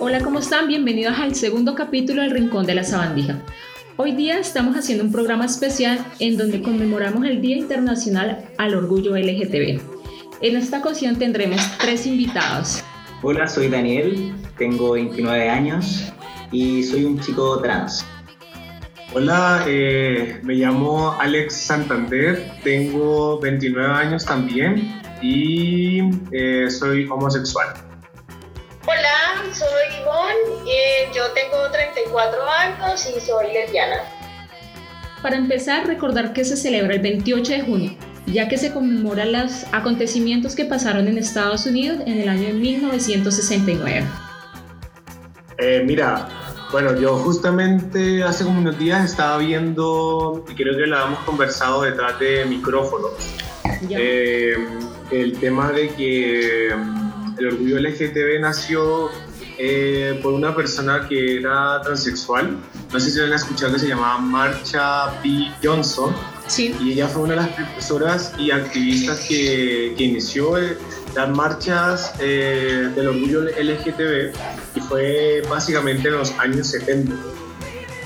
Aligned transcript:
Hola, 0.00 0.22
¿cómo 0.22 0.38
están? 0.38 0.68
Bienvenidos 0.68 1.18
al 1.18 1.34
segundo 1.34 1.74
capítulo 1.74 2.22
del 2.22 2.30
Rincón 2.30 2.64
de 2.64 2.74
la 2.74 2.84
Sabandija. 2.84 3.42
Hoy 3.96 4.12
día 4.12 4.38
estamos 4.38 4.74
haciendo 4.74 5.04
un 5.04 5.12
programa 5.12 5.44
especial 5.44 5.98
en 6.18 6.38
donde 6.38 6.62
conmemoramos 6.62 7.26
el 7.26 7.42
Día 7.42 7.56
Internacional 7.56 8.48
al 8.56 8.74
Orgullo 8.74 9.16
LGTB. 9.16 9.80
En 10.40 10.56
esta 10.56 10.78
ocasión 10.78 11.16
tendremos 11.16 11.60
tres 11.78 12.06
invitados. 12.06 12.82
Hola, 13.20 13.48
soy 13.48 13.68
Daniel, 13.68 14.32
tengo 14.58 14.92
29 14.92 15.50
años 15.50 16.12
y 16.52 16.84
soy 16.84 17.04
un 17.04 17.18
chico 17.18 17.60
trans. 17.60 18.06
Hola, 19.12 19.64
eh, 19.66 20.38
me 20.44 20.54
llamo 20.54 21.16
Alex 21.18 21.52
Santander, 21.52 22.48
tengo 22.62 23.40
29 23.40 23.92
años 23.92 24.24
también 24.24 25.02
y 25.20 25.98
eh, 26.30 26.70
soy 26.70 27.08
homosexual. 27.08 27.74
Hola, 28.86 29.52
soy 29.52 30.00
Ivonne, 30.00 30.70
eh, 30.70 31.10
yo 31.12 31.24
tengo 31.32 31.72
34 31.72 32.38
años 32.48 33.12
y 33.16 33.20
soy 33.20 33.52
lesbiana. 33.52 33.96
Para 35.22 35.36
empezar, 35.36 35.88
recordar 35.88 36.32
que 36.32 36.44
se 36.44 36.56
celebra 36.56 36.94
el 36.94 37.02
28 37.02 37.52
de 37.52 37.60
junio, 37.62 37.90
ya 38.32 38.48
que 38.48 38.58
se 38.58 38.72
conmemora 38.72 39.24
los 39.24 39.64
acontecimientos 39.72 40.54
que 40.54 40.64
pasaron 40.64 41.08
en 41.08 41.18
Estados 41.18 41.66
Unidos 41.66 42.00
en 42.06 42.18
el 42.18 42.28
año 42.28 42.48
de 42.48 42.54
1969. 42.54 44.04
Eh, 45.58 45.82
mira, 45.86 46.28
bueno, 46.70 46.94
yo 46.98 47.16
justamente 47.16 48.22
hace 48.22 48.44
como 48.44 48.60
unos 48.60 48.78
días 48.78 49.04
estaba 49.04 49.38
viendo, 49.38 50.44
y 50.48 50.54
creo 50.54 50.76
que 50.76 50.86
lo 50.86 50.98
habíamos 50.98 51.24
conversado 51.24 51.82
detrás 51.82 52.18
de 52.20 52.44
micrófonos, 52.44 53.12
eh, 53.90 54.54
el 55.10 55.38
tema 55.38 55.72
de 55.72 55.88
que 55.90 56.68
el 56.68 57.46
orgullo 57.46 57.78
LGTB 57.78 58.40
nació 58.40 59.10
eh, 59.60 60.20
por 60.22 60.34
una 60.34 60.54
persona 60.54 61.06
que 61.08 61.38
era 61.38 61.80
transexual. 61.82 62.58
No 62.92 63.00
sé 63.00 63.10
si 63.10 63.20
han 63.20 63.32
escuchado 63.32 63.72
que 63.72 63.80
se 63.80 63.88
llamaba 63.88 64.18
Marcha 64.18 65.20
P. 65.22 65.50
Johnson. 65.62 66.14
Sí. 66.48 66.74
Y 66.80 66.92
ella 66.92 67.08
fue 67.08 67.22
una 67.22 67.34
de 67.34 67.42
las 67.42 67.48
profesoras 67.50 68.32
y 68.38 68.50
activistas 68.50 69.20
que, 69.28 69.94
que 69.96 70.04
inició 70.04 70.58
eh, 70.58 70.76
las 71.14 71.28
marchas 71.28 72.14
eh, 72.20 72.90
del 72.94 73.08
orgullo 73.08 73.42
LGTB 73.42 74.32
y 74.74 74.80
fue 74.80 75.42
básicamente 75.48 76.08
en 76.08 76.14
los 76.14 76.36
años 76.38 76.68
70 76.68 77.14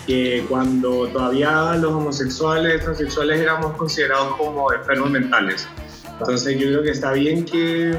que 0.06 0.44
cuando 0.48 1.06
todavía 1.08 1.74
los 1.76 1.92
homosexuales, 1.92 2.82
transexuales 2.82 3.40
éramos 3.40 3.76
considerados 3.76 4.36
como 4.36 4.72
enfermos 4.72 5.10
mentales. 5.10 5.68
Entonces 6.18 6.58
yo 6.58 6.66
creo 6.66 6.82
que 6.82 6.90
está 6.90 7.12
bien 7.12 7.44
que, 7.44 7.96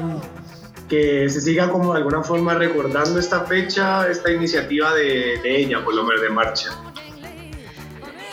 que 0.88 1.28
se 1.30 1.40
siga 1.40 1.70
como 1.70 1.92
de 1.92 1.98
alguna 1.98 2.22
forma 2.22 2.54
recordando 2.54 3.18
esta 3.18 3.40
fecha, 3.44 4.08
esta 4.08 4.30
iniciativa 4.30 4.94
de, 4.94 5.40
de 5.42 5.60
ella, 5.60 5.82
por 5.82 5.94
lo 5.94 6.04
menos 6.04 6.22
de 6.22 6.28
marcha. 6.28 6.70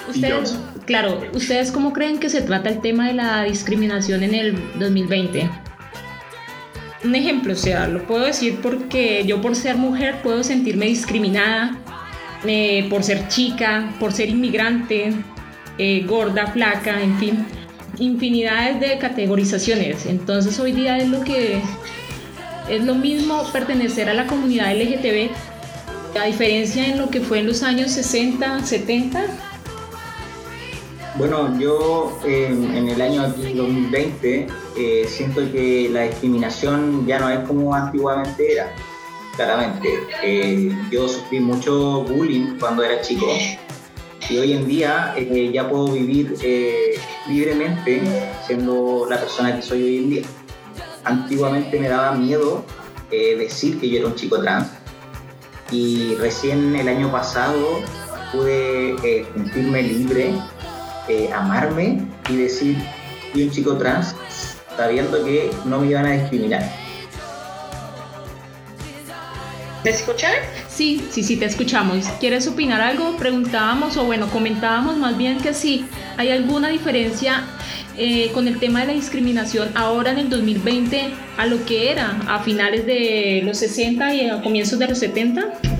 Ustedes, 0.09 0.58
claro, 0.92 1.22
¿ustedes 1.34 1.72
cómo 1.72 1.94
creen 1.94 2.20
que 2.20 2.28
se 2.28 2.42
trata 2.42 2.67
el 2.67 2.81
tema 2.81 3.08
de 3.08 3.14
la 3.14 3.45
discriminación 3.45 4.23
en 4.23 4.36
el 4.36 4.78
2020? 4.78 5.50
Un 7.06 7.16
ejemplo, 7.16 7.53
o 7.53 7.56
sea, 7.56 7.88
lo 7.88 8.06
puedo 8.06 8.25
decir 8.25 8.59
porque 8.61 9.23
yo 9.25 9.39
por 9.39 9.56
ser 9.56 9.78
mujer 9.78 10.22
puedo 10.22 10.44
sentirme 10.44 10.88
discriminada, 10.88 11.78
eh, 12.45 12.88
por 12.89 13.03
ser 13.03 13.30
chica, 13.30 13.94
por 14.02 14.11
ser 14.11 14.28
inmigrante, 14.28 15.14
eh, 15.78 16.03
gorda, 16.06 16.48
flaca, 16.48 17.02
en 17.02 17.17
fin, 17.17 17.45
infinidades 17.98 18.81
de 18.81 18.98
categorizaciones. 18.98 20.05
Entonces 20.05 20.60
hoy 20.60 20.73
día 20.73 20.98
es 20.98 21.08
lo 21.08 21.23
que 21.23 21.61
es 22.67 22.83
lo 22.83 22.95
mismo 22.95 23.49
pertenecer 23.54 24.10
a 24.10 24.14
la 24.14 24.27
comunidad 24.27 24.76
LGTB, 24.76 25.30
a 26.20 26.26
diferencia 26.26 26.86
en 26.86 26.98
lo 26.98 27.10
que 27.10 27.21
fue 27.21 27.39
en 27.39 27.48
los 27.48 27.64
años 27.64 27.92
60, 27.92 28.66
70. 28.66 29.51
Bueno, 31.21 31.55
yo 31.59 32.17
eh, 32.26 32.48
en 32.48 32.89
el 32.89 32.99
año 32.99 33.21
aquí 33.21 33.54
2020 33.54 34.48
eh, 34.76 35.05
siento 35.08 35.42
que 35.52 35.87
la 35.87 36.02
discriminación 36.05 37.05
ya 37.05 37.20
no 37.20 37.30
es 37.30 37.48
como 37.48 37.76
antiguamente 37.76 38.54
era, 38.54 38.73
claramente. 39.36 39.99
Eh, 40.23 40.76
yo 40.89 41.08
sufrí 41.08 41.39
mucho 41.39 42.02
bullying 42.05 42.58
cuando 42.60 42.83
era 42.83 43.02
chico 43.02 43.27
y 44.31 44.37
hoy 44.39 44.54
en 44.54 44.67
día 44.67 45.14
eh, 45.15 45.52
ya 45.54 45.70
puedo 45.70 45.89
vivir 45.89 46.36
libremente 47.30 48.02
siendo 48.48 49.05
la 49.08 49.20
persona 49.20 49.55
que 49.55 49.61
soy 49.61 49.83
hoy 49.83 49.98
en 49.98 50.10
día. 50.10 50.23
Antiguamente 51.04 51.80
me 51.80 51.87
daba 51.87 52.14
miedo 52.14 52.65
decir 53.11 53.80
que 53.80 53.87
yo 53.87 53.99
era 53.99 54.08
un 54.08 54.15
chico 54.15 54.42
trans 54.42 54.70
y 55.70 56.15
recién 56.15 56.76
el 56.76 56.87
año 56.87 57.11
pasado 57.11 57.80
pude 58.33 58.95
sentirme 59.36 59.83
libre, 59.83 60.33
eh, 61.11 61.30
amarme 61.33 61.99
y 62.30 62.38
decir 62.38 62.77
soy 63.33 63.44
un 63.44 63.52
chico 63.52 63.77
trans 63.77 64.16
sabiendo 64.77 65.23
que 65.26 65.52
no 65.66 65.80
me 65.80 65.88
iban 65.88 66.05
a 66.05 66.11
discriminar. 66.11 66.64
¿Me 69.83 69.89
escuchan? 69.89 70.32
Sí, 70.70 71.05
sí, 71.10 71.23
sí, 71.23 71.38
te 71.38 71.45
escuchamos. 71.45 72.05
¿Quieres 72.20 72.48
opinar 72.48 72.82
algo? 72.82 73.17
Preguntábamos, 73.17 73.98
o 73.98 74.05
bueno, 74.05 74.27
comentábamos 74.27 74.95
más 74.95 75.17
bien 75.17 75.39
que 75.39 75.54
sí, 75.54 75.86
hay 76.17 76.30
alguna 76.30 76.70
diferencia 76.70 77.43
eh, 77.98 78.32
con 78.33 78.48
el 78.48 78.58
tema 78.60 78.82
de 78.82 78.88
la 78.88 78.93
discriminación 78.93 79.70
ahora 79.76 80.11
en 80.11 80.20
el 80.20 80.30
2020 80.30 81.10
a 81.38 81.45
lo 81.45 81.66
que 81.66 81.92
era 81.92 82.17
a 82.28 82.39
finales 82.39 82.86
de 82.86 83.42
los 83.43 83.58
60 83.58 84.14
y 84.14 84.30
a 84.30 84.42
comienzos 84.42 84.80
de 84.80 84.88
los 84.88 84.99
70? 84.99 85.70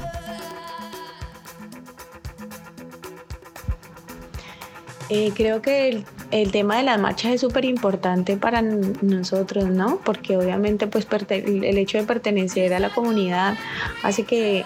Eh, 5.14 5.34
creo 5.36 5.62
que 5.62 6.06
el, 6.32 6.52
tema 6.54 6.78
de 6.78 6.84
las 6.84 6.98
marchas 6.98 7.34
es 7.34 7.42
súper 7.42 7.66
importante 7.66 8.38
para 8.38 8.62
nosotros, 8.62 9.66
¿no? 9.66 10.00
Porque 10.06 10.38
obviamente 10.38 10.88
pues 10.88 11.06
el 11.30 11.78
hecho 11.78 11.98
de 11.98 12.06
pertenecer 12.06 12.74
a 12.74 12.80
la 12.80 12.92
comunidad 12.92 13.58
hace 14.04 14.24
que 14.24 14.64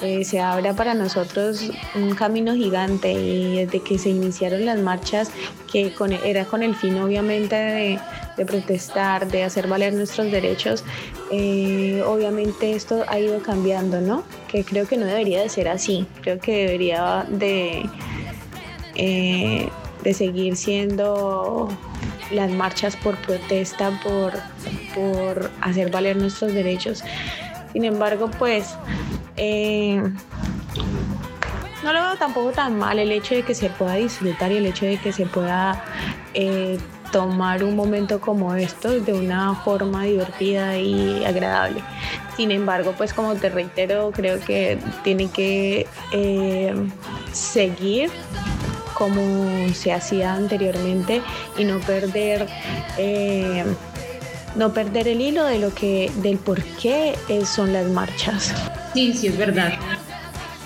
eh, 0.00 0.24
se 0.24 0.38
abra 0.38 0.74
para 0.74 0.94
nosotros 0.94 1.72
un 1.96 2.14
camino 2.14 2.54
gigante 2.54 3.14
y 3.14 3.56
desde 3.56 3.80
que 3.80 3.98
se 3.98 4.10
iniciaron 4.10 4.64
las 4.64 4.78
marchas, 4.78 5.32
que 5.72 5.92
era 6.24 6.44
con 6.44 6.62
el 6.62 6.76
fin 6.76 6.96
obviamente 7.00 7.56
de, 7.56 8.44
protestar, 8.46 9.26
de 9.26 9.42
hacer 9.42 9.66
valer 9.66 9.92
nuestros 9.92 10.30
derechos, 10.30 10.84
eh, 11.32 12.00
obviamente 12.06 12.76
esto 12.76 13.02
ha 13.08 13.18
ido 13.18 13.42
cambiando, 13.42 14.00
¿no? 14.00 14.22
Que 14.46 14.62
creo 14.62 14.86
que 14.86 14.96
no 14.96 15.06
debería 15.06 15.40
de 15.40 15.48
ser 15.48 15.68
así, 15.68 16.06
creo 16.22 16.38
que 16.38 16.66
debería 16.66 17.26
de... 17.28 17.90
de 20.02 20.14
seguir 20.14 20.56
siendo 20.56 21.68
las 22.30 22.50
marchas 22.50 22.96
por 22.96 23.16
protesta, 23.16 23.90
por, 24.02 24.32
por 24.94 25.50
hacer 25.60 25.90
valer 25.90 26.16
nuestros 26.16 26.52
derechos. 26.52 27.02
Sin 27.72 27.84
embargo, 27.84 28.30
pues 28.38 28.74
eh, 29.36 30.02
no 31.82 31.92
lo 31.92 32.02
veo 32.02 32.16
tampoco 32.16 32.50
tan 32.50 32.78
mal 32.78 32.98
el 32.98 33.10
hecho 33.12 33.34
de 33.34 33.42
que 33.42 33.54
se 33.54 33.70
pueda 33.70 33.94
disfrutar 33.94 34.52
y 34.52 34.58
el 34.58 34.66
hecho 34.66 34.86
de 34.86 34.98
que 34.98 35.12
se 35.12 35.26
pueda 35.26 35.84
eh, 36.34 36.78
tomar 37.10 37.64
un 37.64 37.74
momento 37.74 38.20
como 38.20 38.54
estos 38.54 39.04
de 39.04 39.12
una 39.12 39.54
forma 39.54 40.04
divertida 40.04 40.76
y 40.78 41.24
agradable. 41.24 41.82
Sin 42.36 42.50
embargo, 42.50 42.94
pues 42.96 43.12
como 43.12 43.34
te 43.34 43.48
reitero, 43.48 44.12
creo 44.12 44.40
que 44.40 44.78
tiene 45.02 45.28
que 45.30 45.86
eh, 46.12 46.74
seguir 47.32 48.10
como 49.00 49.72
se 49.72 49.94
hacía 49.94 50.34
anteriormente 50.34 51.22
y 51.56 51.64
no 51.64 51.80
perder 51.80 52.46
eh, 52.98 53.64
no 54.56 54.74
perder 54.74 55.08
el 55.08 55.22
hilo 55.22 55.46
de 55.46 55.58
lo 55.58 55.72
que 55.74 56.12
del 56.16 56.36
por 56.36 56.62
qué 56.62 57.14
eh, 57.30 57.46
son 57.46 57.72
las 57.72 57.86
marchas. 57.86 58.52
Sí, 58.92 59.14
sí, 59.14 59.28
es 59.28 59.38
verdad. 59.38 59.72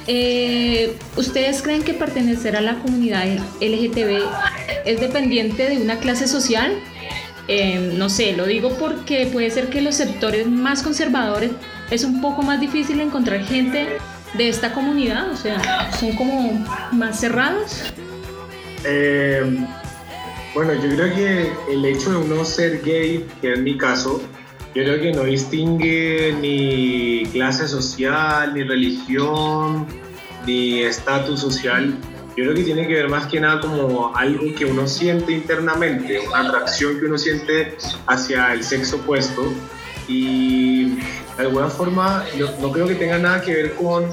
Eh, 0.08 0.96
¿Ustedes 1.16 1.62
creen 1.62 1.84
que 1.84 1.94
pertenecer 1.94 2.56
a 2.56 2.60
la 2.60 2.74
comunidad 2.80 3.24
LGTB 3.60 4.24
es 4.84 5.00
dependiente 5.00 5.70
de 5.70 5.76
una 5.76 6.00
clase 6.00 6.26
social? 6.26 6.76
No 7.92 8.08
sé, 8.08 8.32
lo 8.32 8.46
digo 8.46 8.70
porque 8.80 9.26
puede 9.26 9.50
ser 9.50 9.68
que 9.68 9.80
los 9.80 9.94
sectores 9.94 10.48
más 10.48 10.82
conservadores 10.82 11.52
es 11.90 12.02
un 12.02 12.20
poco 12.20 12.42
más 12.42 12.58
difícil 12.58 13.00
encontrar 13.00 13.44
gente 13.44 13.98
de 14.32 14.48
esta 14.48 14.72
comunidad, 14.72 15.30
o 15.30 15.36
sea, 15.36 15.92
son 16.00 16.16
como 16.16 16.66
más 16.90 17.20
cerrados. 17.20 17.92
Eh, 18.84 19.66
bueno, 20.54 20.74
yo 20.74 20.94
creo 20.94 21.14
que 21.14 21.52
el 21.72 21.84
hecho 21.84 22.10
de 22.12 22.16
uno 22.18 22.44
ser 22.44 22.82
gay, 22.82 23.26
que 23.40 23.54
es 23.54 23.60
mi 23.60 23.76
caso, 23.76 24.20
yo 24.74 24.82
creo 24.82 25.00
que 25.00 25.12
no 25.12 25.24
distingue 25.24 26.34
ni 26.40 27.24
clase 27.30 27.68
social, 27.68 28.54
ni 28.54 28.62
religión, 28.62 29.86
ni 30.46 30.82
estatus 30.82 31.40
social. 31.40 31.96
Yo 32.36 32.44
creo 32.44 32.54
que 32.54 32.64
tiene 32.64 32.86
que 32.88 32.94
ver 32.94 33.08
más 33.08 33.26
que 33.28 33.38
nada 33.38 33.60
como 33.60 34.14
algo 34.16 34.52
que 34.56 34.64
uno 34.64 34.88
siente 34.88 35.32
internamente, 35.32 36.18
una 36.26 36.48
atracción 36.48 36.98
que 36.98 37.06
uno 37.06 37.16
siente 37.18 37.76
hacia 38.08 38.52
el 38.52 38.64
sexo 38.64 38.96
opuesto. 38.96 39.52
Y 40.08 40.96
de 41.36 41.42
alguna 41.42 41.68
forma 41.68 42.24
no, 42.60 42.72
creo 42.72 42.86
que 42.86 42.96
tenga 42.96 43.18
nada 43.18 43.40
que 43.40 43.54
ver 43.54 43.74
con, 43.74 44.08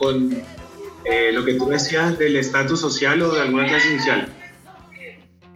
con 0.00 0.42
eh, 1.04 1.30
lo 1.32 1.44
que 1.44 1.54
tú 1.54 1.68
decías 1.68 2.18
del 2.18 2.36
estatus 2.36 2.80
social 2.80 3.20
o 3.22 3.34
de 3.34 3.42
alguna 3.42 3.66
clase 3.66 3.98
social. 3.98 4.28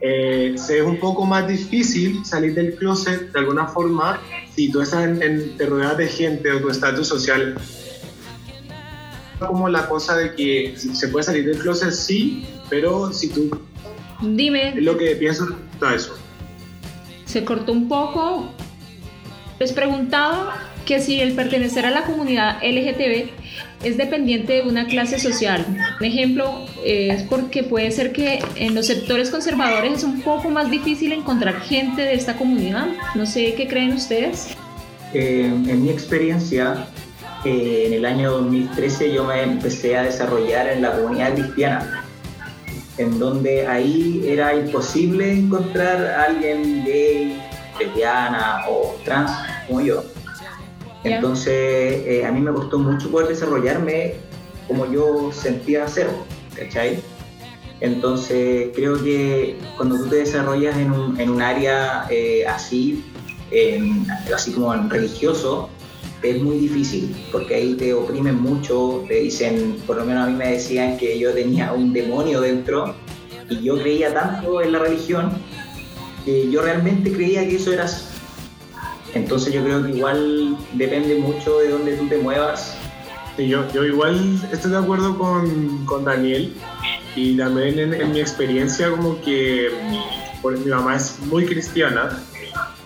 Eh, 0.01 0.55
es 0.55 0.69
un 0.85 0.97
poco 0.97 1.25
más 1.25 1.47
difícil 1.47 2.23
salir 2.23 2.53
del 2.53 2.75
closet 2.75 3.33
de 3.33 3.39
alguna 3.39 3.67
forma 3.67 4.21
si 4.55 4.71
tú 4.71 4.81
estás 4.81 5.03
en, 5.05 5.57
te 5.57 5.65
rodeas 5.65 5.97
de 5.97 6.07
gente 6.07 6.51
o 6.51 6.61
tu 6.61 6.69
estatus 6.69 7.07
social. 7.07 7.55
Como 9.39 9.69
la 9.69 9.87
cosa 9.87 10.15
de 10.17 10.35
que 10.35 10.75
se 10.77 11.07
puede 11.09 11.23
salir 11.23 11.45
del 11.45 11.59
closet, 11.59 11.91
sí, 11.91 12.45
pero 12.69 13.11
si 13.11 13.29
tú. 13.29 13.49
Dime. 14.21 14.75
lo 14.75 14.97
que 14.97 15.15
pienso 15.15 15.47
de 15.47 15.95
eso. 15.95 16.17
Se 17.25 17.43
cortó 17.43 17.71
un 17.71 17.87
poco. 17.87 18.51
Les 19.59 19.73
preguntaba 19.73 20.55
que 20.85 21.01
si 21.01 21.19
el 21.21 21.33
pertenecer 21.33 21.85
a 21.85 21.91
la 21.91 22.03
comunidad 22.03 22.57
LGTB 22.63 23.29
es 23.83 23.97
dependiente 23.97 24.53
de 24.53 24.61
una 24.63 24.87
clase 24.87 25.19
social. 25.19 25.65
Un 25.99 26.05
ejemplo 26.05 26.65
es 26.83 27.23
porque 27.23 27.63
puede 27.63 27.91
ser 27.91 28.11
que 28.11 28.39
en 28.55 28.75
los 28.75 28.87
sectores 28.87 29.29
conservadores 29.29 29.93
es 29.99 30.03
un 30.03 30.21
poco 30.21 30.49
más 30.49 30.69
difícil 30.69 31.13
encontrar 31.13 31.61
gente 31.61 32.01
de 32.01 32.13
esta 32.13 32.35
comunidad. 32.35 32.87
No 33.15 33.25
sé 33.25 33.53
qué 33.55 33.67
creen 33.67 33.93
ustedes. 33.93 34.55
Eh, 35.13 35.45
en 35.45 35.83
mi 35.83 35.89
experiencia, 35.89 36.87
eh, 37.45 37.85
en 37.87 37.93
el 37.93 38.05
año 38.05 38.31
2013 38.31 39.13
yo 39.13 39.23
me 39.23 39.41
empecé 39.41 39.97
a 39.97 40.03
desarrollar 40.03 40.67
en 40.67 40.81
la 40.81 40.91
comunidad 40.91 41.33
cristiana, 41.33 42.03
en 42.97 43.17
donde 43.17 43.65
ahí 43.65 44.23
era 44.27 44.53
imposible 44.53 45.31
encontrar 45.31 46.05
alguien 46.05 46.83
gay, 46.85 47.41
lesbiana 47.79 48.65
o 48.69 48.95
trans 49.05 49.31
como 49.67 49.81
yo. 49.81 50.03
Entonces, 51.03 51.53
eh, 51.53 52.25
a 52.25 52.31
mí 52.31 52.41
me 52.41 52.51
costó 52.51 52.79
mucho 52.79 53.09
poder 53.09 53.29
desarrollarme 53.29 54.15
como 54.67 54.91
yo 54.91 55.31
sentía 55.31 55.85
hacerlo, 55.85 56.25
¿cachai? 56.55 56.99
Entonces, 57.79 58.69
creo 58.75 59.01
que 59.01 59.57
cuando 59.77 59.97
tú 59.97 60.09
te 60.09 60.17
desarrollas 60.17 60.77
en 60.77 60.91
un, 60.91 61.19
en 61.19 61.29
un 61.29 61.41
área 61.41 62.05
eh, 62.09 62.45
así, 62.45 63.03
así 64.33 64.51
como 64.51 64.73
en 64.73 64.89
religioso, 64.89 65.69
es 66.21 66.41
muy 66.41 66.57
difícil, 66.57 67.15
porque 67.31 67.55
ahí 67.55 67.73
te 67.75 67.93
oprimen 67.93 68.41
mucho, 68.41 69.05
te 69.07 69.21
dicen, 69.21 69.77
por 69.87 69.97
lo 69.97 70.05
menos 70.05 70.27
a 70.27 70.29
mí 70.29 70.35
me 70.35 70.51
decían 70.51 70.97
que 70.97 71.17
yo 71.17 71.33
tenía 71.33 71.71
un 71.71 71.93
demonio 71.93 72.41
dentro, 72.41 72.93
y 73.49 73.63
yo 73.63 73.79
creía 73.79 74.13
tanto 74.13 74.61
en 74.61 74.73
la 74.73 74.79
religión, 74.79 75.31
que 76.25 76.49
yo 76.51 76.61
realmente 76.61 77.11
creía 77.11 77.47
que 77.47 77.55
eso 77.55 77.71
era 77.71 77.87
entonces 79.13 79.53
yo 79.53 79.63
creo 79.63 79.83
que 79.83 79.91
igual 79.91 80.57
depende 80.73 81.15
mucho 81.15 81.59
de 81.59 81.69
dónde 81.69 81.95
tú 81.97 82.07
te 82.07 82.17
muevas. 82.17 82.77
Sí, 83.37 83.47
yo, 83.47 83.63
yo 83.73 83.85
igual 83.85 84.39
estoy 84.51 84.71
de 84.71 84.77
acuerdo 84.77 85.17
con, 85.17 85.85
con 85.85 86.05
Daniel 86.05 86.53
y 87.15 87.37
también 87.37 87.79
en, 87.79 88.11
mi 88.11 88.19
experiencia 88.19 88.91
como 88.91 89.19
que 89.21 89.69
mi 90.43 90.65
mamá 90.69 90.95
es 90.95 91.19
muy 91.21 91.45
cristiana, 91.45 92.21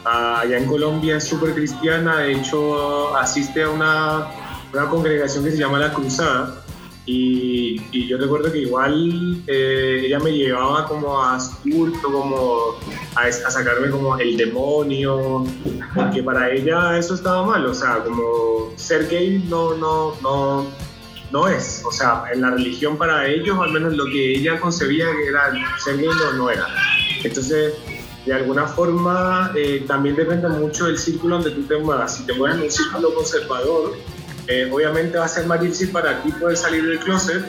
ah, 0.05 0.41
allá 0.41 0.57
en 0.57 0.65
Colombia 0.65 1.17
es 1.17 1.23
súper 1.23 1.53
cristiana, 1.53 2.17
de 2.17 2.33
hecho 2.33 3.15
asiste 3.17 3.63
a 3.63 3.69
una, 3.69 4.27
una 4.73 4.89
congregación 4.89 5.43
que 5.43 5.51
se 5.51 5.57
llama 5.57 5.79
La 5.79 5.93
Cruzada 5.93 6.62
y, 7.05 8.07
yo 8.07 8.17
recuerdo 8.17 8.51
que 8.51 8.59
igual 8.59 9.41
eh, 9.47 10.03
ella 10.05 10.19
me 10.19 10.31
llevaba 10.31 10.85
como 10.87 11.21
a 11.21 11.37
culto, 11.63 12.11
como 12.11 12.75
a, 13.15 13.31
sacarme 13.31 13.89
como 13.89 14.17
el 14.17 14.37
demonio, 14.37 15.45
porque 15.93 16.23
para 16.23 16.51
ella 16.51 16.97
eso 16.97 17.15
estaba 17.15 17.45
mal, 17.45 17.65
o 17.65 17.73
sea, 17.73 18.03
como 18.03 18.71
ser 18.75 19.09
gay 19.09 19.43
no, 19.49 19.75
no, 19.75 20.15
no, 20.21 20.65
no 21.31 21.47
es, 21.47 21.83
o 21.85 21.91
sea, 21.91 22.23
en 22.31 22.41
la 22.41 22.51
religión 22.51 22.97
para 22.97 23.27
ellos, 23.27 23.57
al 23.59 23.71
menos 23.73 23.93
lo 23.93 24.05
que 24.05 24.37
ella 24.37 24.59
concebía 24.59 25.05
que 25.11 25.27
era 25.27 25.51
ser 25.79 25.97
gay 25.97 26.07
no, 26.07 26.33
no 26.33 26.49
era. 26.49 26.67
Entonces, 27.23 27.73
de 28.25 28.33
alguna 28.33 28.65
forma, 28.65 29.51
eh, 29.55 29.83
también 29.85 30.15
depende 30.15 30.47
mucho 30.47 30.85
del 30.85 30.97
círculo 30.97 31.35
donde 31.35 31.51
tú 31.51 31.63
te 31.63 31.77
muevas. 31.77 32.15
Si 32.15 32.25
te 32.25 32.33
mueves 32.33 32.57
en 32.57 32.63
un 32.63 32.71
círculo 32.71 33.13
conservador, 33.13 33.97
eh, 34.47 34.69
obviamente 34.71 35.17
va 35.17 35.25
a 35.25 35.29
ser 35.29 35.45
más 35.45 35.61
difícil 35.61 35.89
para 35.89 36.21
ti 36.21 36.31
poder 36.31 36.57
salir 36.57 36.85
del 36.85 36.99
closet 36.99 37.43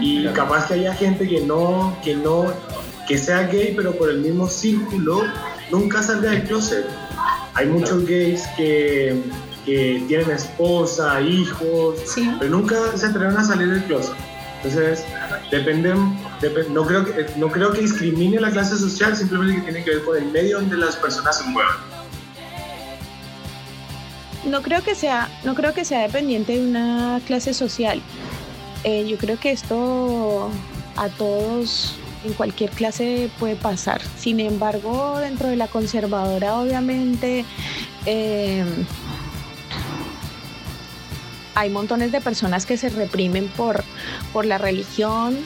y 0.00 0.26
capaz 0.28 0.66
que 0.66 0.74
haya 0.74 0.94
gente 0.94 1.28
que 1.28 1.40
no, 1.40 1.96
que 2.02 2.16
no, 2.16 2.52
que 3.06 3.16
sea 3.16 3.46
gay, 3.46 3.74
pero 3.76 3.92
por 3.92 4.10
el 4.10 4.18
mismo 4.18 4.48
círculo 4.48 5.22
nunca 5.70 6.02
salga 6.02 6.30
del 6.30 6.42
closet. 6.44 6.84
Hay 7.54 7.66
muchos 7.66 8.06
gays 8.06 8.42
que, 8.56 9.22
que 9.64 10.02
tienen 10.08 10.30
esposa, 10.30 11.20
hijos, 11.20 12.00
pero 12.38 12.50
nunca 12.50 12.76
se 12.96 13.06
atreven 13.06 13.36
a 13.36 13.44
salir 13.44 13.68
del 13.68 13.84
closet. 13.84 14.14
Entonces, 14.64 15.04
depende, 15.50 15.94
no, 16.70 16.86
creo 16.86 17.04
que, 17.04 17.26
no 17.36 17.48
creo 17.50 17.72
que 17.72 17.82
discrimine 17.82 18.40
la 18.40 18.50
clase 18.50 18.76
social, 18.76 19.16
simplemente 19.16 19.56
que 19.56 19.72
tiene 19.72 19.84
que 19.84 19.90
ver 19.90 20.04
con 20.04 20.16
el 20.16 20.26
medio 20.26 20.60
donde 20.60 20.76
las 20.76 20.96
personas 20.96 21.38
se 21.38 21.44
mueven 21.44 21.91
no 24.44 24.62
creo 24.62 24.82
que 24.82 24.94
sea, 24.94 25.28
no 25.44 25.54
creo 25.54 25.74
que 25.74 25.84
sea 25.84 26.00
dependiente 26.00 26.58
de 26.58 26.66
una 26.66 27.20
clase 27.26 27.54
social. 27.54 28.00
Eh, 28.84 29.06
yo 29.08 29.16
creo 29.16 29.38
que 29.38 29.52
esto 29.52 30.50
a 30.96 31.08
todos 31.08 31.94
en 32.24 32.32
cualquier 32.34 32.70
clase 32.70 33.30
puede 33.38 33.56
pasar. 33.56 34.00
Sin 34.18 34.40
embargo, 34.40 35.18
dentro 35.18 35.48
de 35.48 35.56
la 35.56 35.68
conservadora, 35.68 36.58
obviamente, 36.58 37.44
eh, 38.06 38.64
hay 41.54 41.70
montones 41.70 42.12
de 42.12 42.20
personas 42.20 42.66
que 42.66 42.76
se 42.76 42.88
reprimen 42.88 43.48
por, 43.48 43.84
por 44.32 44.46
la 44.46 44.58
religión, 44.58 45.38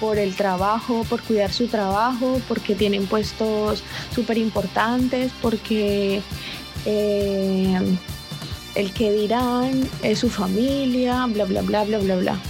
por 0.00 0.18
el 0.18 0.36
trabajo, 0.36 1.04
por 1.08 1.22
cuidar 1.22 1.52
su 1.52 1.68
trabajo, 1.68 2.40
porque 2.48 2.74
tienen 2.74 3.06
puestos 3.06 3.82
súper 4.14 4.38
importantes, 4.38 5.32
porque 5.40 6.22
eh, 6.86 7.78
el 8.74 8.92
que 8.92 9.12
dirán 9.12 9.88
es 10.02 10.20
su 10.20 10.30
familia, 10.30 11.26
bla, 11.26 11.44
bla, 11.44 11.62
bla, 11.62 11.84
bla, 11.84 11.98
bla, 11.98 12.16
bla. 12.16 12.40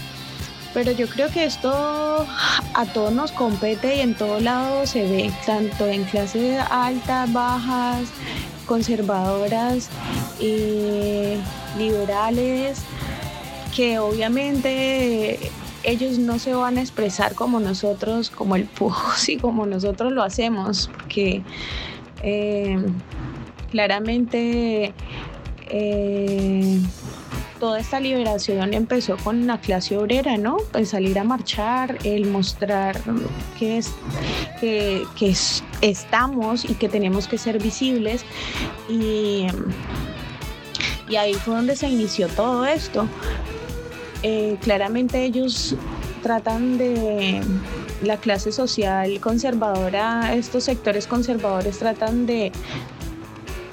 Pero 0.75 0.93
yo 0.93 1.09
creo 1.09 1.31
que 1.31 1.45
esto 1.45 1.73
a 1.73 2.87
todos 2.93 3.13
nos 3.13 3.33
compete 3.33 3.97
y 3.97 4.01
en 4.01 4.15
todo 4.15 4.39
lado 4.41 4.87
se 4.87 5.03
ve, 5.03 5.33
tanto 5.47 5.87
en 5.87 6.05
clases 6.05 6.61
altas, 6.71 7.33
bajas, 7.33 8.09
conservadoras, 8.67 9.89
y 10.39 11.37
liberales, 11.79 12.83
que 13.75 13.99
obviamente 13.99 15.51
ellos 15.83 16.19
no 16.19 16.39
se 16.39 16.53
van 16.53 16.79
a 16.79 16.81
expresar 16.81 17.35
como 17.35 17.61
nosotros, 17.61 18.31
como 18.31 18.57
el 18.57 18.65
PUS 18.65 19.29
y 19.29 19.37
como 19.37 19.67
nosotros 19.67 20.13
lo 20.13 20.23
hacemos, 20.23 20.91
que 21.09 21.43
eh, 22.23 22.79
claramente 23.77 24.95
eh, 25.69 26.81
toda 27.61 27.79
esta 27.79 28.01
liberación 28.01 28.73
empezó 28.73 29.19
con 29.19 29.47
la 29.47 29.61
clase 29.61 29.99
obrera, 29.99 30.39
¿no? 30.39 30.57
El 30.73 30.87
salir 30.87 31.19
a 31.19 31.25
marchar, 31.25 31.99
el 32.03 32.25
mostrar 32.25 32.99
que, 33.59 33.77
es, 33.77 33.93
que, 34.63 35.05
estamos 35.83 36.65
y 36.65 36.73
que 36.73 36.89
tenemos 36.89 37.29
que 37.29 37.37
ser 37.37 37.63
visibles. 37.63 38.25
Y, 38.89 39.47
y 41.11 41.17
ahí 41.17 41.35
fue 41.35 41.57
donde 41.57 41.77
se 41.77 41.91
inició 41.91 42.29
todo 42.29 42.65
esto. 42.65 43.07
Eh, 44.23 44.57
claramente 44.63 45.23
ellos 45.23 45.77
tratan 46.23 46.79
de 46.79 47.43
la 48.03 48.17
clase 48.17 48.53
social 48.53 49.21
conservadora, 49.21 50.35
estos 50.35 50.65
sectores 50.65 51.07
conservadores 51.07 51.79
tratan 51.79 52.25
de, 52.25 52.53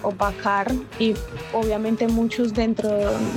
opacar 0.03 0.71
y 0.99 1.15
obviamente 1.53 2.07
muchos 2.07 2.53
dentro, 2.53 2.89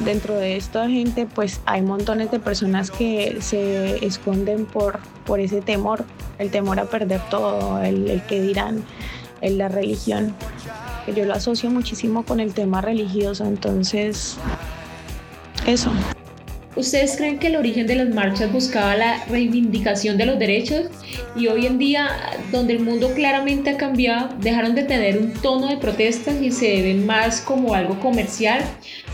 dentro 0.05 0.35
de 0.35 0.57
esta 0.57 0.89
gente 0.89 1.27
pues 1.27 1.61
hay 1.65 1.83
montones 1.83 2.31
de 2.31 2.39
personas 2.39 2.91
que 2.91 3.39
se 3.41 4.05
esconden 4.05 4.67
por, 4.67 4.99
por 5.25 5.41
ese 5.41 5.63
temor, 5.63 6.05
el 6.39 6.51
temor 6.51 6.79
a 6.79 6.85
perder 6.85 7.21
todo, 7.31 7.81
el, 7.83 8.23
que 8.29 8.41
dirán, 8.41 8.85
en 9.41 9.59
la 9.59 9.69
religión. 9.69 10.35
Yo 11.15 11.25
lo 11.25 11.35
asocio 11.35 11.71
muchísimo 11.71 12.25
con 12.25 12.41
el 12.41 12.53
tema 12.53 12.81
religioso, 12.81 13.45
entonces 13.45 14.37
eso. 15.67 15.91
¿Ustedes 16.77 17.17
creen 17.17 17.39
que 17.39 17.47
el 17.47 17.57
origen 17.57 17.87
de 17.87 17.95
las 17.95 18.09
marchas 18.11 18.53
buscaba 18.53 18.97
la 18.97 19.25
reivindicación 19.31 20.19
de 20.19 20.27
los 20.27 20.39
derechos 20.39 20.89
y 21.35 21.47
hoy 21.47 21.65
en 21.65 21.79
día, 21.79 22.11
donde 22.53 22.75
el 22.75 22.81
mundo 22.81 23.13
claramente 23.15 23.71
ha 23.71 23.77
cambiado, 23.79 24.29
dejaron 24.41 24.75
de 24.75 24.83
tener 24.83 25.17
un 25.17 25.33
tono 25.33 25.69
de 25.69 25.79
protestas 25.79 26.35
y 26.41 26.53
se 26.53 26.83
ven 26.83 27.07
más 27.07 27.41
como 27.41 27.75
algo 27.75 27.99
comercial? 27.99 28.63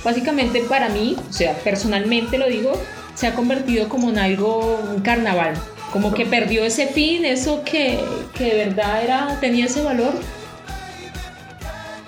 Básicamente 0.03 0.61
para 0.69 0.89
mí, 0.89 1.15
o 1.31 1.33
sea, 1.33 1.55
personalmente 1.59 2.37
lo 2.37 2.49
digo, 2.49 2.73
se 3.15 3.29
ha 3.29 3.35
convertido 3.35 3.89
como 3.89 4.11
en 4.11 4.19
algo, 4.19 4.83
un 4.93 5.01
carnaval, 5.01 5.55
como 5.93 6.13
que 6.13 6.27
perdió 6.27 6.65
ese 6.65 6.89
fin, 6.89 7.25
eso 7.25 7.63
que, 7.63 8.01
que 8.35 8.45
de 8.45 8.65
verdad 8.65 9.05
era, 9.05 9.39
tenía 9.41 9.67
ese 9.67 9.83
valor. 9.83 10.15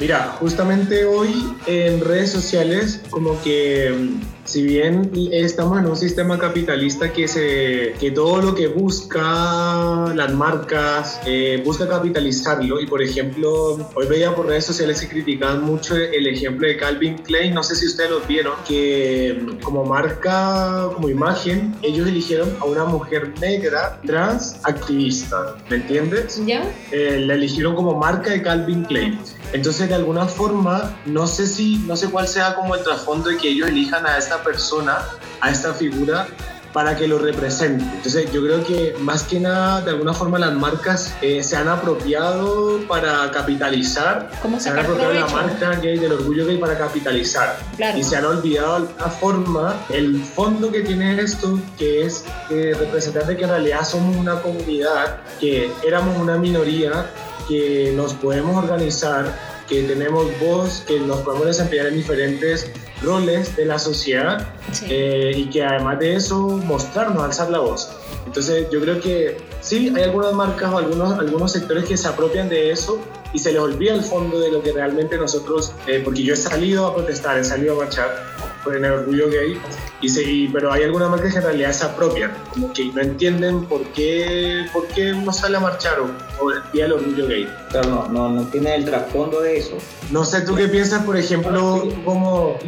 Mira, 0.00 0.36
justamente 0.40 1.04
hoy 1.04 1.54
en 1.66 2.00
redes 2.00 2.30
sociales 2.30 3.00
como 3.10 3.40
que 3.42 4.18
si 4.44 4.62
bien 4.62 5.10
estamos 5.32 5.78
en 5.78 5.86
un 5.86 5.96
sistema 5.96 6.38
capitalista 6.38 7.12
que, 7.12 7.26
se, 7.26 7.94
que 7.98 8.10
todo 8.10 8.42
lo 8.42 8.54
que 8.54 8.68
busca 8.68 10.12
las 10.14 10.32
marcas, 10.32 11.20
eh, 11.26 11.62
busca 11.64 11.88
capitalizarlo, 11.88 12.80
y 12.80 12.86
por 12.86 13.02
ejemplo, 13.02 13.78
hoy 13.94 14.06
veía 14.06 14.34
por 14.34 14.46
redes 14.46 14.66
sociales 14.66 15.00
que 15.00 15.08
criticaban 15.08 15.64
mucho 15.64 15.96
el 15.96 16.26
ejemplo 16.26 16.68
de 16.68 16.76
Calvin 16.76 17.18
Klein, 17.18 17.54
no 17.54 17.62
sé 17.62 17.74
si 17.74 17.86
ustedes 17.86 18.10
lo 18.10 18.20
vieron, 18.20 18.54
que 18.68 19.56
como 19.62 19.84
marca, 19.84 20.90
como 20.94 21.08
imagen, 21.08 21.74
ellos 21.82 22.06
eligieron 22.06 22.54
a 22.60 22.64
una 22.64 22.84
mujer 22.84 23.32
negra 23.40 24.00
trans 24.06 24.56
activista, 24.64 25.56
¿me 25.70 25.76
entiendes? 25.76 26.40
¿Ya? 26.44 26.70
Eh, 26.92 27.24
la 27.26 27.34
eligieron 27.34 27.74
como 27.74 27.98
marca 27.98 28.30
de 28.30 28.42
Calvin 28.42 28.84
Klein. 28.84 29.18
Entonces, 29.54 29.88
de 29.88 29.94
alguna 29.94 30.26
forma, 30.26 30.98
no 31.06 31.28
sé 31.28 31.46
si, 31.46 31.76
no 31.86 31.96
sé 31.96 32.08
cuál 32.10 32.26
sea 32.26 32.56
como 32.56 32.74
el 32.74 32.82
trasfondo 32.82 33.30
de 33.30 33.38
que 33.38 33.50
ellos 33.50 33.68
elijan 33.68 34.04
a 34.04 34.18
esta 34.18 34.42
persona, 34.42 34.98
a 35.40 35.50
esta 35.50 35.72
figura, 35.72 36.26
para 36.72 36.96
que 36.96 37.06
lo 37.06 37.18
represente. 37.18 37.84
Entonces 37.84 38.32
yo 38.32 38.42
creo 38.42 38.64
que 38.64 38.96
más 38.98 39.22
que 39.22 39.38
nada, 39.38 39.80
de 39.80 39.92
alguna 39.92 40.12
forma 40.12 40.40
las 40.40 40.54
marcas 40.54 41.14
eh, 41.22 41.40
se 41.44 41.56
han 41.56 41.68
apropiado 41.68 42.80
para 42.88 43.30
capitalizar, 43.30 44.28
¿Cómo 44.42 44.58
se 44.58 44.70
han 44.70 44.80
apropiado 44.80 45.12
de 45.12 45.20
la 45.20 45.28
marca 45.28 45.70
gay, 45.76 46.00
del 46.00 46.12
orgullo 46.14 46.44
gay 46.44 46.58
para 46.58 46.76
capitalizar. 46.76 47.56
Claro. 47.76 47.96
Y 47.96 48.02
se 48.02 48.16
han 48.16 48.24
olvidado 48.24 48.88
la 48.98 49.08
forma, 49.08 49.76
el 49.88 50.20
fondo 50.20 50.72
que 50.72 50.80
tiene 50.80 51.20
esto, 51.20 51.60
que 51.78 52.06
es 52.06 52.24
eh, 52.50 52.74
representar 52.76 53.24
de 53.24 53.36
que 53.36 53.44
en 53.44 53.50
realidad 53.50 53.84
somos 53.84 54.16
una 54.16 54.42
comunidad, 54.42 55.20
que 55.38 55.70
éramos 55.86 56.18
una 56.18 56.38
minoría, 56.38 57.06
que 57.48 57.92
nos 57.96 58.14
podemos 58.14 58.56
organizar, 58.62 59.38
que 59.68 59.82
tenemos 59.84 60.26
voz, 60.40 60.84
que 60.86 61.00
nos 61.00 61.20
podemos 61.20 61.46
desempeñar 61.46 61.86
en 61.86 61.94
diferentes 61.96 62.70
roles 63.02 63.54
de 63.56 63.64
la 63.66 63.78
sociedad 63.78 64.48
Sí. 64.72 64.86
eh, 64.88 65.32
y 65.36 65.46
que 65.50 65.62
además 65.62 65.98
de 65.98 66.16
eso 66.16 66.40
mostrarnos, 66.64 67.22
alzar 67.22 67.50
la 67.50 67.58
voz. 67.58 67.90
Entonces 68.26 68.66
yo 68.72 68.80
creo 68.80 69.00
que 69.00 69.36
sí, 69.60 69.92
hay 69.94 70.02
algunas 70.04 70.32
marcas 70.32 70.72
o 70.72 70.78
algunos, 70.78 71.18
algunos 71.18 71.52
sectores 71.52 71.84
que 71.84 71.96
se 71.96 72.08
apropian 72.08 72.48
de 72.48 72.70
eso 72.70 72.98
y 73.32 73.38
se 73.38 73.52
les 73.52 73.60
olvida 73.60 73.94
el 73.94 74.02
fondo 74.02 74.40
de 74.40 74.50
lo 74.50 74.62
que 74.62 74.72
realmente 74.72 75.16
nosotros, 75.18 75.72
eh, 75.86 76.00
porque 76.04 76.22
yo 76.22 76.34
he 76.34 76.36
salido 76.36 76.86
a 76.86 76.94
protestar, 76.94 77.38
he 77.38 77.44
salido 77.44 77.74
a 77.74 77.84
marchar 77.84 78.34
por 78.64 78.74
el 78.74 78.84
orgullo 78.84 79.28
gay, 79.30 79.60
y 80.00 80.08
se- 80.08 80.22
y- 80.22 80.48
pero 80.48 80.72
hay 80.72 80.82
algunas 80.84 81.10
marcas 81.10 81.32
que 81.32 81.38
en 81.38 81.44
realidad 81.44 81.72
se 81.72 81.84
apropian, 81.84 82.32
como 82.52 82.72
que 82.72 82.86
no 82.86 83.00
entienden 83.02 83.64
por 83.66 83.82
qué, 83.92 84.66
por 84.72 84.86
qué 84.88 85.12
uno 85.12 85.32
sale 85.32 85.56
a 85.58 85.60
marchar 85.60 86.00
o, 86.00 86.10
o 86.44 86.50
el 86.50 86.58
día 86.72 86.84
del 86.84 86.92
orgullo 86.94 87.26
gay. 87.28 87.48
Claro, 87.70 87.88
no, 87.90 88.08
no, 88.08 88.28
no 88.30 88.40
entienden 88.42 88.72
el 88.74 88.84
trasfondo 88.86 89.40
de 89.42 89.58
eso. 89.58 89.76
No 90.10 90.24
sé, 90.24 90.40
¿tú 90.42 90.54
qué 90.56 90.66
piensas, 90.68 91.04
por 91.04 91.16
ejemplo, 91.16 91.88
como 92.04 92.58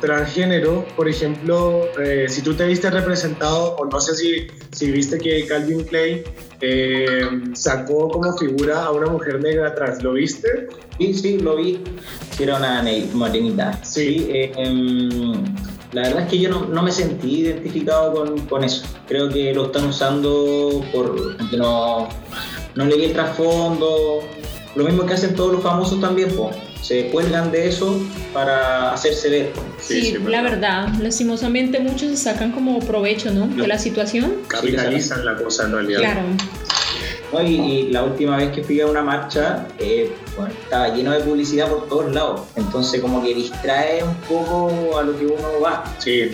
transgénero? 0.00 0.84
Por 0.96 1.08
ejemplo, 1.08 1.86
eh, 2.00 2.26
si 2.28 2.42
tú 2.42 2.54
te 2.54 2.64
viste 2.66 2.90
representado, 2.90 3.76
o 3.76 3.84
no 3.86 4.00
sé 4.00 4.14
si, 4.14 4.46
si 4.72 4.90
viste 4.90 5.18
que 5.18 5.46
Calvin 5.46 5.84
Klein 5.84 6.22
eh, 6.66 7.28
sacó 7.54 8.08
como 8.08 8.36
figura 8.36 8.84
a 8.84 8.92
una 8.92 9.06
mujer 9.06 9.40
negra 9.40 9.74
trans, 9.74 10.02
¿lo 10.02 10.12
viste? 10.14 10.68
Sí, 10.98 11.14
sí, 11.14 11.38
lo 11.38 11.56
vi. 11.56 11.80
Sí, 12.30 12.42
era 12.42 12.56
una 12.56 12.82
morenita. 13.12 13.78
Sí. 13.82 14.28
eh, 14.30 14.52
em, 14.56 15.44
la 15.92 16.02
verdad 16.02 16.22
es 16.22 16.28
que 16.28 16.38
yo 16.40 16.50
no, 16.50 16.66
no 16.66 16.82
me 16.82 16.90
sentí 16.90 17.42
identificado 17.42 18.12
con, 18.12 18.38
con 18.46 18.64
eso. 18.64 18.84
Creo 19.06 19.28
que 19.28 19.54
lo 19.54 19.66
están 19.66 19.86
usando 19.86 20.84
por 20.92 21.36
no, 21.56 22.08
no 22.74 22.84
leí 22.84 23.04
el 23.04 23.12
trasfondo. 23.12 24.20
Lo 24.74 24.84
mismo 24.84 25.06
que 25.06 25.14
hacen 25.14 25.36
todos 25.36 25.52
los 25.52 25.62
famosos 25.62 26.00
también, 26.00 26.34
po. 26.34 26.50
Se 26.84 27.06
cuelgan 27.06 27.50
de 27.50 27.68
eso 27.68 27.98
para 28.34 28.92
hacerse 28.92 29.30
ver. 29.30 29.52
Sí, 29.80 30.02
sí, 30.02 30.18
la 30.18 30.42
verdad, 30.42 30.88
lastimosamente 31.00 31.80
muchos 31.80 32.10
se 32.10 32.16
sacan 32.18 32.52
como 32.52 32.78
provecho, 32.80 33.30
¿no? 33.30 33.46
De 33.46 33.66
la 33.66 33.78
situación. 33.78 34.42
Capitalizan 34.48 35.24
la 35.24 35.34
cosa 35.36 35.64
en 35.64 35.72
realidad. 35.72 36.00
Claro. 36.00 36.22
¿no? 37.32 37.42
Y, 37.42 37.54
y 37.54 37.90
la 37.90 38.04
última 38.04 38.36
vez 38.36 38.52
que 38.52 38.62
fui 38.62 38.80
a 38.82 38.86
una 38.86 39.02
marcha, 39.02 39.66
eh, 39.78 40.12
bueno, 40.36 40.52
estaba 40.52 40.94
lleno 40.94 41.12
de 41.12 41.20
publicidad 41.20 41.68
por 41.68 41.88
todos 41.88 42.12
lados. 42.12 42.42
Entonces 42.54 43.00
como 43.00 43.24
que 43.24 43.34
distrae 43.34 44.04
un 44.04 44.14
poco 44.16 44.98
a 44.98 45.02
lo 45.02 45.18
que 45.18 45.24
uno 45.24 45.60
va. 45.64 45.84
Sí. 45.98 46.32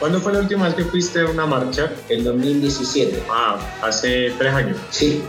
¿Cuándo 0.00 0.20
fue 0.20 0.32
la 0.32 0.40
última 0.40 0.66
vez 0.66 0.74
que 0.74 0.84
fuiste 0.84 1.20
a 1.20 1.26
una 1.26 1.46
marcha? 1.46 1.90
El 2.08 2.24
2017. 2.24 3.22
Ah, 3.30 3.58
hace 3.80 4.32
tres 4.36 4.52
años. 4.52 4.76
Sí, 4.90 5.22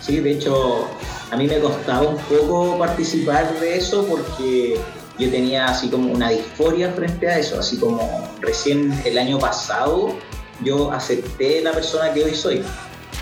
sí, 0.00 0.18
de 0.18 0.32
hecho 0.32 0.90
a 1.32 1.36
mí 1.36 1.46
me 1.46 1.58
costaba 1.60 2.06
un 2.06 2.18
poco 2.18 2.78
participar 2.78 3.58
de 3.58 3.78
eso 3.78 4.06
porque 4.06 4.78
yo 5.18 5.30
tenía 5.30 5.64
así 5.66 5.88
como 5.88 6.12
una 6.12 6.28
disforia 6.28 6.90
frente 6.92 7.26
a 7.26 7.38
eso, 7.38 7.58
así 7.58 7.78
como 7.78 8.28
recién 8.40 8.92
el 9.06 9.16
año 9.16 9.38
pasado 9.38 10.14
yo 10.62 10.92
acepté 10.92 11.62
la 11.62 11.72
persona 11.72 12.12
que 12.12 12.24
hoy 12.24 12.34
soy. 12.34 12.62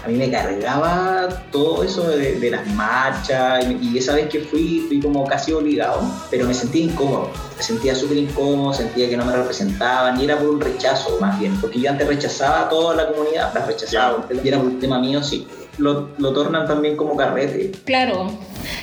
A 0.05 0.09
mí 0.09 0.17
me 0.17 0.29
cargaba 0.29 1.29
todo 1.53 1.85
eso 1.85 2.09
de, 2.09 2.41
de 2.41 2.51
las 2.51 2.67
marchas 2.69 3.65
y, 3.67 3.91
y 3.93 3.99
esa 3.99 4.15
vez 4.17 4.29
que 4.29 4.41
fui 4.41 4.87
fui 4.89 5.01
como 5.01 5.25
casi 5.25 5.53
obligado, 5.53 6.03
pero 6.33 6.47
me 6.47 6.55
sentía 6.55 6.87
incómodo, 6.87 7.31
me 7.57 7.63
sentía 7.63 7.95
súper 7.95 8.17
incómodo, 8.17 8.75
sentía 8.75 9.09
que 9.09 9.17
no 9.17 9.25
me 9.25 9.37
representaban 9.37 10.21
y 10.21 10.25
era 10.25 10.37
por 10.37 10.49
un 10.49 10.61
rechazo 10.61 11.17
más 11.21 11.39
bien, 11.39 11.57
porque 11.61 11.81
yo 11.81 11.91
antes 11.91 12.09
rechazaba 12.09 12.63
a 12.63 12.69
toda 12.69 12.97
la 12.97 13.07
comunidad, 13.09 13.55
la 13.55 13.65
rechazaba 13.67 14.27
y 14.43 14.49
era 14.49 14.59
por 14.59 14.67
un 14.67 14.81
tema 14.81 14.99
mío, 14.99 15.23
sí. 15.23 15.47
Lo, 15.79 16.11
lo 16.19 16.33
tornan 16.33 16.67
también 16.67 16.97
como 16.97 17.17
carrete. 17.17 17.73
Claro, 17.85 18.31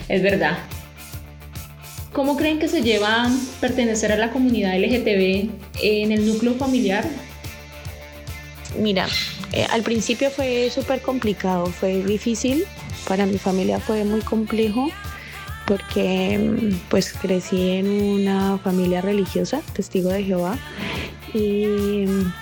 es 0.09 0.21
verdad. 0.21 0.57
¿Cómo 2.13 2.35
creen 2.35 2.57
que 2.57 2.67
se 2.67 2.81
lleva 2.81 3.29
pertenecer 3.61 4.11
a 4.11 4.17
la 4.17 4.31
comunidad 4.31 4.75
LGTB 4.79 5.49
en 5.83 6.11
el 6.11 6.27
núcleo 6.27 6.55
familiar? 6.55 7.05
Mira, 8.79 9.07
eh, 9.53 9.67
al 9.69 9.83
principio 9.83 10.29
fue 10.31 10.69
súper 10.71 11.01
complicado, 11.01 11.67
fue 11.67 12.03
difícil. 12.03 12.65
Para 13.07 13.25
mi 13.25 13.37
familia 13.37 13.79
fue 13.79 14.03
muy 14.03 14.21
complejo 14.21 14.89
porque 15.67 16.39
mm, 16.39 16.89
pues 16.89 17.13
crecí 17.13 17.71
en 17.71 17.89
una 17.89 18.57
familia 18.57 19.01
religiosa, 19.01 19.61
testigo 19.73 20.09
de 20.09 20.23
Jehová, 20.23 20.57
y 21.33 22.05
mm, 22.07 22.33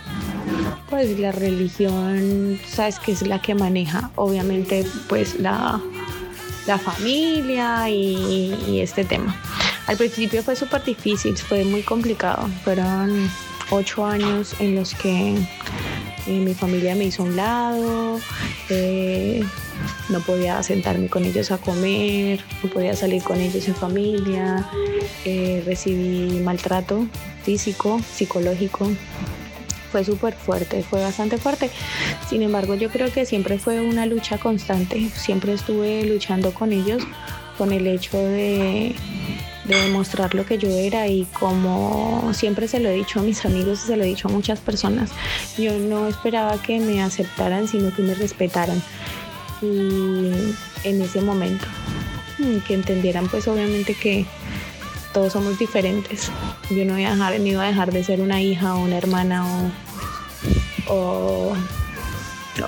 pues 0.89 1.19
la 1.19 1.31
religión, 1.31 2.59
sabes 2.67 2.99
que 2.99 3.11
es 3.11 3.21
la 3.27 3.41
que 3.41 3.55
maneja, 3.55 4.11
obviamente 4.15 4.85
pues 5.07 5.39
la, 5.39 5.81
la 6.67 6.77
familia 6.77 7.89
y, 7.89 8.79
este 8.79 9.03
tema. 9.05 9.35
Al 9.87 9.97
principio 9.97 10.41
fue 10.43 10.55
súper 10.55 10.83
difícil, 10.83 11.37
fue 11.37 11.63
muy 11.63 11.81
complicado, 11.81 12.47
fueron 12.63 13.29
ocho 13.69 14.05
años 14.05 14.55
en 14.59 14.75
los 14.75 14.95
que 14.95 15.35
eh, 16.27 16.39
mi 16.39 16.53
familia 16.53 16.95
me 16.95 17.05
hizo 17.05 17.23
a 17.23 17.25
un 17.25 17.35
lado, 17.35 18.19
eh, 18.69 19.43
no 20.09 20.19
podía 20.21 20.61
sentarme 20.63 21.07
con 21.07 21.23
ellos 21.23 21.51
a 21.51 21.57
comer, 21.57 22.43
no 22.63 22.69
podía 22.69 22.95
salir 22.95 23.21
con 23.23 23.39
ellos 23.39 23.67
en 23.67 23.75
familia, 23.75 24.67
eh, 25.23 25.61
recibí 25.65 26.39
maltrato 26.39 27.07
físico, 27.43 27.99
psicológico. 28.11 28.89
Fue 29.95 30.03
súper 30.03 30.33
fuerte, 30.33 30.83
fue 30.83 30.99
bastante 30.99 31.37
fuerte. 31.37 31.69
Sin 32.27 32.41
embargo, 32.41 32.75
yo 32.75 32.89
creo 32.89 33.13
que 33.13 33.25
siempre 33.25 33.57
fue 33.59 33.79
una 33.79 34.05
lucha 34.05 34.37
constante. 34.37 35.09
Siempre 35.15 35.53
estuve 35.53 36.03
luchando 36.03 36.53
con 36.53 36.73
ellos 36.73 37.01
con 37.57 37.71
el 37.71 37.87
hecho 37.87 38.17
de, 38.17 38.93
de 39.63 39.75
demostrar 39.83 40.35
lo 40.35 40.45
que 40.45 40.57
yo 40.57 40.67
era 40.67 41.07
y 41.07 41.23
como 41.39 42.33
siempre 42.33 42.67
se 42.67 42.81
lo 42.81 42.89
he 42.89 42.95
dicho 42.95 43.21
a 43.21 43.23
mis 43.23 43.45
amigos 43.45 43.85
y 43.85 43.87
se 43.87 43.95
lo 43.95 44.03
he 44.03 44.07
dicho 44.07 44.27
a 44.27 44.31
muchas 44.31 44.59
personas, 44.59 45.11
yo 45.57 45.79
no 45.79 46.09
esperaba 46.09 46.61
que 46.61 46.77
me 46.81 47.01
aceptaran, 47.01 47.69
sino 47.69 47.95
que 47.95 48.01
me 48.01 48.15
respetaran. 48.15 48.83
Y 49.61 50.29
en 50.83 51.01
ese 51.01 51.21
momento, 51.21 51.67
mm, 52.39 52.57
que 52.67 52.73
entendieran 52.73 53.29
pues 53.29 53.47
obviamente 53.47 53.93
que 53.93 54.25
todos 55.15 55.31
somos 55.31 55.57
diferentes. 55.57 56.29
Yo 56.69 56.83
no, 56.83 56.93
voy 56.93 57.05
a 57.05 57.11
dejar, 57.11 57.39
no 57.39 57.45
iba 57.45 57.63
a 57.63 57.67
dejar 57.67 57.93
de 57.93 58.03
ser 58.03 58.19
una 58.19 58.41
hija 58.41 58.75
o 58.75 58.83
una 58.83 58.97
hermana 58.97 59.45
o, 60.89 60.93
o, 60.93 61.53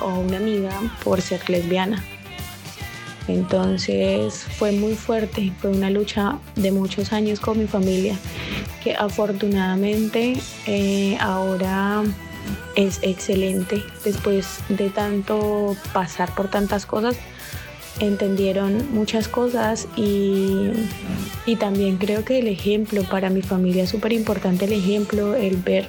o 0.01 0.19
una 0.19 0.37
amiga 0.37 0.71
por 1.03 1.21
ser 1.21 1.47
lesbiana. 1.49 2.01
Entonces 3.27 4.45
fue 4.57 4.71
muy 4.71 4.95
fuerte, 4.95 5.51
fue 5.59 5.71
una 5.71 5.89
lucha 5.89 6.39
de 6.55 6.71
muchos 6.71 7.11
años 7.11 7.41
con 7.41 7.59
mi 7.59 7.67
familia, 7.67 8.15
que 8.81 8.95
afortunadamente 8.95 10.39
eh, 10.67 11.17
ahora 11.19 12.01
es 12.77 12.99
excelente. 13.01 13.83
Después 14.05 14.61
de 14.69 14.89
tanto 14.89 15.75
pasar 15.91 16.33
por 16.33 16.49
tantas 16.49 16.85
cosas, 16.85 17.17
entendieron 17.99 18.93
muchas 18.93 19.27
cosas 19.27 19.87
y, 19.95 20.71
y 21.45 21.55
también 21.55 21.97
creo 21.97 22.23
que 22.23 22.39
el 22.39 22.47
ejemplo 22.47 23.03
para 23.03 23.29
mi 23.29 23.41
familia 23.41 23.83
es 23.83 23.89
súper 23.89 24.13
importante, 24.13 24.65
el 24.65 24.73
ejemplo, 24.73 25.35
el 25.35 25.57
ver, 25.57 25.87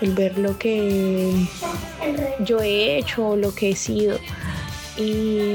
el 0.00 0.12
ver 0.12 0.38
lo 0.38 0.58
que 0.58 1.32
yo 2.44 2.60
he 2.60 2.98
hecho, 2.98 3.36
lo 3.36 3.54
que 3.54 3.70
he 3.70 3.76
sido. 3.76 4.18
Y 4.96 5.54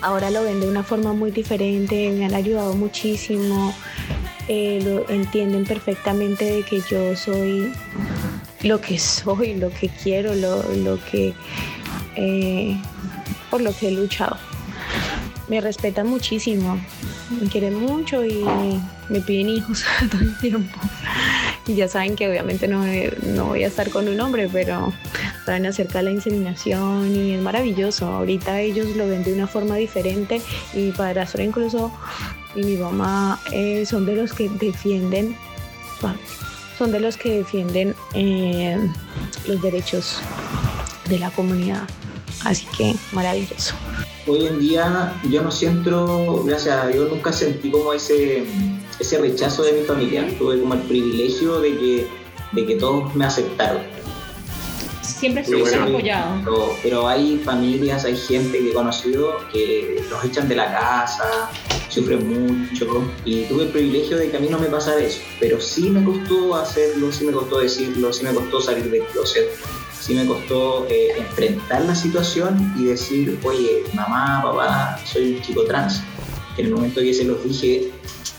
ahora 0.00 0.30
lo 0.30 0.42
ven 0.42 0.60
de 0.60 0.68
una 0.68 0.82
forma 0.82 1.12
muy 1.12 1.30
diferente, 1.30 2.10
me 2.10 2.24
han 2.24 2.34
ayudado 2.34 2.74
muchísimo, 2.74 3.74
eh, 4.48 4.80
lo 4.82 5.08
entienden 5.08 5.64
perfectamente 5.64 6.44
de 6.44 6.62
que 6.62 6.80
yo 6.88 7.16
soy 7.16 7.72
lo 8.62 8.80
que 8.80 8.98
soy, 8.98 9.54
lo 9.54 9.70
que 9.70 9.88
quiero, 9.88 10.34
lo, 10.34 10.62
lo 10.74 10.98
que 11.10 11.32
eh, 12.16 12.76
por 13.50 13.60
lo 13.60 13.76
que 13.76 13.88
he 13.88 13.90
luchado. 13.90 14.36
Me 15.48 15.60
respetan 15.60 16.06
muchísimo, 16.06 16.80
me 17.30 17.48
quieren 17.48 17.74
mucho 17.74 18.24
y 18.24 18.44
me 19.08 19.20
piden 19.20 19.48
hijos 19.48 19.84
todo 20.10 20.20
el 20.22 20.38
tiempo. 20.38 20.78
Y 21.66 21.74
ya 21.74 21.88
saben 21.88 22.16
que 22.16 22.28
obviamente 22.28 22.68
no, 22.68 22.84
no 23.34 23.46
voy 23.46 23.64
a 23.64 23.66
estar 23.66 23.90
con 23.90 24.08
un 24.08 24.20
hombre, 24.20 24.48
pero 24.50 24.92
saben 25.44 25.66
acerca 25.66 25.98
de 25.98 26.04
la 26.04 26.10
inseminación 26.12 27.14
y 27.14 27.32
es 27.32 27.42
maravilloso. 27.42 28.06
Ahorita 28.06 28.60
ellos 28.60 28.96
lo 28.96 29.08
ven 29.08 29.24
de 29.24 29.32
una 29.32 29.46
forma 29.46 29.76
diferente 29.76 30.40
y 30.72 30.78
mi 30.78 30.92
padrastro 30.92 31.42
incluso 31.42 31.92
y 32.54 32.62
mi 32.62 32.76
mamá 32.76 33.40
eh, 33.52 33.84
son 33.86 34.06
de 34.06 34.16
los 34.16 34.32
que 34.32 34.48
defienden, 34.48 35.36
son 36.78 36.92
de 36.92 37.00
los 37.00 37.16
que 37.16 37.38
defienden 37.38 37.94
eh, 38.14 38.78
los 39.46 39.60
derechos 39.62 40.20
de 41.08 41.18
la 41.18 41.30
comunidad. 41.30 41.88
Así 42.44 42.66
que 42.76 42.94
maravilloso. 43.12 43.74
Hoy 44.26 44.46
en 44.46 44.60
día 44.60 45.14
yo 45.28 45.42
no 45.42 45.50
siento, 45.50 46.42
gracias 46.44 46.76
a 46.76 46.86
Dios, 46.88 47.10
nunca 47.10 47.32
sentí 47.32 47.70
como 47.70 47.92
ese, 47.92 48.44
ese 48.98 49.18
rechazo 49.18 49.62
de 49.62 49.72
mi 49.72 49.82
familia. 49.84 50.26
Tuve 50.38 50.60
como 50.60 50.74
el 50.74 50.80
privilegio 50.82 51.60
de 51.60 51.70
que, 51.76 52.08
de 52.52 52.66
que 52.66 52.76
todos 52.76 53.14
me 53.14 53.24
aceptaron. 53.24 53.82
Siempre 55.02 55.42
estuviste 55.42 55.78
bueno, 55.78 55.96
apoyado. 55.96 56.40
Pero, 56.44 56.76
pero, 56.82 57.08
hay 57.08 57.38
familias, 57.44 58.04
hay 58.06 58.16
gente 58.16 58.58
que 58.58 58.70
he 58.70 58.72
conocido 58.72 59.36
que 59.52 60.02
los 60.08 60.24
echan 60.24 60.48
de 60.48 60.56
la 60.56 60.72
casa, 60.72 61.50
sufren 61.90 62.26
mucho 62.26 63.04
y 63.24 63.42
tuve 63.42 63.64
el 63.64 63.68
privilegio 63.68 64.16
de 64.16 64.30
que 64.30 64.36
a 64.36 64.40
mí 64.40 64.48
no 64.48 64.58
me 64.58 64.68
pasara 64.68 65.00
eso. 65.00 65.20
Pero 65.38 65.60
sí 65.60 65.90
me 65.90 66.02
costó 66.04 66.54
hacerlo, 66.56 67.12
sí 67.12 67.24
me 67.24 67.32
costó 67.32 67.58
decirlo, 67.58 68.12
sí 68.12 68.24
me 68.24 68.32
costó 68.32 68.62
salir 68.62 68.90
del 68.90 69.02
closet 69.06 69.46
sí 70.00 70.14
me 70.14 70.26
costó 70.26 70.86
eh, 70.88 71.12
enfrentar 71.18 71.84
la 71.84 71.94
situación 71.94 72.74
y 72.76 72.86
decir, 72.86 73.38
oye, 73.44 73.84
mamá, 73.94 74.40
papá, 74.42 74.98
soy 75.04 75.34
un 75.34 75.42
chico 75.42 75.64
trans. 75.64 76.02
En 76.56 76.66
el 76.66 76.74
momento 76.74 77.00
que 77.00 77.14
se 77.14 77.24
los 77.24 77.42
dije, 77.44 77.92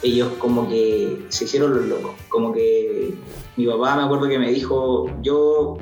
ellos 0.03 0.30
como 0.39 0.68
que 0.68 1.25
se 1.30 1.46
hicieron 1.46 1.75
los 1.75 1.86
locos. 1.86 2.12
Como 2.30 2.51
que 2.51 3.13
mi 3.56 3.65
papá 3.68 3.96
me 3.96 4.03
acuerdo 4.03 4.27
que 4.27 4.39
me 4.39 4.51
dijo, 4.51 5.10
yo 5.22 5.77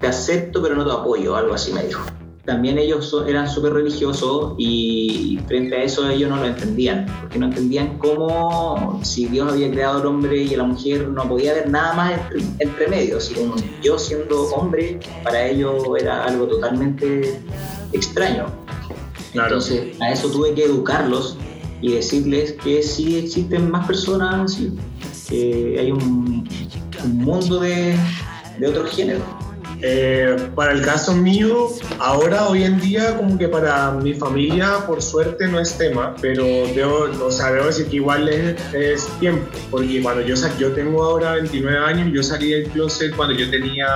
te 0.00 0.06
acepto 0.06 0.62
pero 0.62 0.76
no 0.76 0.86
te 0.86 0.92
apoyo, 0.92 1.36
algo 1.36 1.54
así 1.54 1.72
me 1.72 1.82
dijo 1.84 2.04
también 2.44 2.78
ellos 2.78 3.14
eran 3.26 3.48
súper 3.48 3.72
religiosos 3.72 4.54
y 4.58 5.38
frente 5.46 5.76
a 5.76 5.82
eso 5.82 6.08
ellos 6.08 6.28
no 6.28 6.36
lo 6.36 6.46
entendían, 6.46 7.06
porque 7.20 7.38
no 7.38 7.46
entendían 7.46 7.96
cómo 7.98 9.00
si 9.02 9.26
Dios 9.26 9.50
había 9.50 9.70
creado 9.70 10.00
al 10.00 10.06
hombre 10.06 10.42
y 10.42 10.54
a 10.54 10.58
la 10.58 10.64
mujer 10.64 11.08
no 11.08 11.26
podía 11.26 11.52
haber 11.52 11.70
nada 11.70 11.94
más 11.94 12.12
entre, 12.58 12.88
medios. 12.88 13.32
yo 13.82 13.98
siendo 13.98 14.42
hombre, 14.54 15.00
para 15.22 15.46
ellos 15.46 15.84
era 15.98 16.24
algo 16.24 16.46
totalmente 16.46 17.40
extraño. 17.92 18.46
Entonces 19.32 19.98
a 20.00 20.12
eso 20.12 20.28
tuve 20.28 20.52
que 20.54 20.64
educarlos 20.64 21.38
y 21.80 21.92
decirles 21.92 22.52
que 22.62 22.82
sí 22.82 23.18
existen 23.18 23.70
más 23.70 23.86
personas, 23.86 24.58
que 25.28 25.76
hay 25.80 25.90
un, 25.90 26.46
mundo 27.04 27.60
de, 27.60 27.94
de 28.58 28.66
otros 28.66 28.90
géneros 28.90 29.43
eh, 29.86 30.34
para 30.54 30.72
el 30.72 30.80
caso 30.80 31.14
mío, 31.14 31.68
ahora, 31.98 32.48
hoy 32.48 32.64
en 32.64 32.80
día, 32.80 33.18
como 33.18 33.36
que 33.36 33.48
para 33.48 33.90
mi 33.90 34.14
familia, 34.14 34.78
por 34.86 35.02
suerte, 35.02 35.46
no 35.46 35.60
es 35.60 35.76
tema, 35.76 36.16
pero 36.22 36.42
debo, 36.74 37.10
o 37.22 37.30
sea, 37.30 37.52
debo 37.52 37.66
decir 37.66 37.88
que 37.88 37.96
igual 37.96 38.26
es, 38.30 39.06
tiempo, 39.20 39.46
porque 39.70 40.02
cuando 40.02 40.22
yo, 40.22 40.36
yo 40.58 40.72
tengo 40.72 41.04
ahora 41.04 41.34
29 41.34 41.78
años, 41.78 42.08
yo 42.14 42.22
salí 42.22 42.52
del 42.52 42.70
closet 42.70 43.14
cuando 43.14 43.34
yo 43.34 43.50
tenía 43.50 43.86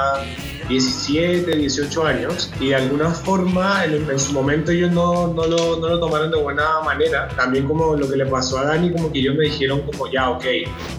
17, 0.68 1.56
18 1.56 2.06
años 2.06 2.50
y 2.60 2.68
de 2.68 2.74
alguna 2.74 3.08
forma 3.08 3.82
en, 3.86 4.18
su 4.18 4.34
momento 4.34 4.70
ellos 4.70 4.92
no, 4.92 5.28
no, 5.28 5.46
lo, 5.46 5.78
no, 5.78 5.88
lo, 5.88 5.98
tomaron 5.98 6.30
de 6.30 6.36
buena 6.36 6.80
manera. 6.84 7.28
También 7.28 7.66
como 7.66 7.96
lo 7.96 8.10
que 8.10 8.16
le 8.16 8.26
pasó 8.26 8.58
a 8.58 8.64
Dani, 8.64 8.92
como 8.92 9.10
que 9.10 9.20
ellos 9.20 9.34
me 9.36 9.44
dijeron 9.44 9.80
como 9.90 10.10
ya, 10.12 10.28
ok, 10.28 10.44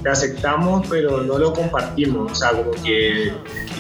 te 0.02 0.10
aceptamos 0.10 0.88
pero 0.90 1.22
no 1.22 1.38
lo 1.38 1.54
compartimos. 1.54 2.32
O 2.32 2.36
sea, 2.36 2.52
como 2.52 2.72
que 2.84 3.32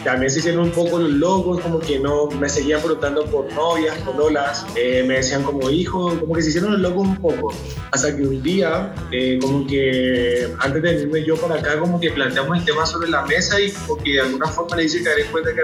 también 0.04 0.30
se 0.32 0.40
hicieron 0.40 0.64
un 0.64 0.72
poco 0.72 1.00
los 1.00 1.12
locos, 1.12 1.62
como 1.62 1.80
que 1.80 2.00
no 2.00 2.28
me 2.28 2.50
seguían 2.50 2.82
preguntando 2.82 3.26
por 3.26 3.52
novias, 3.54 3.98
por 4.00 4.16
lolas, 4.16 4.66
eh, 4.76 5.04
me 5.08 5.16
decían 5.16 5.44
como 5.44 5.70
hijo, 5.70 6.18
como 6.20 6.36
que 6.36 6.42
se 6.42 6.50
hicieron 6.50 6.74
los 6.74 6.82
locos 6.82 7.08
un 7.08 7.18
poco. 7.18 7.54
Hasta 7.92 8.16
que 8.16 8.24
un 8.24 8.42
día, 8.42 8.94
eh, 9.12 9.40
como 9.42 9.66
que 9.68 10.48
antes 10.60 10.82
de 10.82 10.94
venirme 10.94 11.24
yo 11.24 11.36
para 11.36 11.56
acá, 11.56 11.80
como 11.80 12.00
que 12.00 12.12
planteamos 12.12 12.58
el 12.58 12.66
tema 12.66 12.86
sobre 12.86 13.10
la 13.10 13.26
mesa 13.26 13.60
y 13.60 13.72
como 13.72 14.02
que 14.02 14.14
de 14.14 14.22
alguna 14.22 14.48
forma 14.48 14.78
le 14.78 14.86
hice 14.86 15.04
caer 15.04 15.20
en 15.20 15.32
cuenta 15.32 15.52
que 15.54 15.62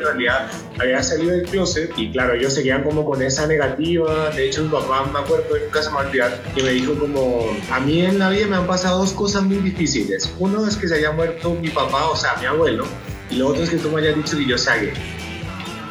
había 0.79 1.03
salido 1.03 1.31
del 1.31 1.43
closet 1.43 1.91
y 1.97 2.11
claro, 2.11 2.33
ellos 2.33 2.53
seguían 2.53 2.83
como 2.83 3.05
con 3.05 3.21
esa 3.21 3.47
negativa. 3.47 4.29
De 4.29 4.47
hecho, 4.47 4.63
mi 4.63 4.69
papá, 4.69 5.09
me 5.11 5.19
acuerdo, 5.19 5.57
nunca 5.63 5.81
se 5.81 5.89
me 5.89 5.95
va 5.95 6.05
que 6.55 6.63
me 6.63 6.71
dijo 6.71 6.93
como, 6.95 7.45
a 7.71 7.79
mí 7.79 8.01
en 8.01 8.19
la 8.19 8.29
vida 8.29 8.47
me 8.47 8.55
han 8.55 8.67
pasado 8.67 8.99
dos 8.99 9.11
cosas 9.13 9.43
muy 9.43 9.57
difíciles. 9.57 10.31
Uno 10.39 10.67
es 10.67 10.75
que 10.75 10.87
se 10.87 10.95
haya 10.95 11.11
muerto 11.11 11.55
mi 11.61 11.69
papá, 11.69 12.09
o 12.09 12.15
sea, 12.15 12.35
mi 12.39 12.45
abuelo, 12.45 12.85
y 13.29 13.35
lo 13.35 13.47
otro 13.49 13.63
es 13.63 13.69
que 13.69 13.77
tú 13.77 13.89
me 13.89 14.01
hayas 14.01 14.15
dicho 14.15 14.37
que 14.37 14.45
yo 14.45 14.57
sea 14.57 14.77
gay. 14.77 14.93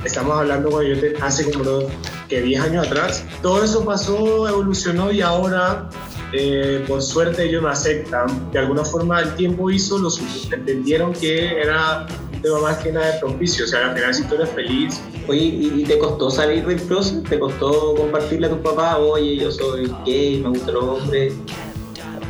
Estamos 0.05 0.37
hablando 0.37 0.71
cuando 0.71 0.95
yo 0.95 1.01
te, 1.01 1.15
hace 1.23 1.51
como 1.51 1.89
que 2.29 2.43
10 2.43 2.61
años 2.61 2.87
atrás. 2.87 3.25
Todo 3.43 3.65
eso 3.65 3.85
pasó, 3.85 4.49
evolucionó 4.49 5.11
y 5.11 5.23
ahora 5.23 5.89
eh, 6.33 6.85
por 6.89 7.01
suerte 7.01 7.45
ellos 7.45 7.63
me 7.63 7.71
aceptan. 7.71 8.51
De 8.51 8.59
alguna 8.59 8.85
forma 8.85 9.21
el 9.21 9.35
tiempo 9.37 9.71
hizo, 9.71 9.99
los 9.99 10.21
entendieron 10.53 11.13
que 11.13 11.61
era 11.61 12.07
un 12.33 12.43
tema 12.43 12.61
más 12.61 12.79
que 12.79 12.93
nada 12.93 13.13
de 13.13 13.21
propicio, 13.21 13.65
o 13.65 13.69
sea, 13.69 13.91
al 13.91 13.97
final 13.97 14.15
si 14.15 14.25
tú 14.25 14.35
eres 14.35 14.51
feliz. 14.51 15.01
Oye, 15.29 15.41
¿y, 15.41 15.85
te 15.85 15.99
costó 15.99 16.31
salir 16.31 16.67
del 16.67 16.83
closet? 16.83 17.27
¿Te 17.29 17.39
costó 17.39 17.95
compartirle 17.95 18.49
a 18.49 18.51
tu 18.51 18.61
papá? 18.63 18.99
Oye, 18.99 19.37
yo 19.37 19.51
soy 19.51 19.91
gay, 20.05 20.41
me 20.41 20.51
gustan 20.51 20.75
los 20.75 20.85
hombres. 20.85 21.35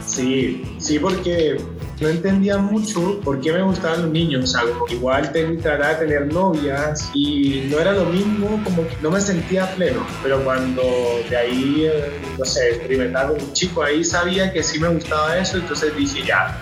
Sí, 0.07 0.63
sí, 0.79 0.99
porque 0.99 1.57
no 2.01 2.09
entendía 2.09 2.59
mucho 2.59 3.21
por 3.21 3.41
qué 3.41 3.53
me 3.53 3.63
gustaban 3.63 4.03
los 4.03 4.11
niños. 4.11 4.51
Sea, 4.51 4.63
igual 4.91 5.33
trataba 5.33 5.95
de 5.95 6.07
tener 6.07 6.33
novias 6.33 7.11
y 7.15 7.69
no 7.71 7.79
era 7.79 7.93
lo 7.93 8.07
mismo, 8.07 8.61
como 8.65 8.87
que 8.87 8.97
no 9.03 9.11
me 9.11 9.21
sentía 9.21 9.75
pleno. 9.75 10.07
Pero 10.23 10.43
cuando 10.45 10.83
de 11.29 11.37
ahí, 11.37 11.87
eh, 11.87 12.13
no 12.39 12.45
sé, 12.45 12.71
experimentaba 12.71 13.31
con 13.31 13.43
un 13.43 13.53
chico 13.53 13.83
ahí, 13.83 14.05
sabía 14.05 14.53
que 14.53 14.63
sí 14.63 14.79
me 14.79 14.89
gustaba 14.89 15.39
eso, 15.39 15.59
entonces 15.59 15.97
dije 15.97 16.23
ya. 16.27 16.59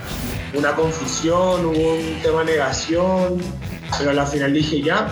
Una 0.55 0.75
confusión, 0.75 1.65
hubo 1.65 1.95
un 1.95 2.21
tema 2.23 2.41
de 2.41 2.53
negación, 2.53 3.41
pero 3.99 4.19
al 4.19 4.27
final 4.27 4.53
dije 4.53 4.83
ya, 4.83 5.09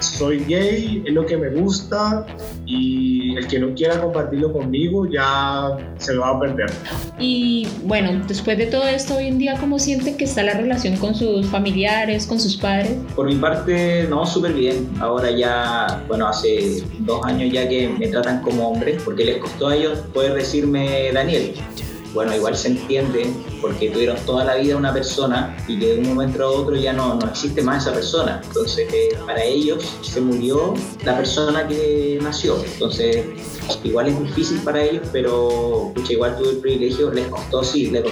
soy 0.00 0.44
gay, 0.44 1.02
es 1.06 1.12
lo 1.12 1.24
que 1.26 1.36
me 1.36 1.50
gusta 1.50 2.26
y 2.66 3.36
el 3.36 3.46
que 3.46 3.58
no 3.58 3.74
quiera 3.74 4.00
compartirlo 4.00 4.52
conmigo 4.52 5.06
ya 5.10 5.76
se 5.98 6.14
lo 6.14 6.22
va 6.22 6.30
a 6.30 6.40
perder. 6.40 6.70
Y 7.18 7.68
bueno, 7.84 8.22
después 8.26 8.58
de 8.58 8.66
todo 8.66 8.86
esto, 8.86 9.16
hoy 9.16 9.28
en 9.28 9.38
día, 9.38 9.56
¿cómo 9.58 9.78
sienten 9.78 10.16
que 10.16 10.24
está 10.24 10.42
la 10.42 10.54
relación 10.54 10.96
con 10.96 11.14
sus 11.14 11.46
familiares, 11.46 12.26
con 12.26 12.40
sus 12.40 12.56
padres? 12.56 12.92
Por 13.14 13.26
mi 13.26 13.36
parte, 13.36 14.06
no, 14.08 14.26
súper 14.26 14.52
bien. 14.52 14.88
Ahora 15.00 15.30
ya, 15.30 16.04
bueno, 16.08 16.28
hace 16.28 16.82
dos 17.00 17.24
años 17.24 17.52
ya 17.52 17.68
que 17.68 17.88
me 17.88 18.08
tratan 18.08 18.42
como 18.42 18.68
hombre, 18.68 18.98
porque 19.04 19.24
les 19.24 19.38
costó 19.38 19.68
a 19.68 19.76
ellos 19.76 19.98
poder 20.12 20.34
decirme 20.34 21.10
Daniel. 21.12 21.54
Bueno, 22.14 22.34
igual 22.34 22.56
se 22.56 22.68
entiende 22.68 23.30
porque 23.60 23.90
tuvieron 23.90 24.16
toda 24.24 24.44
la 24.44 24.56
vida 24.56 24.76
una 24.76 24.92
persona 24.92 25.56
y 25.66 25.78
que 25.78 25.94
de 25.94 25.98
un 26.00 26.08
momento 26.08 26.42
a 26.44 26.50
otro 26.50 26.74
ya 26.76 26.92
no, 26.92 27.14
no 27.16 27.28
existe 27.28 27.62
más 27.62 27.82
esa 27.82 27.94
persona. 27.94 28.40
Entonces, 28.44 28.88
eh, 28.92 29.16
para 29.26 29.42
ellos 29.42 29.84
se 30.02 30.20
murió 30.20 30.74
la 31.04 31.16
persona 31.16 31.66
que 31.66 32.18
nació. 32.22 32.56
Entonces, 32.64 33.26
igual 33.84 34.08
es 34.08 34.22
difícil 34.22 34.58
para 34.60 34.82
ellos, 34.82 35.06
pero 35.12 35.92
igual 36.08 36.36
tuve 36.38 36.50
el 36.50 36.56
privilegio, 36.58 37.10
les 37.10 37.26
costó, 37.26 37.62
sí, 37.62 37.90
les, 37.90 38.02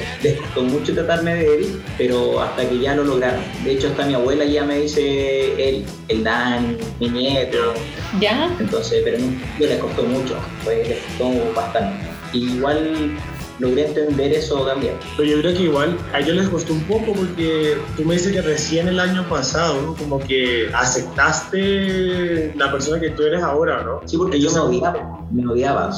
costó 0.41 0.63
mucho 0.63 0.93
tratarme 0.95 1.35
de 1.35 1.57
él, 1.57 1.83
pero 1.97 2.41
hasta 2.41 2.69
que 2.69 2.79
ya 2.79 2.95
lo 2.95 3.05
lograron. 3.05 3.41
De 3.65 3.73
hecho, 3.73 3.89
hasta 3.89 4.07
mi 4.07 4.15
abuela 4.15 4.45
ya 4.45 4.65
me 4.65 4.81
dice 4.81 5.69
él, 5.69 5.85
el 6.09 6.25
Dan, 6.25 6.77
mi 7.01 7.09
nieto. 7.09 7.75
¿Ya? 8.21 8.55
Entonces, 8.61 9.01
pero 9.05 9.19
no, 9.19 9.27
les 9.59 9.79
costó 9.79 10.03
mucho, 10.03 10.37
pues 10.65 10.89
les 10.89 10.99
costó 10.99 11.55
bastante. 11.55 12.07
igual 12.33 13.17
logré 13.59 13.87
entender 13.87 14.33
eso 14.33 14.67
también. 14.67 14.95
Pero 15.17 15.29
yo 15.29 15.41
creo 15.41 15.55
que 15.55 15.63
igual 15.63 15.97
a 16.13 16.21
ellos 16.21 16.37
les 16.37 16.49
costó 16.49 16.73
un 16.73 16.85
poco 16.85 17.13
porque 17.13 17.77
tú 17.97 18.05
me 18.05 18.15
dices 18.15 18.33
que 18.33 18.43
recién 18.43 18.89
el 18.89 19.01
año 19.01 19.27
pasado, 19.29 19.95
como 19.99 20.19
que 20.19 20.71
aceptaste 20.75 22.53
la 22.57 22.71
persona 22.71 23.01
que 23.01 23.11
tú 23.11 23.23
eres 23.23 23.43
ahora, 23.43 23.83
¿no? 23.83 24.01
Sí, 24.05 24.17
porque 24.17 24.41
yo 24.41 24.51
me 24.53 24.61
odiaba, 24.61 25.21
me 25.31 25.47
odiaba 25.47 25.91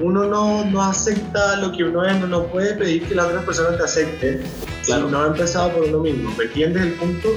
uno 0.00 0.24
no, 0.24 0.64
no 0.64 0.82
acepta 0.82 1.56
lo 1.56 1.72
que 1.72 1.84
uno 1.84 2.04
es, 2.04 2.18
no, 2.20 2.26
no 2.26 2.46
puede 2.46 2.74
pedir 2.74 3.06
que 3.06 3.14
la 3.14 3.26
otra 3.26 3.42
persona 3.42 3.76
te 3.76 3.82
acepte 3.82 4.40
claro. 4.84 5.06
si 5.06 5.12
no 5.12 5.22
ha 5.22 5.26
empezado 5.26 5.72
por 5.72 5.84
uno 5.84 5.98
mismo. 5.98 6.34
¿Me 6.36 6.44
entiendes 6.44 6.82
el 6.82 6.92
punto? 6.94 7.28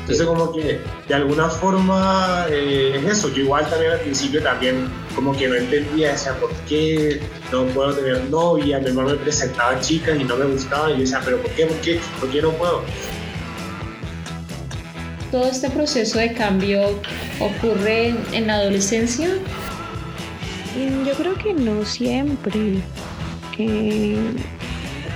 Entonces, 0.00 0.26
como 0.26 0.52
que 0.52 0.80
de 1.08 1.14
alguna 1.14 1.48
forma 1.48 2.46
eh, 2.50 3.00
es 3.02 3.18
eso. 3.18 3.28
Yo, 3.30 3.42
igual 3.44 3.68
también 3.68 3.92
al 3.92 4.00
principio, 4.00 4.42
también 4.42 4.88
como 5.14 5.36
que 5.36 5.48
no 5.48 5.54
entendía, 5.54 6.12
decía, 6.12 6.34
¿por 6.38 6.50
qué 6.68 7.20
no 7.52 7.64
puedo 7.66 7.94
tener 7.94 8.24
novia? 8.30 8.78
Mi 8.78 8.92
mamá 8.92 9.12
me 9.12 9.18
presentaba 9.18 9.80
chicas 9.80 10.18
y 10.20 10.24
no 10.24 10.36
me 10.36 10.46
gustaba. 10.46 10.90
Y 10.90 10.94
yo 10.94 11.00
decía, 11.00 11.20
¿pero 11.24 11.40
por 11.40 11.50
qué? 11.52 11.66
¿Por 11.66 11.76
qué? 11.78 12.00
¿Por 12.20 12.30
qué 12.30 12.42
no 12.42 12.50
puedo? 12.52 12.82
todo 15.30 15.46
este 15.48 15.70
proceso 15.70 16.18
de 16.18 16.32
cambio 16.32 17.00
ocurre 17.38 18.16
en 18.32 18.46
la 18.48 18.56
adolescencia 18.56 19.28
yo 21.04 21.14
creo 21.14 21.34
que 21.34 21.54
no 21.54 21.84
siempre. 21.84 22.82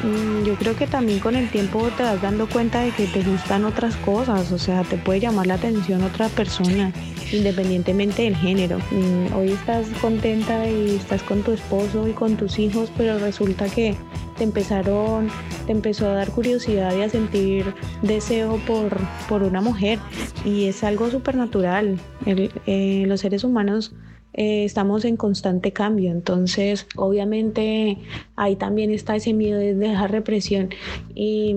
Mm, 0.05 0.45
yo 0.45 0.55
creo 0.57 0.77
que 0.77 0.87
también 0.87 1.19
con 1.19 1.35
el 1.35 1.49
tiempo 1.49 1.89
te 1.97 2.03
vas 2.03 2.21
dando 2.21 2.47
cuenta 2.47 2.81
de 2.81 2.91
que 2.91 3.07
te 3.07 3.23
gustan 3.23 3.65
otras 3.65 3.97
cosas, 3.97 4.53
o 4.53 4.59
sea, 4.59 4.83
te 4.83 4.99
puede 4.99 5.21
llamar 5.21 5.47
la 5.47 5.55
atención 5.55 6.03
otra 6.03 6.29
persona, 6.29 6.93
independientemente 7.33 8.23
del 8.23 8.37
género. 8.37 8.79
Mm, 8.91 9.35
hoy 9.35 9.53
estás 9.53 9.87
contenta 10.03 10.69
y 10.69 10.97
estás 10.97 11.23
con 11.23 11.43
tu 11.43 11.53
esposo 11.53 12.07
y 12.07 12.13
con 12.13 12.37
tus 12.37 12.59
hijos, 12.59 12.93
pero 12.99 13.19
resulta 13.19 13.67
que 13.71 13.97
te 14.37 14.45
empezaron, 14.45 15.29
te 15.65 15.73
empezó 15.73 16.07
a 16.11 16.13
dar 16.13 16.31
curiosidad 16.31 16.95
y 16.95 17.01
a 17.01 17.09
sentir 17.09 17.73
deseo 18.03 18.59
por, 18.67 18.95
por 19.27 19.43
una 19.43 19.63
mujer 19.63 19.99
y 20.45 20.67
es 20.67 20.85
algo 20.85 21.11
súper 21.11 21.37
natural. 21.37 21.99
Eh, 22.27 23.05
los 23.07 23.21
seres 23.21 23.43
humanos 23.43 23.95
eh, 24.35 24.65
estamos 24.65 25.05
en 25.05 25.17
constante 25.17 25.73
cambio. 25.73 26.11
Entonces, 26.11 26.87
obviamente, 26.97 27.99
ahí 28.37 28.57
también 28.57 28.91
está 28.91 29.17
ese 29.17 29.33
miedo 29.33 29.59
de 29.59 29.75
dejar 29.75 30.11
represión. 30.11 30.71
Y, 31.15 31.55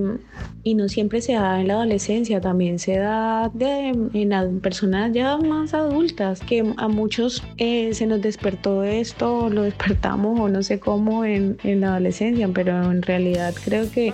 y, 0.63 0.75
no 0.75 0.87
siempre 0.87 1.21
se 1.21 1.33
da 1.33 1.59
en 1.59 1.67
la 1.67 1.73
adolescencia, 1.73 2.39
también 2.39 2.77
se 2.77 2.97
da 2.97 3.49
de, 3.53 3.89
en 4.13 4.59
personas 4.59 5.11
ya 5.11 5.37
más 5.37 5.73
adultas, 5.73 6.39
que 6.41 6.73
a 6.77 6.87
muchos 6.87 7.43
eh, 7.57 7.93
se 7.93 8.05
nos 8.05 8.21
despertó 8.21 8.83
esto, 8.83 9.49
lo 9.49 9.63
despertamos 9.63 10.39
o 10.39 10.47
no 10.47 10.61
sé 10.61 10.79
cómo 10.79 11.25
en, 11.25 11.57
en 11.63 11.81
la 11.81 11.91
adolescencia, 11.91 12.47
pero 12.53 12.91
en 12.91 13.01
realidad 13.01 13.55
creo 13.65 13.89
que 13.91 14.13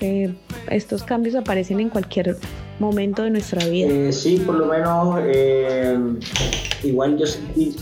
eh, 0.00 0.34
estos 0.70 1.02
cambios 1.02 1.34
aparecen 1.34 1.80
en 1.80 1.88
cualquier 1.88 2.36
momento 2.78 3.22
de 3.22 3.30
nuestra 3.30 3.64
vida. 3.66 3.88
Eh, 3.88 4.12
sí, 4.12 4.38
por 4.44 4.56
lo 4.56 4.66
menos 4.66 5.18
eh, 5.24 5.98
igual 6.82 7.18
yo 7.18 7.26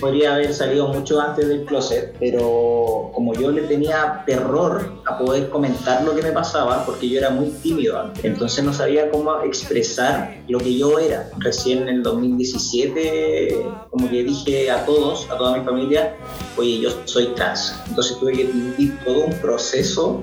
podría 0.00 0.35
haber 0.35 0.52
salido 0.54 0.88
mucho 0.88 1.20
antes 1.20 1.48
del 1.48 1.64
closet, 1.64 2.14
pero 2.18 3.11
como 3.14 3.35
yo 3.35 3.50
le 3.50 3.62
tenía 3.62 4.22
terror 4.26 4.92
a 5.07 5.18
poder 5.18 5.50
comentar 5.50 6.04
lo 6.04 6.14
que 6.14 6.22
me 6.22 6.33
pasaba, 6.33 6.85
porque 6.85 7.09
yo 7.09 7.18
era 7.18 7.30
muy 7.30 7.48
tímido 7.62 7.98
antes, 7.98 8.24
entonces 8.24 8.64
no 8.64 8.72
sabía 8.72 9.11
cómo 9.11 9.40
expresar 9.42 10.37
lo 10.48 10.59
que 10.59 10.76
yo 10.76 10.98
era. 10.98 11.30
Recién 11.38 11.83
en 11.83 11.88
el 11.88 12.02
2017, 12.02 13.57
como 13.90 14.09
que 14.09 14.22
dije 14.24 14.70
a 14.70 14.85
todos, 14.85 15.28
a 15.30 15.37
toda 15.37 15.59
mi 15.59 15.64
familia, 15.64 16.16
oye, 16.57 16.80
yo 16.80 16.90
soy 17.04 17.26
trans. 17.35 17.74
Entonces 17.88 18.18
tuve 18.18 18.33
que 18.33 18.44
vivir 18.44 18.98
todo 19.04 19.24
un 19.24 19.35
proceso 19.35 20.22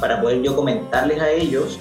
para 0.00 0.20
poder 0.20 0.42
yo 0.42 0.54
comentarles 0.56 1.20
a 1.20 1.30
ellos 1.30 1.78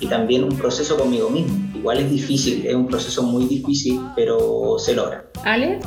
y 0.00 0.06
también 0.06 0.44
un 0.44 0.56
proceso 0.56 0.96
conmigo 0.96 1.30
mismo. 1.30 1.56
Igual 1.74 1.98
es 1.98 2.10
difícil, 2.10 2.66
es 2.66 2.74
un 2.74 2.86
proceso 2.86 3.22
muy 3.22 3.46
difícil, 3.46 4.00
pero 4.14 4.76
se 4.78 4.94
logra. 4.94 5.24
¿Ale? 5.44 5.80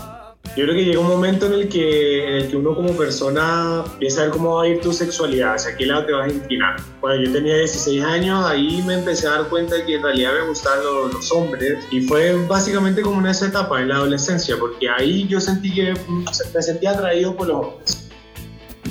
Yo 0.57 0.65
creo 0.65 0.75
que 0.75 0.83
llega 0.83 0.99
un 0.99 1.07
momento 1.07 1.45
en 1.45 1.53
el 1.53 1.69
que, 1.69 2.27
en 2.27 2.33
el 2.33 2.47
que 2.49 2.57
uno 2.57 2.75
como 2.75 2.91
persona 2.91 3.83
empieza 3.93 4.21
a 4.21 4.23
ver 4.25 4.33
cómo 4.33 4.55
va 4.55 4.63
a 4.63 4.67
ir 4.67 4.81
tu 4.81 4.91
sexualidad, 4.91 5.55
hacia 5.55 5.77
qué 5.77 5.85
lado 5.85 6.05
te 6.05 6.11
vas 6.11 6.29
a 6.29 6.33
inclinar. 6.33 6.75
Cuando 6.99 7.23
yo 7.23 7.31
tenía 7.31 7.55
16 7.55 8.03
años, 8.03 8.43
ahí 8.45 8.83
me 8.85 8.95
empecé 8.95 9.27
a 9.27 9.31
dar 9.31 9.49
cuenta 9.49 9.75
de 9.75 9.85
que 9.85 9.95
en 9.95 10.03
realidad 10.03 10.33
me 10.41 10.49
gustaban 10.49 10.83
los, 10.83 11.13
los 11.13 11.31
hombres 11.31 11.79
y 11.89 12.01
fue 12.01 12.35
básicamente 12.47 13.01
como 13.01 13.21
en 13.21 13.27
esa 13.27 13.47
etapa, 13.47 13.81
en 13.81 13.89
la 13.89 13.95
adolescencia, 13.95 14.57
porque 14.59 14.89
ahí 14.89 15.25
yo 15.27 15.39
sentí 15.39 15.73
que 15.73 15.93
me 16.53 16.61
sentía 16.61 16.91
atraído 16.91 17.35
por 17.35 17.47
los 17.47 17.57
hombres 17.57 18.10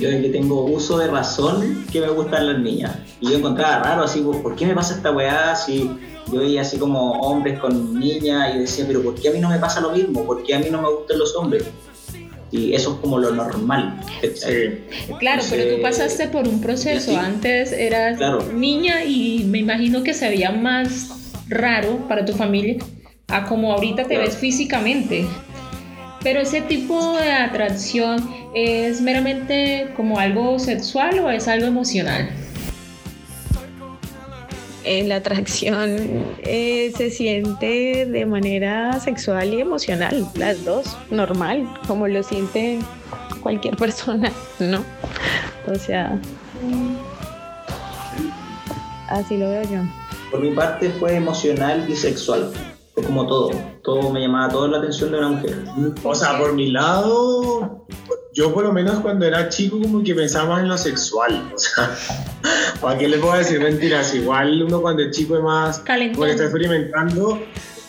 yo 0.01 0.09
que 0.09 0.29
tengo 0.29 0.65
uso 0.65 0.97
de 0.97 1.07
razón 1.07 1.85
que 1.91 2.01
me 2.01 2.09
gustan 2.09 2.47
las 2.47 2.59
niñas. 2.59 2.97
Y 3.19 3.29
yo 3.29 3.37
encontraba 3.37 3.83
raro, 3.83 4.03
así, 4.03 4.21
pues, 4.21 4.39
¿por 4.39 4.55
qué 4.55 4.65
me 4.65 4.73
pasa 4.73 4.95
esta 4.95 5.11
weá 5.11 5.55
si 5.55 5.89
yo 6.31 6.39
veía 6.39 6.61
así 6.61 6.77
como 6.77 7.13
hombres 7.21 7.59
con 7.59 7.99
niñas 7.99 8.55
y 8.55 8.59
decía, 8.59 8.85
pero 8.87 9.01
¿por 9.01 9.15
qué 9.15 9.29
a 9.29 9.31
mí 9.31 9.39
no 9.39 9.49
me 9.49 9.59
pasa 9.59 9.79
lo 9.79 9.91
mismo? 9.91 10.25
¿Por 10.25 10.43
qué 10.43 10.55
a 10.55 10.59
mí 10.59 10.67
no 10.69 10.81
me 10.81 10.89
gustan 10.89 11.19
los 11.19 11.35
hombres? 11.35 11.63
Y 12.51 12.73
eso 12.73 12.93
es 12.93 12.97
como 12.99 13.17
lo 13.17 13.31
normal. 13.31 14.01
Claro, 15.19 15.41
pero 15.49 15.75
tú 15.75 15.81
pasaste 15.81 16.27
por 16.27 16.47
un 16.47 16.59
proceso. 16.59 17.17
Antes 17.17 17.71
eras 17.71 18.19
niña 18.53 19.05
y 19.05 19.45
me 19.45 19.59
imagino 19.59 20.03
que 20.03 20.13
se 20.13 20.27
veía 20.27 20.51
más 20.51 21.33
raro 21.47 22.07
para 22.07 22.25
tu 22.25 22.33
familia 22.33 22.77
a 23.31 23.45
como 23.45 23.73
ahorita 23.73 24.05
te 24.05 24.17
ves 24.17 24.35
físicamente. 24.35 25.25
Pero 26.23 26.41
ese 26.41 26.61
tipo 26.61 27.17
de 27.17 27.31
atracción 27.31 28.29
es 28.53 29.01
meramente 29.01 29.91
como 29.95 30.19
algo 30.19 30.59
sexual 30.59 31.19
o 31.19 31.29
es 31.31 31.47
algo 31.47 31.65
emocional? 31.65 32.29
En 34.83 35.09
la 35.09 35.17
atracción 35.17 36.25
eh, 36.39 36.91
se 36.95 37.09
siente 37.11 38.05
de 38.05 38.25
manera 38.25 38.99
sexual 38.99 39.53
y 39.53 39.61
emocional, 39.61 40.27
las 40.35 40.63
dos, 40.65 40.97
normal, 41.11 41.67
como 41.87 42.07
lo 42.07 42.23
siente 42.23 42.79
cualquier 43.41 43.75
persona, 43.77 44.31
¿no? 44.59 44.83
O 45.67 45.75
sea, 45.75 46.19
así 49.07 49.37
lo 49.37 49.49
veo 49.49 49.63
yo. 49.63 49.81
Por 50.31 50.41
mi 50.41 50.51
parte 50.51 50.89
fue 50.91 51.15
emocional 51.15 51.85
y 51.87 51.95
sexual 51.95 52.51
como 52.95 53.25
todo, 53.25 53.51
todo 53.83 54.11
me 54.11 54.21
llamaba 54.21 54.49
toda 54.49 54.67
la 54.67 54.77
atención 54.79 55.11
de 55.11 55.17
una 55.19 55.29
mujer. 55.29 55.63
O 56.03 56.13
sea, 56.13 56.37
por 56.37 56.53
mi 56.53 56.71
lado, 56.71 57.85
yo 58.33 58.53
por 58.53 58.63
lo 58.63 58.73
menos 58.73 58.99
cuando 58.99 59.25
era 59.25 59.49
chico 59.49 59.79
como 59.79 60.03
que 60.03 60.13
pensaba 60.13 60.59
en 60.59 60.67
lo 60.67 60.77
sexual, 60.77 61.51
o 61.53 61.57
sea, 61.57 61.95
¿para 62.81 62.97
qué 62.97 63.07
le 63.07 63.17
puedo 63.17 63.35
decir 63.35 63.59
mentiras? 63.59 64.13
Igual 64.13 64.63
uno 64.63 64.81
cuando 64.81 65.03
es 65.03 65.15
chico 65.15 65.37
es 65.37 65.43
más, 65.43 65.79
cuando 65.79 66.25
está 66.25 66.43
experimentando, 66.43 67.39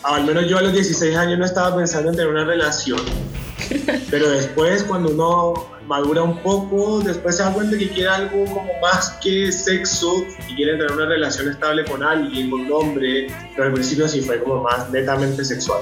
al 0.03 0.25
menos 0.25 0.47
yo 0.47 0.57
a 0.57 0.61
los 0.61 0.73
16 0.73 1.15
años 1.15 1.39
no 1.39 1.45
estaba 1.45 1.75
pensando 1.75 2.09
en 2.09 2.15
tener 2.15 2.31
una 2.31 2.45
relación, 2.45 3.01
pero 4.09 4.29
después 4.29 4.83
cuando 4.83 5.09
uno 5.09 5.72
madura 5.87 6.23
un 6.23 6.37
poco, 6.39 7.01
después 7.01 7.37
se 7.37 7.43
da 7.43 7.53
cuenta 7.53 7.77
que 7.77 7.89
quiere 7.89 8.09
algo 8.09 8.45
como 8.45 8.71
más 8.81 9.17
que 9.21 9.51
sexo 9.51 10.23
y 10.49 10.55
quiere 10.55 10.73
tener 10.73 10.91
una 10.91 11.05
relación 11.05 11.49
estable 11.49 11.85
con 11.85 12.03
alguien, 12.03 12.49
con 12.49 12.61
un 12.61 12.71
hombre, 12.71 13.27
pero 13.55 13.67
al 13.67 13.73
principio 13.73 14.07
sí 14.07 14.21
fue 14.21 14.41
como 14.43 14.63
más 14.63 14.89
netamente 14.91 15.43
sexual. 15.43 15.81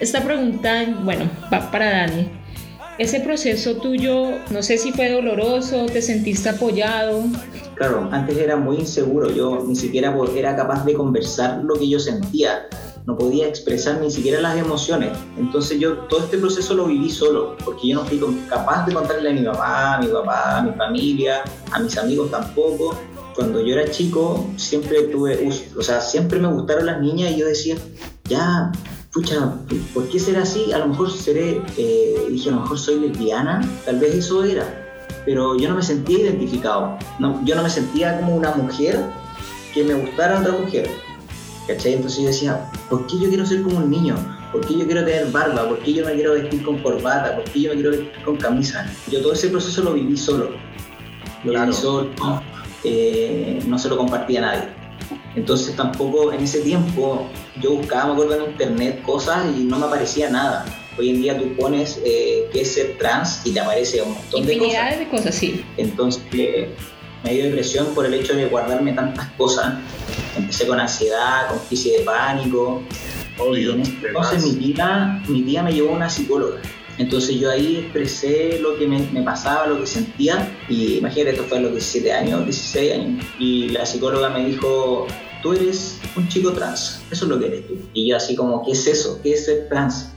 Esta 0.00 0.22
pregunta, 0.22 0.84
bueno, 1.02 1.30
va 1.52 1.70
para 1.70 1.90
Dani. 1.90 2.28
Ese 2.98 3.20
proceso 3.20 3.76
tuyo, 3.76 4.38
no 4.50 4.62
sé 4.62 4.78
si 4.78 4.90
fue 4.90 5.10
doloroso, 5.10 5.84
te 5.86 6.00
sentiste 6.00 6.48
apoyado. 6.48 7.24
Claro, 7.74 8.08
antes 8.10 8.38
era 8.38 8.56
muy 8.56 8.76
inseguro, 8.78 9.30
yo 9.30 9.64
ni 9.66 9.76
siquiera 9.76 10.14
era 10.34 10.56
capaz 10.56 10.84
de 10.86 10.94
conversar 10.94 11.62
lo 11.62 11.74
que 11.74 11.90
yo 11.90 11.98
sentía 11.98 12.66
no 13.06 13.16
podía 13.16 13.46
expresar 13.46 14.00
ni 14.00 14.10
siquiera 14.10 14.40
las 14.40 14.56
emociones. 14.56 15.16
Entonces 15.38 15.78
yo 15.78 15.98
todo 16.08 16.20
este 16.20 16.38
proceso 16.38 16.74
lo 16.74 16.86
viví 16.86 17.08
solo, 17.08 17.56
porque 17.64 17.88
yo 17.88 17.96
no 17.96 18.04
fui 18.04 18.20
capaz 18.48 18.84
de 18.86 18.94
contarle 18.94 19.30
a 19.30 19.32
mi 19.32 19.42
mamá, 19.42 19.94
a 19.94 20.00
mi 20.00 20.08
papá, 20.08 20.58
a 20.58 20.62
mi 20.62 20.72
familia, 20.72 21.42
a 21.70 21.78
mis 21.78 21.96
amigos 21.96 22.30
tampoco. 22.30 22.96
Cuando 23.34 23.64
yo 23.64 23.74
era 23.74 23.90
chico 23.90 24.48
siempre 24.56 25.04
tuve, 25.04 25.48
o 25.78 25.82
sea, 25.82 26.00
siempre 26.00 26.40
me 26.40 26.48
gustaron 26.48 26.86
las 26.86 27.00
niñas 27.00 27.32
y 27.32 27.36
yo 27.36 27.46
decía, 27.46 27.76
ya, 28.24 28.72
pucha, 29.12 29.54
¿por 29.94 30.08
qué 30.08 30.18
será 30.18 30.42
así? 30.42 30.72
A 30.72 30.78
lo 30.78 30.88
mejor 30.88 31.10
seré, 31.12 31.62
eh, 31.76 32.26
dije, 32.28 32.48
a 32.48 32.52
lo 32.52 32.62
mejor 32.62 32.78
soy 32.78 32.98
lesbiana, 33.00 33.60
tal 33.84 34.00
vez 34.00 34.14
eso 34.16 34.42
era. 34.42 34.82
pero 35.24 35.56
yo 35.56 35.68
no 35.68 35.76
me 35.76 35.82
sentía 35.82 36.20
identificado. 36.20 36.98
No, 37.18 37.44
yo 37.44 37.54
no 37.54 37.62
me 37.62 37.70
sentía 37.70 38.18
como 38.18 38.36
una 38.36 38.52
mujer 38.54 39.04
que 39.74 39.84
me 39.84 39.94
gustara 39.94 40.40
otra 40.40 40.52
mujer. 40.52 40.88
¿Cachai? 41.66 41.94
Entonces 41.94 42.20
yo 42.20 42.26
decía, 42.28 42.70
¿por 42.88 43.06
qué 43.06 43.18
yo 43.18 43.28
quiero 43.28 43.44
ser 43.44 43.62
como 43.62 43.78
un 43.78 43.90
niño? 43.90 44.14
¿Por 44.52 44.64
qué 44.66 44.78
yo 44.78 44.86
quiero 44.86 45.04
tener 45.04 45.30
barba? 45.32 45.68
¿Por 45.68 45.80
qué 45.80 45.92
yo 45.92 46.04
me 46.04 46.14
quiero 46.14 46.34
vestir 46.34 46.62
con 46.62 46.78
corbata? 46.78 47.34
¿Por 47.34 47.44
qué 47.44 47.62
yo 47.62 47.70
me 47.70 47.74
quiero 47.74 47.90
vestir 47.90 48.22
con 48.24 48.36
camisa? 48.36 48.90
Yo 49.10 49.20
todo 49.20 49.32
ese 49.32 49.48
proceso 49.48 49.82
lo 49.82 49.94
viví 49.94 50.16
solo. 50.16 50.50
Lo 51.44 51.52
viví 51.52 51.72
solo, 51.72 52.10
eh, 52.84 53.58
no 53.66 53.78
se 53.78 53.88
lo 53.88 53.96
compartía 53.96 54.38
a 54.38 54.42
nadie. 54.42 54.68
Entonces 55.34 55.76
tampoco 55.76 56.32
en 56.32 56.40
ese 56.44 56.60
tiempo 56.60 57.28
yo 57.60 57.72
buscaba, 57.76 58.06
me 58.06 58.12
acuerdo 58.12 58.44
en 58.44 58.50
internet 58.52 59.02
cosas 59.02 59.44
y 59.56 59.64
no 59.64 59.78
me 59.78 59.86
aparecía 59.86 60.30
nada. 60.30 60.64
Hoy 60.98 61.10
en 61.10 61.20
día 61.20 61.38
tú 61.38 61.54
pones 61.56 62.00
eh, 62.04 62.48
que 62.52 62.62
es 62.62 62.72
ser 62.72 62.96
trans 62.96 63.42
y 63.44 63.52
te 63.52 63.60
aparece 63.60 64.00
un 64.00 64.14
montón 64.14 64.46
de 64.46 64.56
cosas. 64.56 64.98
de 64.98 65.08
cosas, 65.08 65.34
sí. 65.34 65.64
Entonces 65.76 66.22
me 67.26 67.34
dio 67.34 67.44
depresión 67.44 67.88
por 67.92 68.06
el 68.06 68.14
hecho 68.14 68.34
de 68.34 68.46
guardarme 68.46 68.92
tantas 68.92 69.28
cosas. 69.32 69.74
Empecé 70.36 70.66
con 70.66 70.78
ansiedad, 70.78 71.48
con 71.48 71.58
crisis 71.66 71.98
de 71.98 72.04
pánico. 72.04 72.82
Obvio, 73.38 73.74
entonces 73.74 74.44
mi 74.44 74.72
tía, 74.72 75.22
mi 75.28 75.42
tía 75.42 75.62
me 75.62 75.72
llevó 75.72 75.90
a 75.90 75.96
una 75.96 76.08
psicóloga. 76.08 76.60
Entonces 76.98 77.38
yo 77.38 77.50
ahí 77.50 77.78
expresé 77.78 78.60
lo 78.60 78.78
que 78.78 78.86
me, 78.86 79.00
me, 79.12 79.22
pasaba, 79.22 79.66
lo 79.66 79.80
que 79.80 79.86
sentía. 79.86 80.56
Y 80.68 80.98
imagínate, 80.98 81.32
esto 81.32 81.44
fue 81.44 81.58
a 81.58 81.62
los 81.62 81.72
17 81.72 82.12
años, 82.12 82.44
16 82.44 82.92
años. 82.94 83.24
Y 83.40 83.68
la 83.70 83.84
psicóloga 83.84 84.30
me 84.30 84.46
dijo, 84.46 85.06
tú 85.42 85.52
eres 85.52 86.00
un 86.16 86.28
chico 86.28 86.52
trans, 86.52 87.02
eso 87.10 87.24
es 87.24 87.28
lo 87.28 87.38
que 87.40 87.46
eres 87.48 87.66
tú. 87.66 87.74
Y 87.92 88.08
yo 88.08 88.16
así 88.16 88.36
como, 88.36 88.64
¿qué 88.64 88.70
es 88.70 88.86
eso? 88.86 89.20
¿Qué 89.22 89.32
es 89.32 89.46
ser 89.46 89.68
trans? 89.68 90.12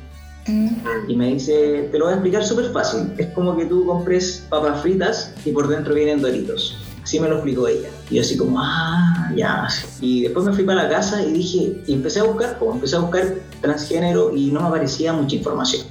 Mm. 0.48 0.70
Y 1.10 1.16
me 1.16 1.34
dice, 1.34 1.90
te 1.92 1.98
lo 1.98 2.06
voy 2.06 2.14
a 2.14 2.18
explicar 2.18 2.46
súper 2.46 2.72
fácil. 2.72 3.12
Es 3.18 3.28
como 3.34 3.58
que 3.58 3.66
tú 3.66 3.86
compres 3.86 4.46
papas 4.50 4.82
fritas 4.82 5.34
y 5.44 5.52
por 5.52 5.68
dentro 5.68 5.94
vienen 5.94 6.22
doritos. 6.22 6.78
Así 7.04 7.20
me 7.20 7.28
lo 7.28 7.36
explicó 7.36 7.68
ella. 7.68 7.90
Y 8.10 8.16
yo 8.16 8.22
así 8.22 8.38
como, 8.38 8.60
ah, 8.60 9.32
ya. 9.36 9.68
Y 10.02 10.24
después 10.24 10.46
me 10.46 10.54
fui 10.54 10.64
para 10.64 10.84
la 10.84 10.90
casa 10.90 11.24
y 11.24 11.32
dije, 11.32 11.82
y 11.88 11.94
empecé 11.94 12.20
a 12.20 12.24
buscar, 12.24 12.58
como 12.60 12.74
empecé 12.74 12.98
a 12.98 13.00
buscar 13.00 13.36
transgénero 13.62 14.36
y 14.36 14.52
no 14.52 14.62
me 14.62 14.68
aparecía 14.68 15.14
mucha 15.14 15.36
información. 15.36 15.84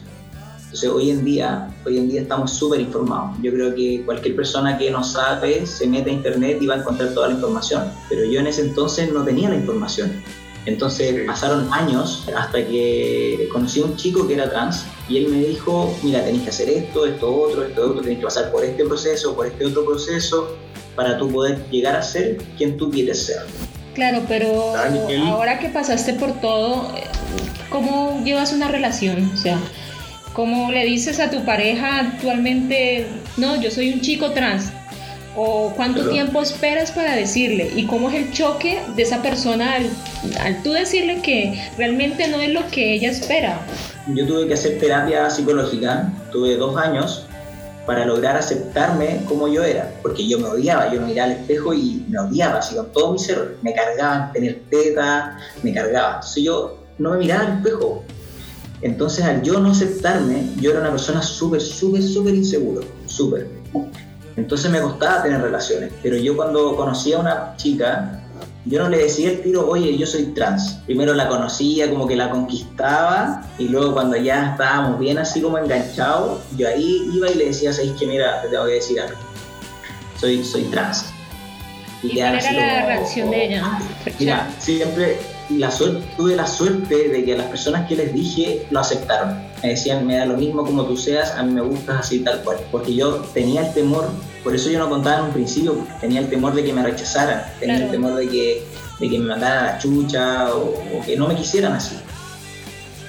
Entonces 0.64 0.90
hoy 0.90 1.10
en 1.10 1.24
día, 1.24 1.74
hoy 1.86 1.96
en 1.96 2.10
día 2.10 2.20
estamos 2.20 2.52
súper 2.52 2.80
informados. 2.80 3.38
Yo 3.42 3.50
creo 3.52 3.74
que 3.74 4.02
cualquier 4.04 4.36
persona 4.36 4.76
que 4.76 4.90
no 4.90 5.02
sabe 5.02 5.64
se 5.66 5.86
mete 5.86 6.10
a 6.10 6.12
internet 6.12 6.58
y 6.60 6.66
va 6.66 6.74
a 6.74 6.78
encontrar 6.78 7.14
toda 7.14 7.28
la 7.28 7.34
información. 7.34 7.84
Pero 8.10 8.24
yo 8.26 8.40
en 8.40 8.48
ese 8.48 8.60
entonces 8.60 9.10
no 9.10 9.24
tenía 9.24 9.48
la 9.48 9.56
información. 9.56 10.12
Entonces 10.66 11.24
pasaron 11.26 11.72
años 11.72 12.28
hasta 12.36 12.58
que 12.66 13.48
conocí 13.50 13.80
a 13.80 13.86
un 13.86 13.96
chico 13.96 14.26
que 14.28 14.34
era 14.34 14.50
trans 14.50 14.84
y 15.08 15.16
él 15.16 15.28
me 15.28 15.38
dijo, 15.38 15.96
mira, 16.02 16.22
tenés 16.22 16.42
que 16.42 16.50
hacer 16.50 16.68
esto, 16.68 17.06
esto 17.06 17.34
otro, 17.34 17.64
esto 17.64 17.90
otro, 17.90 18.02
tenés 18.02 18.18
que 18.18 18.24
pasar 18.24 18.52
por 18.52 18.62
este 18.62 18.84
proceso, 18.84 19.34
por 19.34 19.46
este 19.46 19.64
otro 19.64 19.86
proceso, 19.86 20.56
para 20.98 21.16
tú 21.16 21.30
poder 21.30 21.64
llegar 21.70 21.94
a 21.94 22.02
ser 22.02 22.38
quien 22.56 22.76
tú 22.76 22.90
quieres 22.90 23.24
ser. 23.26 23.36
Claro, 23.94 24.22
pero 24.26 24.74
ahora 25.28 25.60
que 25.60 25.68
pasaste 25.68 26.14
por 26.14 26.40
todo, 26.40 26.92
¿cómo 27.70 28.20
llevas 28.24 28.52
una 28.52 28.66
relación? 28.66 29.30
O 29.32 29.36
sea, 29.36 29.60
¿cómo 30.32 30.72
le 30.72 30.84
dices 30.84 31.20
a 31.20 31.30
tu 31.30 31.44
pareja 31.44 32.00
actualmente, 32.00 33.06
no, 33.36 33.62
yo 33.62 33.70
soy 33.70 33.92
un 33.92 34.00
chico 34.00 34.32
trans? 34.32 34.72
¿O 35.36 35.72
cuánto 35.76 36.10
tiempo 36.10 36.42
esperas 36.42 36.90
para 36.90 37.14
decirle? 37.14 37.70
¿Y 37.76 37.86
cómo 37.86 38.10
es 38.10 38.16
el 38.16 38.32
choque 38.32 38.80
de 38.96 39.02
esa 39.04 39.22
persona 39.22 39.74
al, 39.74 39.88
al 40.40 40.64
tú 40.64 40.72
decirle 40.72 41.20
que 41.22 41.62
realmente 41.76 42.26
no 42.26 42.40
es 42.40 42.52
lo 42.52 42.66
que 42.72 42.94
ella 42.94 43.12
espera? 43.12 43.60
Yo 44.08 44.26
tuve 44.26 44.48
que 44.48 44.54
hacer 44.54 44.80
terapia 44.80 45.30
psicológica, 45.30 46.12
tuve 46.32 46.56
dos 46.56 46.76
años 46.76 47.27
para 47.88 48.04
lograr 48.04 48.36
aceptarme 48.36 49.24
como 49.26 49.48
yo 49.48 49.64
era, 49.64 49.94
porque 50.02 50.28
yo 50.28 50.38
me 50.38 50.44
odiaba, 50.44 50.92
yo 50.92 51.00
me 51.00 51.06
miraba 51.06 51.32
al 51.32 51.38
espejo 51.38 51.72
y 51.72 52.04
me 52.10 52.18
odiaba, 52.18 52.58
así 52.58 52.76
con 52.76 52.92
todo 52.92 53.12
mi 53.14 53.18
ser, 53.18 53.56
me 53.62 53.72
cargaban 53.72 54.30
tener 54.30 54.60
teta, 54.68 55.38
me 55.62 55.72
cargaba, 55.72 56.16
entonces 56.16 56.44
yo 56.44 56.80
no 56.98 57.12
me 57.12 57.16
miraba 57.16 57.46
al 57.46 57.56
espejo. 57.56 58.04
Entonces 58.82 59.24
al 59.24 59.40
yo 59.40 59.58
no 59.58 59.70
aceptarme, 59.70 60.50
yo 60.60 60.72
era 60.72 60.80
una 60.80 60.90
persona 60.90 61.22
súper, 61.22 61.62
súper, 61.62 62.02
súper 62.02 62.34
inseguro, 62.34 62.82
súper. 63.06 63.48
Entonces 64.36 64.70
me 64.70 64.82
costaba 64.82 65.22
tener 65.22 65.40
relaciones, 65.40 65.90
pero 66.02 66.18
yo 66.18 66.36
cuando 66.36 66.76
conocí 66.76 67.14
a 67.14 67.20
una 67.20 67.56
chica, 67.56 68.17
yo 68.64 68.82
no 68.82 68.88
le 68.88 68.98
decía 68.98 69.30
el 69.30 69.42
tiro, 69.42 69.68
oye, 69.68 69.96
yo 69.96 70.06
soy 70.06 70.26
trans. 70.34 70.80
Primero 70.84 71.14
la 71.14 71.28
conocía, 71.28 71.88
como 71.90 72.06
que 72.06 72.16
la 72.16 72.30
conquistaba, 72.30 73.42
y 73.58 73.68
luego 73.68 73.94
cuando 73.94 74.16
ya 74.16 74.52
estábamos 74.52 74.98
bien 74.98 75.18
así 75.18 75.40
como 75.40 75.58
enganchados, 75.58 76.40
yo 76.56 76.68
ahí 76.68 77.10
iba 77.14 77.30
y 77.30 77.34
le 77.34 77.46
decía, 77.46 77.72
¿sabes 77.72 77.92
que 77.92 78.06
Mira, 78.06 78.42
te 78.42 78.48
tengo 78.48 78.66
que 78.66 78.72
decir 78.72 79.00
algo. 79.00 79.18
Soy, 80.18 80.44
soy 80.44 80.64
trans. 80.64 81.06
¿Y, 82.02 82.16
cuál 82.16 82.34
era 82.34 82.80
la 82.80 82.86
reacción 82.86 83.30
de 83.30 83.46
ella? 83.46 83.78
Mira, 84.18 84.50
siempre 84.58 85.18
la 85.50 85.70
suerte, 85.70 86.06
tuve 86.16 86.36
la 86.36 86.46
suerte 86.46 87.08
de 87.08 87.24
que 87.24 87.36
las 87.36 87.46
personas 87.46 87.88
que 87.88 87.96
les 87.96 88.12
dije 88.12 88.66
lo 88.70 88.80
aceptaron. 88.80 89.42
Me 89.62 89.70
decían, 89.70 90.06
me 90.06 90.16
da 90.16 90.26
lo 90.26 90.36
mismo 90.36 90.64
como 90.64 90.84
tú 90.84 90.96
seas, 90.96 91.32
a 91.32 91.42
mí 91.42 91.52
me 91.52 91.62
gustas 91.62 92.00
así 92.00 92.20
tal 92.20 92.42
cual. 92.42 92.58
Porque 92.70 92.94
yo 92.94 93.16
tenía 93.34 93.66
el 93.66 93.74
temor, 93.74 94.10
por 94.42 94.54
eso 94.54 94.70
yo 94.70 94.78
no 94.78 94.88
contaba 94.88 95.18
en 95.18 95.24
un 95.26 95.32
principio, 95.32 95.86
tenía 96.00 96.20
el 96.20 96.28
temor 96.28 96.54
de 96.54 96.64
que 96.64 96.72
me 96.72 96.82
rechazaran, 96.82 97.42
tenía 97.58 97.84
el 97.84 97.90
temor 97.90 98.14
de 98.14 98.28
que, 98.28 98.64
de 98.98 99.08
que 99.08 99.18
me 99.18 99.26
mandaran 99.26 99.58
a 99.58 99.72
la 99.72 99.78
chucha 99.78 100.54
o, 100.54 100.74
que 101.04 101.16
no 101.16 101.28
me 101.28 101.34
quisieran 101.34 101.72
así. 101.72 101.96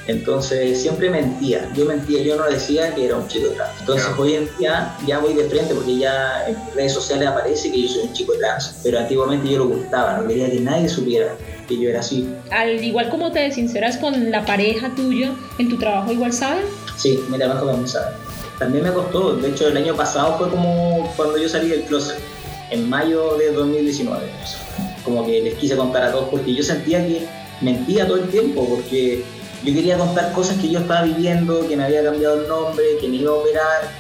Entonces 0.08 0.82
siempre 0.82 1.12
mentía, 1.12 1.72
yo 1.76 1.86
mentía, 1.86 2.24
yo 2.24 2.36
no 2.36 2.46
decía 2.46 2.96
que 2.96 3.06
era 3.06 3.16
un 3.16 3.28
chico 3.28 3.50
trans. 3.50 3.72
Entonces 3.80 4.08
hoy 4.18 4.34
en 4.34 4.50
día 4.58 4.96
ya 5.06 5.20
voy 5.20 5.36
de 5.36 5.44
frente 5.44 5.76
porque 5.76 6.00
ya 6.00 6.48
en 6.48 6.58
redes 6.74 6.94
sociales 6.94 7.28
aparece 7.28 7.72
que 7.72 7.84
yo 7.84 7.88
soy 7.88 8.02
un 8.08 8.14
chico 8.14 8.34
trans, 8.40 8.80
pero 8.82 8.98
antiguamente 8.98 9.48
yo 9.48 9.60
lo 9.60 9.66
ocultaba, 9.66 10.18
no 10.18 10.28
quería 10.28 10.50
que 10.50 10.62
nadie 10.62 10.90
supiera 10.90 11.36
que 11.68 11.80
yo 11.80 11.90
era 11.90 12.00
así. 12.00 12.28
Al 12.50 12.84
igual 12.84 13.10
como 13.10 13.32
te 13.32 13.52
sinceras 13.52 13.98
con 13.98 14.32
la 14.32 14.44
pareja 14.46 14.96
tuya, 14.96 15.32
¿en 15.60 15.70
tu 15.70 15.78
trabajo 15.78 16.12
igual 16.12 16.34
saben? 16.34 16.66
Sí, 16.98 17.20
mi 17.30 17.38
trabajo 17.38 17.68
también 17.68 17.88
saben. 17.88 18.29
También 18.60 18.84
me 18.84 18.92
costó, 18.92 19.38
de 19.38 19.50
hecho 19.50 19.70
el 19.70 19.78
año 19.78 19.96
pasado 19.96 20.38
fue 20.38 20.50
como 20.50 21.12
cuando 21.16 21.38
yo 21.38 21.48
salí 21.48 21.70
del 21.70 21.84
closet, 21.84 22.20
en 22.70 22.90
mayo 22.90 23.38
de 23.38 23.54
2019. 23.54 24.28
Como 25.04 25.26
que 25.26 25.42
les 25.42 25.54
quise 25.56 25.78
contar 25.78 26.04
a 26.04 26.12
todos 26.12 26.28
porque 26.30 26.54
yo 26.54 26.62
sentía 26.62 27.06
que 27.08 27.26
mentía 27.62 28.06
todo 28.06 28.18
el 28.18 28.30
tiempo, 28.30 28.68
porque 28.68 29.24
yo 29.64 29.74
quería 29.74 29.98
contar 29.98 30.34
cosas 30.34 30.58
que 30.58 30.70
yo 30.70 30.80
estaba 30.80 31.04
viviendo, 31.04 31.68
que 31.68 31.78
me 31.78 31.86
había 31.86 32.04
cambiado 32.04 32.42
el 32.42 32.48
nombre, 32.48 32.84
que 33.00 33.08
me 33.08 33.16
iba 33.16 33.32
a 33.32 33.36
operar, 33.36 33.92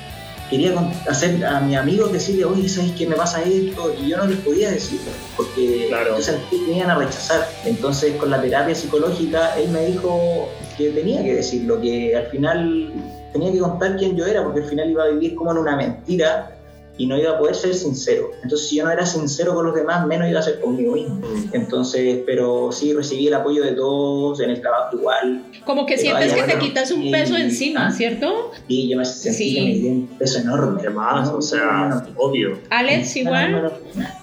quería 0.49 0.73
hacer 1.07 1.45
a 1.45 1.61
mi 1.61 1.75
amigo 1.75 2.07
decirle, 2.07 2.45
oye, 2.45 2.67
¿sabes 2.67 2.91
qué 2.91 3.07
me 3.07 3.15
pasa 3.15 3.41
esto? 3.43 3.93
Y 4.01 4.09
yo 4.09 4.17
no 4.17 4.25
les 4.25 4.39
podía 4.39 4.71
decir, 4.71 4.99
porque 5.37 5.89
yo 5.89 6.21
sentí 6.21 6.59
que 6.65 6.71
me 6.71 6.77
iban 6.77 6.89
a 6.89 6.95
rechazar. 6.95 7.47
Entonces, 7.65 8.15
con 8.15 8.29
la 8.29 8.41
terapia 8.41 8.75
psicológica, 8.75 9.57
él 9.57 9.69
me 9.69 9.85
dijo 9.85 10.49
que 10.77 10.89
tenía 10.89 11.23
que 11.23 11.35
decirlo, 11.35 11.79
que 11.81 12.15
al 12.15 12.27
final 12.27 12.93
tenía 13.31 13.51
que 13.51 13.59
contar 13.59 13.97
quién 13.97 14.15
yo 14.15 14.25
era, 14.25 14.43
porque 14.43 14.61
al 14.61 14.65
final 14.65 14.89
iba 14.89 15.03
a 15.03 15.07
vivir 15.07 15.35
como 15.35 15.51
en 15.51 15.57
una 15.57 15.75
mentira 15.75 16.58
y 16.99 17.07
no 17.07 17.17
iba 17.17 17.31
a 17.31 17.39
poder 17.39 17.55
ser 17.55 17.73
sincero. 17.73 18.31
Entonces, 18.43 18.67
si 18.67 18.75
yo 18.75 18.85
no 18.85 18.91
era 18.91 19.05
sincero 19.05 19.55
con 19.55 19.65
los 19.65 19.73
demás, 19.73 20.05
menos 20.05 20.29
iba 20.29 20.39
a 20.39 20.43
ser 20.43 20.59
conmigo 20.59 20.93
mismo. 20.93 21.21
Entonces, 21.53 22.19
pero 22.25 22.71
sí 22.71 22.93
recibí 22.93 23.27
el 23.27 23.33
apoyo 23.33 23.63
de 23.63 23.71
todos, 23.71 24.39
en 24.41 24.51
el 24.51 24.62
trabajo 24.62 24.97
igual. 24.97 25.45
Como 25.65 25.85
que 25.85 25.97
sientes 25.97 26.33
que 26.33 26.43
te 26.43 26.59
quitas 26.59 26.91
un 26.91 27.09
peso 27.09 27.35
encima. 27.35 27.89
¿cierto? 27.91 28.51
Sí, 28.67 28.88
yo 28.88 28.97
me 28.97 29.05
sentí 29.05 29.55
que 29.55 29.62
me 29.62 29.73
di 29.73 29.88
un 29.88 30.07
peso 30.07 30.39
enorme. 30.39 30.81
Además, 30.81 31.29
o 31.29 31.41
sea, 31.41 32.03
obvio. 32.17 32.59
Alex, 32.69 33.15
igual, 33.15 33.71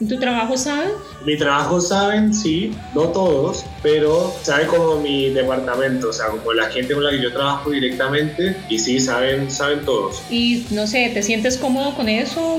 ¿tu 0.09 0.19
trabajo 0.19 0.57
saben? 0.57 0.91
Mi 1.25 1.37
trabajo 1.37 1.81
saben, 1.81 2.33
sí, 2.33 2.73
no 2.95 3.09
todos, 3.09 3.65
pero 3.83 4.33
saben 4.43 4.69
como 4.69 5.01
mi 5.01 5.31
departamento, 5.31 6.11
o 6.11 6.13
sea, 6.13 6.27
como 6.27 6.53
la 6.53 6.67
gente 6.67 6.95
con 6.95 7.03
la 7.03 7.11
que 7.11 7.23
yo 7.23 7.33
trabajo 7.33 7.71
directamente, 7.71 8.57
y 8.69 8.79
sí, 8.79 9.01
saben, 9.01 9.51
saben 9.51 9.85
todos. 9.85 10.23
Y 10.31 10.67
no 10.71 10.87
sé, 10.87 11.11
¿te 11.13 11.23
sientes 11.23 11.57
cómodo 11.57 11.95
con 11.97 12.09
eso? 12.09 12.59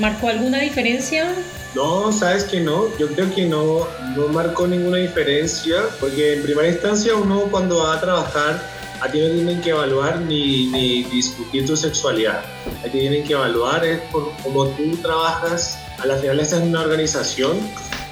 ¿Marcó 0.00 0.28
alguna 0.28 0.60
diferencia? 0.60 1.34
No, 1.74 2.10
sabes 2.10 2.44
que 2.44 2.60
no, 2.60 2.96
yo 2.98 3.08
creo 3.08 3.34
que 3.34 3.44
no, 3.44 3.86
no 4.16 4.28
marcó 4.28 4.66
ninguna 4.66 4.96
diferencia, 4.96 5.76
porque 6.00 6.34
en 6.34 6.42
primera 6.42 6.68
instancia 6.68 7.14
uno 7.14 7.42
cuando 7.50 7.78
va 7.78 7.96
a 7.96 8.00
trabajar, 8.00 8.62
a 9.00 9.10
ti 9.10 9.20
no 9.20 9.28
tienen 9.28 9.60
que 9.60 9.70
evaluar 9.70 10.20
ni, 10.22 10.68
ni 10.68 11.04
discutir 11.04 11.66
tu 11.66 11.76
sexualidad, 11.76 12.42
a 12.80 12.84
ti 12.84 12.98
tienen 12.98 13.24
que 13.24 13.34
evaluar 13.34 13.84
es 13.84 14.00
por 14.10 14.32
cómo 14.42 14.68
tú 14.68 14.96
trabajas, 15.02 15.78
a 15.98 16.06
la 16.06 16.16
final 16.16 16.40
estás 16.40 16.62
en 16.62 16.68
una 16.68 16.80
organización 16.80 17.58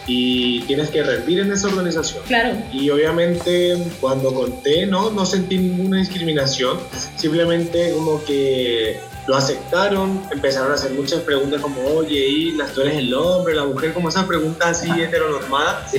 y 0.06 0.60
tienes 0.62 0.90
que 0.90 1.02
rendir 1.02 1.40
en 1.40 1.52
esa 1.52 1.68
organización. 1.68 2.22
Claro. 2.26 2.56
Y 2.72 2.90
obviamente 2.90 3.78
cuando 4.00 4.34
conté, 4.34 4.86
no, 4.86 5.10
no 5.10 5.24
sentí 5.24 5.56
ninguna 5.56 5.98
discriminación, 5.98 6.78
simplemente 7.16 7.92
como 7.94 8.22
que 8.24 9.00
lo 9.26 9.36
aceptaron, 9.36 10.22
empezaron 10.30 10.70
a 10.70 10.74
hacer 10.74 10.92
muchas 10.92 11.20
preguntas 11.20 11.60
como, 11.60 11.82
oye, 11.82 12.18
¿y 12.18 12.52
las 12.52 12.72
tú 12.72 12.82
eres 12.82 12.98
el 12.98 13.14
hombre, 13.14 13.54
la 13.54 13.64
mujer? 13.64 13.92
Como 13.92 14.08
esas 14.08 14.24
preguntas 14.24 14.82
así 14.82 14.90
heteronormadas. 14.90 15.92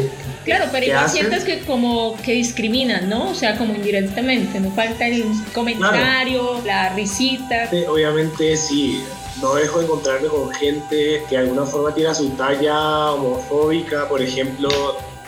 Claro, 0.44 0.66
pero 0.72 0.86
igual 0.86 1.10
sientes 1.10 1.44
que 1.44 1.62
como 1.62 2.16
que 2.24 2.34
discriminan, 2.34 3.10
¿no? 3.10 3.32
O 3.32 3.36
sea, 3.36 3.58
como 3.58 3.74
indirectamente, 3.74 4.60
no 4.60 4.70
falta 4.72 5.08
el 5.08 5.26
comentario, 5.54 6.62
la 6.66 6.90
risita. 6.94 7.70
obviamente 7.88 8.56
sí, 8.56 9.04
no 9.42 9.56
dejo 9.56 9.80
de 9.80 9.86
encontrarme 9.86 10.28
con 10.28 10.52
gente 10.52 11.24
que 11.28 11.36
de 11.36 11.38
alguna 11.38 11.66
forma 11.66 11.94
tiene 11.96 12.14
su 12.14 12.30
talla 12.32 13.12
homofóbica, 13.12 14.08
por 14.08 14.22
ejemplo, 14.22 14.70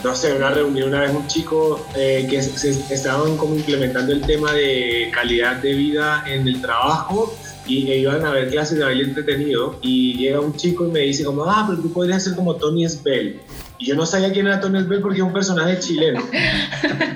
no 0.04 0.16
sé, 0.16 0.34
una 0.34 0.52
reunión 0.52 0.90
una 0.90 1.02
vez 1.02 1.12
un 1.12 1.26
chico 1.26 1.84
eh, 1.96 2.28
que 2.30 2.44
se, 2.44 2.70
estaban 2.94 3.36
como 3.38 3.56
implementando 3.56 4.14
el 4.14 4.22
tema 4.22 4.54
de 4.54 5.10
calidad 5.12 5.56
de 5.56 5.74
vida 5.74 6.24
en 6.28 6.48
el 6.48 6.62
trabajo 6.62 7.36
y 7.68 7.92
e 7.92 7.98
iban 7.98 8.26
a 8.26 8.32
ver 8.32 8.50
clases 8.50 8.78
de 8.78 8.86
baile 8.86 9.04
entretenido 9.04 9.78
y 9.82 10.18
llega 10.18 10.40
un 10.40 10.56
chico 10.56 10.86
y 10.86 10.92
me 10.92 11.00
dice 11.02 11.24
como, 11.24 11.44
ah, 11.46 11.66
pero 11.68 11.82
tú 11.82 11.92
podrías 11.92 12.24
ser 12.24 12.36
como 12.36 12.56
Tony 12.56 12.88
Sbell. 12.88 13.40
Y 13.80 13.86
yo 13.86 13.96
no 13.96 14.08
sabía 14.08 14.32
quién 14.32 14.48
era 14.48 14.60
Tony 14.60 14.82
Sbell 14.82 15.02
porque 15.02 15.18
es 15.18 15.24
un 15.24 15.34
personaje 15.34 15.78
chileno. 15.80 16.24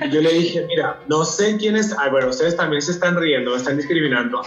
Y 0.05 0.09
yo 0.11 0.21
le 0.21 0.31
dije, 0.33 0.63
mira, 0.67 0.99
no 1.07 1.25
sé 1.25 1.57
quién 1.57 1.75
es. 1.75 1.95
Ay, 1.97 2.11
bueno, 2.11 2.29
ustedes 2.29 2.55
también 2.55 2.81
se 2.81 2.91
están 2.91 3.15
riendo, 3.15 3.51
me 3.51 3.57
están 3.57 3.77
discriminando. 3.77 4.41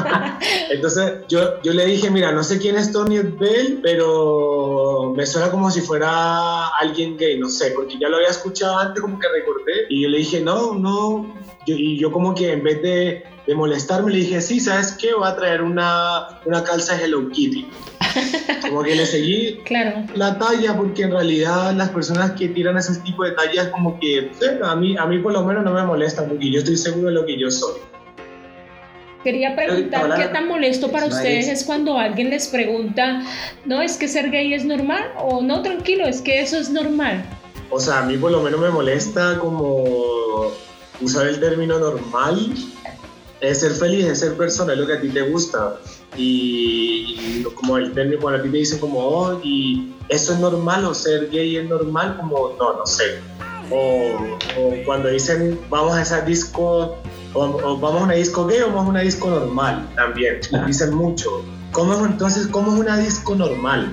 Entonces 0.70 1.12
yo, 1.28 1.60
yo 1.62 1.74
le 1.74 1.84
dije, 1.86 2.10
mira, 2.10 2.32
no 2.32 2.42
sé 2.42 2.58
quién 2.58 2.76
es 2.76 2.90
Tony 2.90 3.18
Sbell, 3.18 3.80
pero 3.82 5.12
me 5.14 5.26
suena 5.26 5.50
como 5.50 5.70
si 5.70 5.80
fuera 5.82 6.68
alguien 6.78 7.18
gay, 7.18 7.38
no 7.38 7.50
sé, 7.50 7.72
porque 7.72 7.98
ya 7.98 8.08
lo 8.08 8.16
había 8.16 8.28
escuchado 8.28 8.78
antes, 8.78 9.02
como 9.02 9.18
que 9.18 9.28
recordé. 9.28 9.86
Y 9.90 10.02
yo 10.02 10.08
le 10.08 10.18
dije, 10.18 10.40
no, 10.40 10.74
no. 10.74 11.34
y 11.66 11.98
yo 11.98 12.10
como 12.10 12.34
que 12.34 12.52
en 12.52 12.62
vez 12.62 12.80
de 12.80 13.31
de 13.46 13.54
molestarme, 13.54 14.12
le 14.12 14.18
dije, 14.18 14.40
sí, 14.40 14.60
¿sabes 14.60 14.96
qué? 15.00 15.14
Voy 15.14 15.28
a 15.28 15.34
traer 15.34 15.62
una, 15.62 16.40
una 16.44 16.62
calza 16.62 17.00
Hello 17.00 17.28
Kitty. 17.30 17.66
Como 18.68 18.82
que 18.82 18.94
le 18.94 19.06
seguí 19.06 19.60
claro. 19.64 20.04
la 20.14 20.38
talla, 20.38 20.76
porque 20.76 21.02
en 21.02 21.10
realidad 21.10 21.72
las 21.74 21.90
personas 21.90 22.32
que 22.32 22.48
tiran 22.48 22.76
ese 22.76 23.00
tipo 23.00 23.24
de 23.24 23.32
tallas, 23.32 23.68
como 23.68 23.98
que 23.98 24.30
a, 24.62 24.76
mí, 24.76 24.96
a 24.96 25.06
mí 25.06 25.18
por 25.18 25.32
lo 25.32 25.44
menos 25.44 25.64
no 25.64 25.72
me 25.72 25.82
molesta, 25.82 26.26
porque 26.26 26.50
yo 26.50 26.58
estoy 26.58 26.76
seguro 26.76 27.08
de 27.08 27.14
lo 27.14 27.26
que 27.26 27.38
yo 27.38 27.50
soy. 27.50 27.74
Quería 29.24 29.54
preguntar 29.54 30.14
qué 30.16 30.28
tan 30.28 30.48
molesto 30.48 30.90
para 30.90 31.06
ustedes 31.06 31.48
es 31.48 31.64
cuando 31.64 31.96
alguien 31.96 32.30
les 32.30 32.48
pregunta, 32.48 33.22
no, 33.64 33.80
es 33.80 33.96
que 33.96 34.08
ser 34.08 34.30
gay 34.30 34.52
es 34.52 34.64
normal, 34.64 35.12
o 35.16 35.40
no, 35.40 35.62
tranquilo, 35.62 36.04
es 36.04 36.20
que 36.20 36.40
eso 36.40 36.58
es 36.58 36.70
normal. 36.70 37.24
O 37.70 37.78
sea, 37.78 38.00
a 38.00 38.02
mí 38.02 38.16
por 38.16 38.32
lo 38.32 38.42
menos 38.42 38.60
me 38.60 38.68
molesta 38.68 39.38
como 39.38 40.50
usar 41.00 41.26
el 41.26 41.40
término 41.40 41.78
normal 41.78 42.52
es 43.42 43.58
ser 43.60 43.72
feliz, 43.72 44.06
es 44.06 44.20
ser 44.20 44.36
persona, 44.36 44.72
es 44.72 44.78
lo 44.78 44.86
que 44.86 44.94
a 44.94 45.00
ti 45.00 45.08
te 45.08 45.22
gusta. 45.22 45.76
Y, 46.16 47.42
como 47.54 47.76
el 47.76 47.92
término, 47.92 48.20
cuando 48.20 48.40
a 48.40 48.42
ti 48.42 48.48
te 48.48 48.58
dicen 48.58 48.78
como, 48.78 48.98
oh, 49.00 49.40
y 49.42 49.92
eso 50.08 50.32
es 50.32 50.38
normal, 50.38 50.84
o 50.84 50.94
ser 50.94 51.28
gay 51.28 51.56
es 51.56 51.68
normal, 51.68 52.16
como, 52.16 52.54
no, 52.58 52.78
no 52.78 52.86
sé. 52.86 53.20
O, 53.70 54.84
cuando 54.86 55.08
dicen, 55.08 55.58
vamos 55.68 55.94
a 55.94 56.02
esa 56.02 56.20
disco, 56.20 56.96
o, 57.34 57.78
vamos 57.78 58.02
a 58.02 58.04
una 58.04 58.14
disco 58.14 58.46
gay 58.46 58.60
o 58.60 58.68
vamos 58.68 58.86
a 58.86 58.90
una 58.90 59.00
disco 59.00 59.28
normal, 59.28 59.88
también, 59.96 60.40
dicen 60.66 60.94
mucho. 60.94 61.44
¿Cómo 61.72 61.94
es, 61.94 62.00
entonces, 62.00 62.46
¿cómo 62.46 62.74
es 62.74 62.80
una 62.80 62.96
disco 62.96 63.34
normal? 63.34 63.92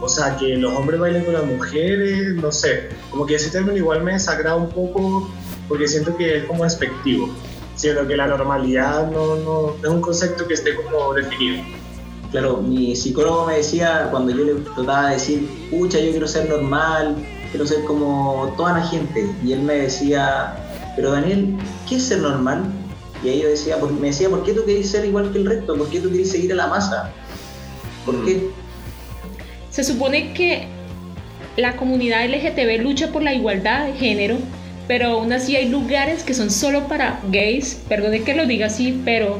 O 0.00 0.08
sea, 0.08 0.36
que 0.36 0.56
los 0.56 0.72
hombres 0.72 0.98
bailen 0.98 1.24
con 1.24 1.34
las 1.34 1.44
mujeres, 1.44 2.34
no 2.36 2.52
sé. 2.52 2.88
Como 3.10 3.26
que 3.26 3.34
ese 3.34 3.50
término 3.50 3.76
igual 3.76 4.02
me 4.02 4.12
desagrada 4.12 4.56
un 4.56 4.70
poco 4.70 5.28
porque 5.68 5.88
siento 5.88 6.16
que 6.16 6.38
es 6.38 6.44
como 6.44 6.62
despectivo 6.62 7.28
siendo 7.78 8.06
que 8.06 8.16
la 8.16 8.26
normalidad 8.26 9.10
no, 9.10 9.36
no, 9.36 9.74
es 9.82 9.88
un 9.88 10.00
concepto 10.00 10.46
que 10.46 10.54
esté 10.54 10.74
como 10.74 11.14
definido. 11.14 11.62
Claro, 12.32 12.58
mi 12.58 12.94
psicólogo 12.94 13.46
me 13.46 13.58
decía, 13.58 14.08
cuando 14.10 14.32
yo 14.32 14.44
le 14.44 14.54
trataba 14.54 15.06
de 15.06 15.14
decir, 15.14 15.48
pucha, 15.70 15.98
yo 15.98 16.10
quiero 16.10 16.26
ser 16.26 16.48
normal, 16.48 17.16
quiero 17.50 17.66
ser 17.66 17.84
como 17.84 18.52
toda 18.56 18.78
la 18.78 18.84
gente, 18.84 19.30
y 19.44 19.52
él 19.52 19.62
me 19.62 19.74
decía, 19.74 20.56
pero 20.96 21.12
Daniel, 21.12 21.56
¿qué 21.88 21.96
es 21.96 22.02
ser 22.02 22.18
normal? 22.18 22.64
Y 23.24 23.28
ahí 23.28 23.42
yo 23.42 23.48
decía, 23.48 23.76
me 24.00 24.08
decía, 24.08 24.28
¿por 24.28 24.42
qué 24.42 24.52
tú 24.52 24.64
querés 24.66 24.90
ser 24.90 25.04
igual 25.04 25.32
que 25.32 25.38
el 25.38 25.46
resto? 25.46 25.76
¿Por 25.76 25.88
qué 25.88 26.00
tú 26.00 26.10
querés 26.10 26.30
seguir 26.30 26.52
a 26.52 26.56
la 26.56 26.66
masa? 26.66 27.12
¿Por 28.04 28.24
qué? 28.24 28.50
Se 29.70 29.84
supone 29.84 30.34
que 30.34 30.66
la 31.56 31.76
comunidad 31.76 32.26
LGTB 32.28 32.82
lucha 32.82 33.12
por 33.12 33.22
la 33.22 33.32
igualdad 33.32 33.86
de 33.86 33.92
género 33.94 34.38
pero 34.88 35.08
aún 35.08 35.32
así 35.32 35.54
hay 35.54 35.68
lugares 35.68 36.24
que 36.24 36.34
son 36.34 36.50
solo 36.50 36.88
para 36.88 37.20
gays, 37.30 37.74
perdone 37.88 38.22
que 38.22 38.34
lo 38.34 38.46
diga 38.46 38.66
así, 38.66 39.00
pero 39.04 39.38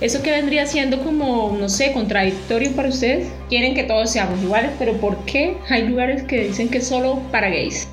eso 0.00 0.22
que 0.22 0.30
vendría 0.30 0.64
siendo 0.66 1.02
como, 1.02 1.56
no 1.58 1.68
sé, 1.68 1.92
contradictorio 1.92 2.70
para 2.72 2.88
ustedes. 2.88 3.28
Quieren 3.48 3.74
que 3.74 3.82
todos 3.82 4.10
seamos 4.10 4.40
iguales, 4.42 4.70
pero 4.78 4.92
¿por 4.94 5.16
qué 5.24 5.56
hay 5.68 5.88
lugares 5.88 6.22
que 6.22 6.44
dicen 6.44 6.68
que 6.68 6.78
es 6.78 6.86
solo 6.86 7.20
para 7.32 7.48
gays? 7.48 7.88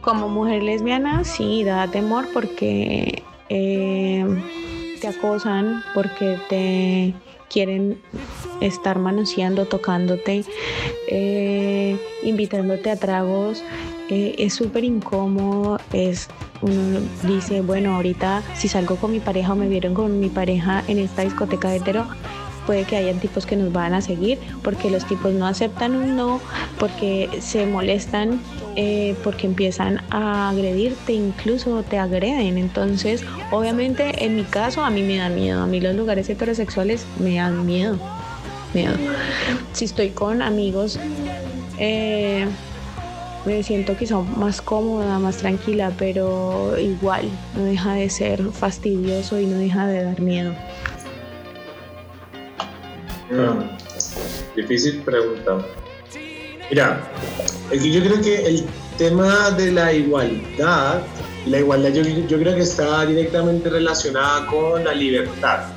Como 0.00 0.28
mujer 0.28 0.62
lesbiana, 0.62 1.24
sí, 1.24 1.62
da 1.62 1.86
temor 1.88 2.26
porque 2.32 3.22
eh, 3.50 4.26
te 5.00 5.08
acosan, 5.08 5.84
porque 5.94 6.38
te 6.48 7.14
quieren 7.50 8.00
estar 8.60 8.98
manoseando, 8.98 9.66
tocándote, 9.66 10.44
eh, 11.08 11.98
invitándote 12.22 12.90
a 12.90 12.96
tragos 12.96 13.62
eh, 14.10 14.34
es 14.38 14.54
súper 14.54 14.82
incómodo, 14.82 15.78
es 15.92 16.28
uno 16.62 16.98
dice, 17.22 17.60
bueno, 17.60 17.94
ahorita 17.94 18.42
si 18.56 18.66
salgo 18.66 18.96
con 18.96 19.12
mi 19.12 19.20
pareja 19.20 19.52
o 19.52 19.56
me 19.56 19.68
vieron 19.68 19.94
con 19.94 20.18
mi 20.18 20.28
pareja 20.28 20.82
en 20.88 20.98
esta 20.98 21.22
discoteca 21.22 21.72
hetero, 21.74 22.06
puede 22.70 22.84
que 22.84 22.94
hayan 22.94 23.18
tipos 23.18 23.46
que 23.46 23.56
nos 23.56 23.72
van 23.72 23.94
a 23.94 24.00
seguir 24.00 24.38
porque 24.62 24.90
los 24.90 25.04
tipos 25.04 25.32
no 25.32 25.44
aceptan 25.44 25.96
un 25.96 26.14
no, 26.14 26.40
porque 26.78 27.28
se 27.40 27.66
molestan, 27.66 28.40
eh, 28.76 29.16
porque 29.24 29.48
empiezan 29.48 30.00
a 30.10 30.50
agredirte, 30.50 31.12
incluso 31.12 31.82
te 31.82 31.98
agreden. 31.98 32.58
Entonces, 32.58 33.24
obviamente, 33.50 34.24
en 34.24 34.36
mi 34.36 34.44
caso, 34.44 34.84
a 34.84 34.90
mí 34.90 35.02
me 35.02 35.16
da 35.16 35.28
miedo. 35.30 35.60
A 35.60 35.66
mí 35.66 35.80
los 35.80 35.96
lugares 35.96 36.30
heterosexuales 36.30 37.06
me 37.18 37.34
dan 37.34 37.66
miedo. 37.66 37.98
miedo. 38.72 38.94
Si 39.72 39.86
estoy 39.86 40.10
con 40.10 40.40
amigos, 40.40 40.96
eh, 41.76 42.46
me 43.46 43.64
siento 43.64 43.96
quizá 43.96 44.20
más 44.20 44.62
cómoda, 44.62 45.18
más 45.18 45.38
tranquila, 45.38 45.90
pero 45.98 46.78
igual 46.78 47.28
no 47.56 47.64
deja 47.64 47.94
de 47.94 48.08
ser 48.10 48.44
fastidioso 48.52 49.40
y 49.40 49.46
no 49.46 49.58
deja 49.58 49.88
de 49.88 50.04
dar 50.04 50.20
miedo. 50.20 50.54
Difícil 54.56 55.02
pregunta. 55.02 55.58
Mira, 56.68 57.10
yo 57.72 58.02
creo 58.02 58.20
que 58.20 58.46
el 58.46 58.66
tema 58.96 59.50
de 59.50 59.72
la 59.72 59.92
igualdad, 59.92 61.02
la 61.46 61.58
igualdad 61.58 61.90
yo, 61.90 62.38
creo 62.38 62.54
que 62.54 62.62
está 62.62 63.04
directamente 63.06 63.68
relacionada 63.70 64.46
con 64.46 64.84
la 64.84 64.92
libertad. 64.92 65.72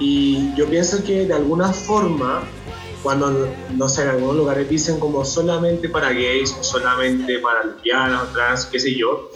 Y 0.00 0.54
yo 0.54 0.66
pienso 0.66 1.02
que 1.02 1.26
de 1.26 1.34
alguna 1.34 1.72
forma 1.72 2.42
cuando, 3.02 3.48
no 3.76 3.88
sé, 3.88 4.02
en 4.02 4.08
algunos 4.08 4.36
lugares 4.36 4.68
dicen 4.68 4.98
como 4.98 5.24
solamente 5.24 5.88
para 5.88 6.12
gays 6.12 6.54
o 6.58 6.64
solamente 6.64 7.38
para 7.38 7.64
lesbianas 7.64 8.32
trans, 8.32 8.66
qué 8.66 8.80
sé 8.80 8.94
yo. 8.94 9.30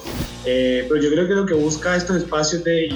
Eh, 0.45 0.85
pero 0.89 1.01
yo 1.01 1.11
creo 1.11 1.29
que 1.29 1.35
lo 1.35 1.47
que 1.47 1.55
busca 1.55 1.97
estos 1.97 2.17
espacios 2.17 2.65
de, 2.65 2.93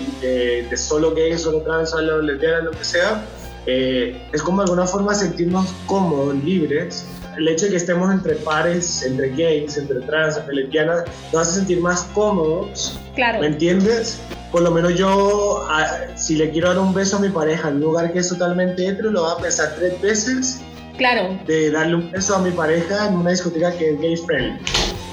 de, 0.68 0.77
solo 0.77 1.14
gays, 1.14 1.42
solo 1.42 1.62
trans, 1.62 1.90
solo 1.90 2.20
lesbianas, 2.20 2.64
lo 2.64 2.70
que 2.72 2.85
sea, 2.85 3.25
eh, 3.67 4.21
es 4.33 4.43
como 4.43 4.59
de 4.59 4.65
alguna 4.65 4.87
forma 4.87 5.15
sentirnos 5.15 5.67
cómodos, 5.87 6.35
libres. 6.45 7.07
El 7.37 7.49
hecho 7.49 7.67
de 7.67 7.73
que 7.73 7.77
estemos 7.77 8.11
entre 8.13 8.37
pares, 8.37 9.03
entre 9.03 9.31
gays, 9.31 9.77
entre 9.77 10.01
trans, 10.01 10.39
entre 10.39 10.55
lesbianas, 10.55 11.05
nos 11.33 11.43
hace 11.43 11.59
sentir 11.59 11.81
más 11.81 12.05
cómodos. 12.15 12.99
Claro. 13.15 13.41
¿Me 13.41 13.49
entiendes? 13.49 14.21
por 14.57 14.63
lo 14.63 14.71
menos 14.71 14.95
yo, 14.95 15.67
si 16.15 16.37
le 16.37 16.51
quiero 16.51 16.69
dar 16.69 16.79
un 16.79 16.95
beso 16.95 17.19
a 17.19 17.21
mi 17.21 17.29
pareja 17.29 17.69
en 17.69 17.75
un 17.75 17.81
lugar 17.83 18.11
que 18.13 18.21
es 18.21 18.29
totalmente 18.31 18.89
hetero, 18.89 19.11
lo 19.11 19.23
voy 19.23 19.33
a 19.33 19.43
pensar 19.43 19.75
tres 19.77 20.01
veces. 20.01 20.63
Claro. 20.97 21.39
De 21.47 21.71
darle 21.71 21.97
un 21.97 22.11
beso 22.11 22.37
a 22.37 22.39
mi 22.39 22.51
pareja 22.51 23.09
en 23.09 23.17
una 23.17 23.33
discoteca 23.33 23.71
que 23.73 23.91
es 23.91 24.01
gay 24.01 24.17
friendly. 24.17 24.59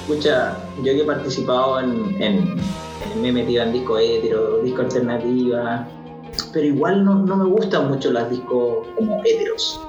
Escucha, 0.01 0.57
yo 0.77 0.83
que 0.83 1.01
he 1.01 1.03
participado 1.03 1.81
en, 1.81 2.21
en, 2.21 2.55
me 3.21 3.29
he 3.29 3.31
metido 3.33 3.63
en 3.63 3.73
disco 3.73 3.97
hetero, 3.97 4.59
disco 4.59 4.81
alternativa, 4.81 5.87
pero 6.51 6.65
igual 6.65 7.03
no, 7.03 7.15
no 7.15 7.35
me 7.35 7.45
gustan 7.45 7.89
mucho 7.89 8.11
las 8.11 8.29
discos 8.29 8.87
como 8.95 9.21
heteros. 9.23 9.79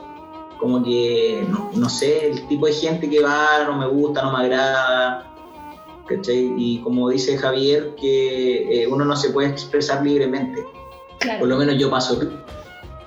Como 0.58 0.82
que, 0.82 1.46
no, 1.48 1.70
no 1.74 1.88
sé, 1.88 2.30
el 2.30 2.46
tipo 2.46 2.66
de 2.66 2.72
gente 2.72 3.10
que 3.10 3.20
va 3.20 3.64
no 3.66 3.76
me 3.76 3.86
gusta, 3.86 4.22
no 4.22 4.32
me 4.32 4.44
agrada 4.44 5.34
y 6.36 6.78
como 6.80 7.08
dice 7.08 7.36
Javier, 7.38 7.94
que 7.96 8.82
eh, 8.82 8.86
uno 8.86 9.04
no 9.04 9.16
se 9.16 9.30
puede 9.30 9.48
expresar 9.48 10.04
libremente. 10.04 10.64
Por 11.38 11.48
lo 11.48 11.56
menos 11.56 11.78
yo 11.78 11.90
paso, 11.90 12.20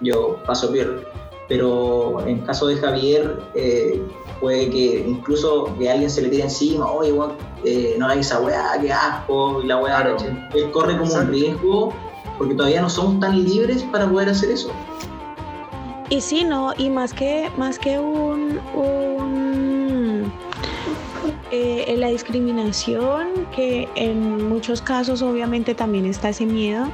yo 0.01 0.37
paso 0.45 0.71
bien. 0.71 1.01
Pero 1.47 2.25
en 2.27 2.39
caso 2.39 2.67
de 2.67 2.75
Javier, 2.75 3.39
eh, 3.55 4.01
puede 4.41 4.69
que 4.69 5.05
incluso 5.07 5.73
que 5.77 5.89
alguien 5.89 6.09
se 6.09 6.21
le 6.21 6.29
tire 6.29 6.43
encima, 6.43 6.91
oye, 6.91 7.13
eh, 7.63 7.95
no 7.97 8.05
hagas 8.05 8.17
esa 8.17 8.41
weá, 8.41 8.77
qué 8.81 8.91
asco, 8.91 9.61
y 9.63 9.67
la 9.67 9.77
weá, 9.77 10.17
él 10.53 10.71
corre 10.71 10.97
como 10.97 11.13
un 11.13 11.27
riesgo 11.27 11.93
porque 12.37 12.55
todavía 12.55 12.81
no 12.81 12.89
somos 12.89 13.19
tan 13.19 13.43
libres 13.43 13.83
para 13.83 14.09
poder 14.09 14.29
hacer 14.29 14.51
eso. 14.51 14.71
Y 16.09 16.21
sí, 16.21 16.43
no, 16.43 16.73
y 16.77 16.89
más 16.89 17.13
que, 17.13 17.49
más 17.57 17.79
que 17.79 17.99
un 17.99 18.59
eh, 21.49 21.95
la 21.97 22.09
discriminación, 22.09 23.47
que 23.55 23.87
en 23.95 24.49
muchos 24.49 24.81
casos 24.81 25.21
obviamente 25.21 25.73
también 25.75 26.05
está 26.05 26.29
ese 26.29 26.45
miedo. 26.45 26.87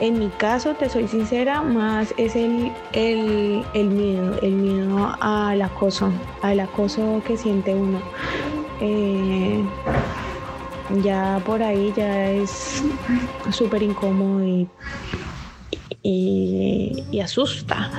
En 0.00 0.18
mi 0.18 0.28
caso, 0.28 0.74
te 0.74 0.88
soy 0.88 1.08
sincera, 1.08 1.62
más 1.62 2.14
es 2.16 2.34
el, 2.34 2.72
el, 2.92 3.64
el 3.74 3.88
miedo, 3.90 4.38
el 4.40 4.52
miedo 4.52 5.14
al 5.20 5.60
acoso, 5.60 6.10
al 6.42 6.60
acoso 6.60 7.20
que 7.26 7.36
siente 7.36 7.74
uno. 7.74 8.00
Eh, 8.80 9.62
ya 11.02 11.42
por 11.44 11.62
ahí 11.62 11.92
ya 11.96 12.30
es 12.30 12.82
súper 13.52 13.82
incómodo 13.82 14.44
y, 14.44 14.68
y, 16.02 17.20
asusta. 17.20 17.90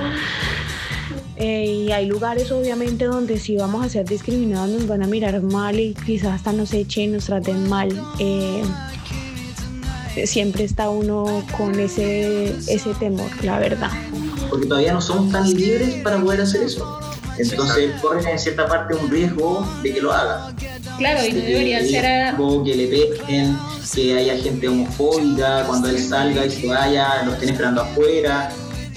Eh, 1.36 1.86
y 1.86 1.92
hay 1.92 2.06
lugares 2.06 2.52
obviamente 2.52 3.06
donde 3.06 3.38
si 3.38 3.56
vamos 3.56 3.84
a 3.84 3.88
ser 3.88 4.06
discriminados 4.06 4.68
nos 4.68 4.86
van 4.86 5.02
a 5.02 5.06
mirar 5.06 5.40
mal 5.42 5.80
y 5.80 5.94
quizás 5.94 6.34
hasta 6.34 6.52
nos 6.52 6.72
echen, 6.74 7.12
nos 7.12 7.26
traten 7.26 7.68
mal. 7.68 7.88
Eh, 8.18 8.62
siempre 10.26 10.64
está 10.64 10.90
uno 10.90 11.44
con 11.56 11.78
ese, 11.78 12.50
ese 12.68 12.94
temor, 12.94 13.30
la 13.42 13.58
verdad. 13.58 13.90
Porque 14.48 14.66
todavía 14.66 14.92
no 14.92 15.00
somos 15.00 15.32
tan 15.32 15.50
libres 15.52 15.94
para 16.02 16.20
poder 16.20 16.42
hacer 16.42 16.62
eso. 16.62 17.00
Entonces 17.38 17.92
corren 18.02 18.26
en 18.26 18.38
cierta 18.38 18.66
parte 18.66 18.94
un 18.94 19.10
riesgo 19.10 19.66
de 19.82 19.94
que 19.94 20.00
lo 20.00 20.12
hagan. 20.12 20.54
Claro, 21.00 21.24
y 21.24 21.32
no 21.32 21.40
debería 21.40 21.82
ser 21.82 22.04
a... 22.04 22.36
Que 22.62 22.74
le 22.76 22.86
peguen, 22.88 23.56
que 23.94 24.18
haya 24.18 24.36
gente 24.36 24.68
homofóbica 24.68 25.64
cuando 25.66 25.88
él 25.88 25.98
salga 25.98 26.44
y 26.44 26.50
se 26.50 26.66
vaya, 26.66 27.22
lo 27.24 27.32
estén 27.32 27.48
esperando 27.48 27.80
afuera. 27.80 28.50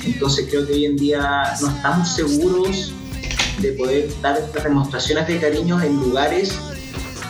Entonces 0.04 0.48
creo 0.50 0.68
que 0.68 0.74
hoy 0.74 0.86
en 0.86 0.98
día 0.98 1.44
no 1.62 1.70
estamos 1.70 2.14
seguros 2.14 2.92
de 3.60 3.72
poder 3.72 4.10
dar 4.22 4.38
estas 4.38 4.66
demostraciones 4.66 5.28
de 5.28 5.40
cariño 5.40 5.82
en 5.82 5.96
lugares 5.96 6.54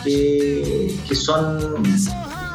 que, 0.02 0.92
que 1.06 1.14
son 1.14 1.80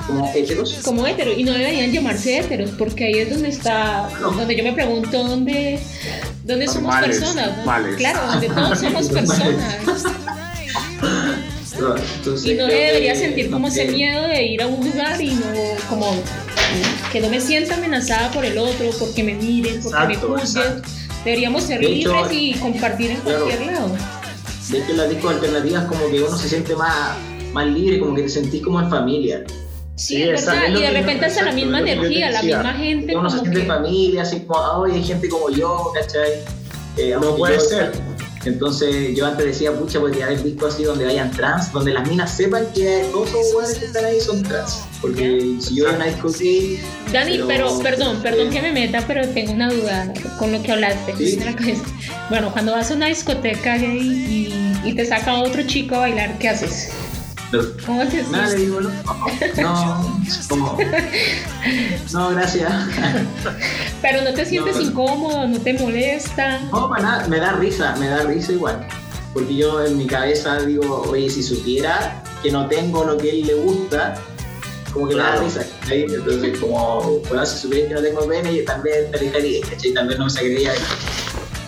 como 0.05 0.29
heteros. 0.35 0.73
Como 0.83 1.07
heteros, 1.07 1.37
y 1.37 1.45
no 1.45 1.53
deberían 1.53 1.89
llamarse 1.89 2.39
heteros, 2.39 2.71
porque 2.71 3.05
ahí 3.05 3.19
es 3.19 3.29
donde 3.29 3.47
está, 3.47 4.09
donde 4.19 4.57
yo 4.57 4.63
me 4.65 4.73
pregunto 4.73 5.23
dónde, 5.23 5.79
dónde 6.43 6.67
somos 6.67 6.93
personas. 6.97 7.51
Claro, 7.95 8.27
donde 8.27 8.49
todos 8.49 8.77
somos 8.77 9.07
personas. 9.19 10.03
Y 12.45 12.53
no 12.53 12.67
debería 12.67 13.15
sentir 13.15 13.49
como 13.49 13.67
ese 13.67 13.85
miedo 13.85 14.27
de 14.27 14.43
ir 14.43 14.61
a 14.61 14.67
un 14.67 14.85
lugar 14.85 15.21
y 15.21 15.31
no 15.31 15.45
como 15.89 16.13
que 17.11 17.19
no 17.19 17.29
me 17.29 17.41
sienta 17.41 17.75
amenazada 17.75 18.31
por 18.31 18.45
el 18.45 18.57
otro, 18.57 18.89
porque 18.99 19.23
me 19.23 19.33
miren, 19.33 19.81
porque 19.81 20.07
me 20.07 20.15
juzguen. 20.15 20.81
Deberíamos 21.23 21.63
ser 21.63 21.83
libres 21.83 22.27
y 22.31 22.53
compartir 22.53 23.11
en 23.11 23.17
cualquier 23.17 23.61
lado. 23.65 23.91
De 24.69 24.77
hecho, 24.77 24.93
las 24.93 25.09
discos 25.09 25.33
alternativas 25.33 25.85
como 25.85 26.09
que 26.09 26.21
uno 26.21 26.37
se 26.37 26.47
siente 26.47 26.75
más, 26.75 27.17
más 27.53 27.67
libre, 27.67 27.99
como 27.99 28.15
que 28.15 28.23
te 28.23 28.29
sentís 28.29 28.61
como 28.61 28.79
en 28.79 28.89
familia. 28.89 29.43
Sí, 29.95 30.21
es 30.21 30.45
verdad, 30.45 30.69
y 30.69 30.81
de 30.81 30.91
repente 30.91 31.25
es 31.25 31.35
la 31.43 31.51
misma 31.51 31.79
energía, 31.79 32.31
la 32.31 32.41
misma 32.41 32.73
gente. 32.73 33.15
Uno 33.17 33.29
se 33.29 33.39
siente 33.39 33.61
en 33.61 33.67
familia, 33.67 34.21
así 34.21 34.41
como, 34.41 34.85
ay, 34.85 34.93
hay 34.93 35.03
gente 35.03 35.27
como 35.27 35.49
yo, 35.49 35.91
¿cachai? 35.93 36.43
Eh, 36.97 37.17
no 37.19 37.35
puede 37.35 37.59
ser. 37.59 37.91
Entonces 38.45 39.15
yo 39.15 39.25
antes 39.25 39.45
decía, 39.45 39.73
pucha, 39.73 39.99
podría 39.99 40.25
haber 40.25 40.41
visto 40.41 40.67
así 40.67 40.83
donde 40.83 41.05
vayan 41.05 41.31
trans, 41.31 41.71
donde 41.71 41.93
las 41.93 42.07
minas 42.07 42.35
sepan 42.35 42.65
que 42.73 43.05
todos 43.11 43.31
los 43.31 43.47
jugadores 43.51 43.79
que 43.79 43.85
están 43.85 44.05
ahí 44.05 44.19
son 44.21 44.43
trans. 44.43 44.83
Porque 45.01 45.57
si 45.59 45.75
yo 45.75 45.89
a 45.89 45.93
una 45.93 46.05
discoteca... 46.05 46.81
Dani, 47.11 47.41
pero, 47.47 47.79
perdón, 47.79 48.21
perdón 48.21 48.49
que 48.49 48.61
me 48.61 48.71
meta, 48.71 49.03
pero 49.05 49.27
tengo 49.29 49.51
una 49.51 49.69
duda 49.71 50.13
con 50.37 50.51
lo 50.51 50.61
que 50.61 50.71
hablaste. 50.71 51.13
Bueno, 52.29 52.51
cuando 52.51 52.73
vas 52.73 52.91
a 52.91 52.93
una 52.93 53.07
discoteca 53.07 53.77
y, 53.77 54.79
y 54.83 54.93
te 54.93 55.05
saca 55.05 55.41
otro 55.41 55.63
chico 55.63 55.95
a 55.95 55.99
bailar, 55.99 56.37
¿qué 56.37 56.49
haces? 56.49 56.91
¿Cómo 57.85 58.05
te 58.07 58.21
Nada, 58.23 58.49
le 58.49 58.55
digo, 58.57 58.79
no, 58.81 58.89
no, 59.57 60.77
no, 62.11 62.29
gracias. 62.29 62.71
Pero 64.01 64.21
no 64.21 64.33
te 64.33 64.45
sientes 64.45 64.79
incómodo, 64.79 65.47
no 65.47 65.59
te 65.59 65.73
molesta. 65.73 66.59
No, 66.71 66.89
para 66.89 67.01
nada, 67.01 67.27
me 67.27 67.39
da 67.39 67.53
risa, 67.53 67.95
me 67.95 68.07
da 68.07 68.23
risa 68.23 68.51
igual. 68.51 68.87
Porque 69.33 69.55
yo 69.55 69.83
en 69.83 69.97
mi 69.97 70.05
cabeza 70.05 70.61
digo, 70.61 71.01
oye, 71.09 71.29
si 71.29 71.41
supiera 71.41 72.23
que 72.43 72.51
no 72.51 72.67
tengo 72.67 73.03
lo 73.03 73.17
que 73.17 73.29
a 73.29 73.33
él 73.33 73.47
le 73.47 73.55
gusta, 73.55 74.15
como 74.93 75.07
que 75.07 75.15
me 75.15 75.23
da 75.23 75.37
risa. 75.37 75.65
Entonces, 75.89 76.59
como, 76.59 77.19
bueno, 77.29 77.45
si 77.47 77.57
supiera 77.57 77.87
que 77.87 77.93
no 77.95 78.01
tengo 78.01 78.27
pene, 78.27 78.55
yo 78.55 78.63
también 78.65 79.09
te 79.11 79.17
alejaría, 79.17 79.61
¿cachai? 79.67 79.93
También 79.93 80.19
no 80.19 80.25
me 80.25 80.31
sacaría 80.31 80.71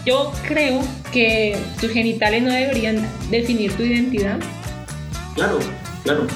Yo 0.05 0.32
creo 0.47 0.82
que 1.11 1.57
tus 1.79 1.89
genitales 1.91 2.43
no 2.43 2.51
deberían 2.51 3.07
definir 3.32 3.75
tu 3.75 3.82
identidad 3.82 4.38
Claro, 5.36 5.59
claro. 6.03 6.27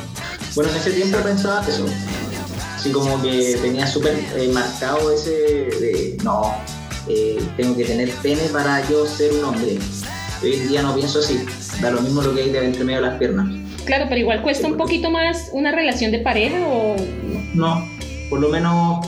Bueno, 0.56 0.72
en 0.72 0.78
ese 0.78 0.92
tiempo 0.92 1.18
pensaba 1.20 1.66
eso. 1.68 1.86
Así 2.76 2.92
como 2.92 3.22
que 3.22 3.58
tenía 3.62 3.88
súper 3.88 4.14
eh, 4.36 4.50
marcado 4.54 5.12
ese 5.12 5.32
de, 5.32 6.18
no, 6.24 6.54
eh, 7.08 7.42
tengo 7.58 7.76
que 7.76 7.86
tener 7.86 8.10
pene 8.22 8.44
para 8.52 8.88
yo 8.90 9.06
ser 9.06 9.34
un 9.34 9.46
hombre. 9.46 9.78
Hoy 10.44 10.54
en 10.54 10.68
día 10.68 10.82
no 10.82 10.96
pienso 10.96 11.20
así. 11.20 11.46
Da 11.82 11.92
lo 11.92 12.02
mismo 12.02 12.22
lo 12.22 12.34
que 12.34 12.44
hay 12.44 12.52
de 12.52 12.66
entre 12.66 12.84
medio 12.84 13.02
de 13.02 13.08
las 13.08 13.18
piernas. 13.18 13.48
Claro, 13.86 14.06
pero 14.08 14.20
igual 14.20 14.42
cuesta 14.42 14.68
un 14.68 14.78
poquito 14.78 15.12
más 15.12 15.50
una 15.52 15.72
relación 15.72 16.12
de 16.12 16.20
pareja 16.20 16.58
o... 16.68 16.96
No, 17.54 17.88
por 18.30 18.40
lo 18.40 18.50
menos 18.50 19.06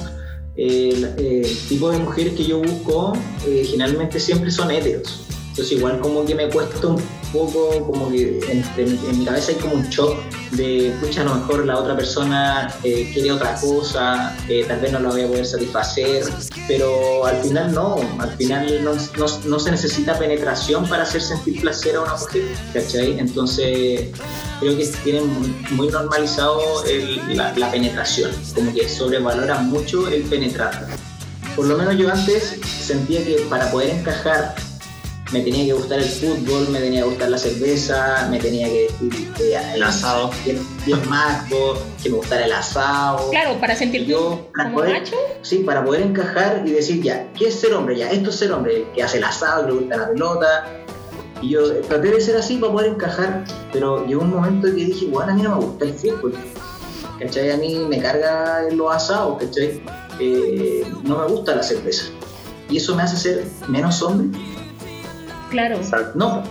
el, 0.55 1.03
el 1.17 1.57
tipo 1.67 1.91
de 1.91 1.99
mujeres 1.99 2.33
que 2.33 2.45
yo 2.45 2.59
busco 2.59 3.13
eh, 3.45 3.65
generalmente 3.69 4.19
siempre 4.19 4.51
son 4.51 4.71
heteros. 4.71 5.25
Entonces 5.49 5.77
igual 5.77 5.99
como 5.99 6.25
que 6.25 6.35
me 6.35 6.49
cuesta 6.49 6.87
un 6.87 7.01
poco, 7.31 7.85
como 7.85 8.09
que 8.09 8.39
en, 8.77 9.19
mi 9.19 9.25
cabeza 9.25 9.51
hay 9.51 9.57
como 9.57 9.75
un 9.75 9.89
shock 9.89 10.17
de, 10.51 10.95
pucha, 11.01 11.21
a 11.21 11.25
lo 11.25 11.35
mejor 11.35 11.65
la 11.65 11.77
otra 11.77 11.95
persona 11.95 12.73
eh, 12.83 13.09
quiere 13.13 13.31
otra 13.31 13.55
cosa, 13.55 14.35
eh, 14.47 14.65
tal 14.67 14.79
vez 14.79 14.91
no 14.91 14.99
la 14.99 15.09
voy 15.09 15.21
a 15.23 15.27
poder 15.27 15.45
satisfacer, 15.45 16.23
pero 16.67 17.25
al 17.25 17.41
final 17.41 17.73
no, 17.73 17.97
al 18.19 18.31
final 18.37 18.83
no, 18.83 18.93
no, 19.45 19.59
se 19.59 19.71
necesita 19.71 20.17
penetración 20.17 20.87
para 20.87 21.03
hacer 21.03 21.21
sentir 21.21 21.61
placer 21.61 21.95
a 21.95 22.01
una 22.01 22.15
mujer, 22.15 22.43
¿cachai? 22.73 23.19
Entonces 23.19 24.09
creo 24.59 24.77
que 24.77 24.85
tienen 25.03 25.29
muy 25.71 25.89
normalizado 25.89 26.83
la, 27.29 27.53
la 27.55 27.71
penetración, 27.71 28.31
como 28.55 28.73
que 28.73 28.87
sobrevalora 28.87 29.59
mucho 29.59 30.07
el 30.07 30.23
penetrar. 30.23 30.87
Por 31.55 31.65
lo 31.65 31.77
menos 31.77 31.97
yo 31.97 32.11
antes 32.11 32.59
sentía 32.63 33.23
que 33.25 33.37
para 33.49 33.71
poder 33.71 33.89
encajar 33.89 34.55
me 35.31 35.41
tenía 35.41 35.65
que 35.65 35.73
gustar 35.73 35.99
el 35.99 36.05
fútbol, 36.05 36.69
me 36.69 36.79
tenía 36.79 37.01
que 37.01 37.09
gustar 37.09 37.29
la 37.29 37.37
cerveza, 37.37 38.27
me 38.31 38.39
tenía 38.39 38.67
que 38.67 38.87
decir 38.99 39.31
el 39.75 39.83
asado, 39.83 40.31
bien, 40.45 40.59
más 41.09 41.43
que 42.01 42.09
me 42.09 42.17
gustara 42.17 42.45
el 42.45 42.53
asado. 42.53 43.29
Claro, 43.31 43.59
para 43.59 43.75
sentirte 43.75 44.07
yo, 44.07 44.49
como 44.55 44.83
macho. 44.83 45.15
Sí, 45.41 45.57
para 45.59 45.83
poder 45.83 46.01
encajar 46.01 46.63
y 46.65 46.71
decir 46.71 47.01
ya, 47.01 47.27
¿qué 47.33 47.47
es 47.47 47.55
ser 47.55 47.73
hombre? 47.73 47.97
Ya, 47.97 48.09
esto 48.09 48.29
es 48.29 48.37
ser 48.37 48.51
hombre, 48.53 48.87
que 48.95 49.03
hace 49.03 49.17
el 49.17 49.25
asado, 49.25 49.65
que 49.65 49.73
le 49.73 49.79
gusta 49.79 49.97
la 49.97 50.09
pelota. 50.09 50.65
Y 51.41 51.49
yo 51.49 51.81
traté 51.81 52.11
de 52.11 52.21
ser 52.21 52.37
así 52.37 52.57
para 52.57 52.71
poder 52.71 52.93
encajar, 52.93 53.43
pero 53.73 54.05
llegó 54.07 54.21
un 54.21 54.31
momento 54.31 54.67
que 54.67 54.85
dije, 54.85 55.07
bueno, 55.07 55.33
a 55.33 55.35
mí 55.35 55.41
no 55.41 55.57
me 55.57 55.65
gusta 55.65 55.85
el 55.85 55.93
fútbol. 55.93 56.33
¿Cachai? 57.19 57.51
A 57.51 57.57
mí 57.57 57.75
me 57.89 57.99
carga 57.99 58.61
los 58.71 58.95
asados, 58.95 59.41
¿cachai? 59.41 59.81
Eh, 60.19 60.85
no 61.03 61.17
me 61.19 61.27
gusta 61.27 61.55
la 61.55 61.63
cerveza. 61.63 62.05
Y 62.69 62.77
eso 62.77 62.95
me 62.95 63.03
hace 63.03 63.17
ser 63.17 63.45
menos 63.67 64.01
hombre 64.01 64.39
Claro. 65.49 65.79
No, 66.15 66.43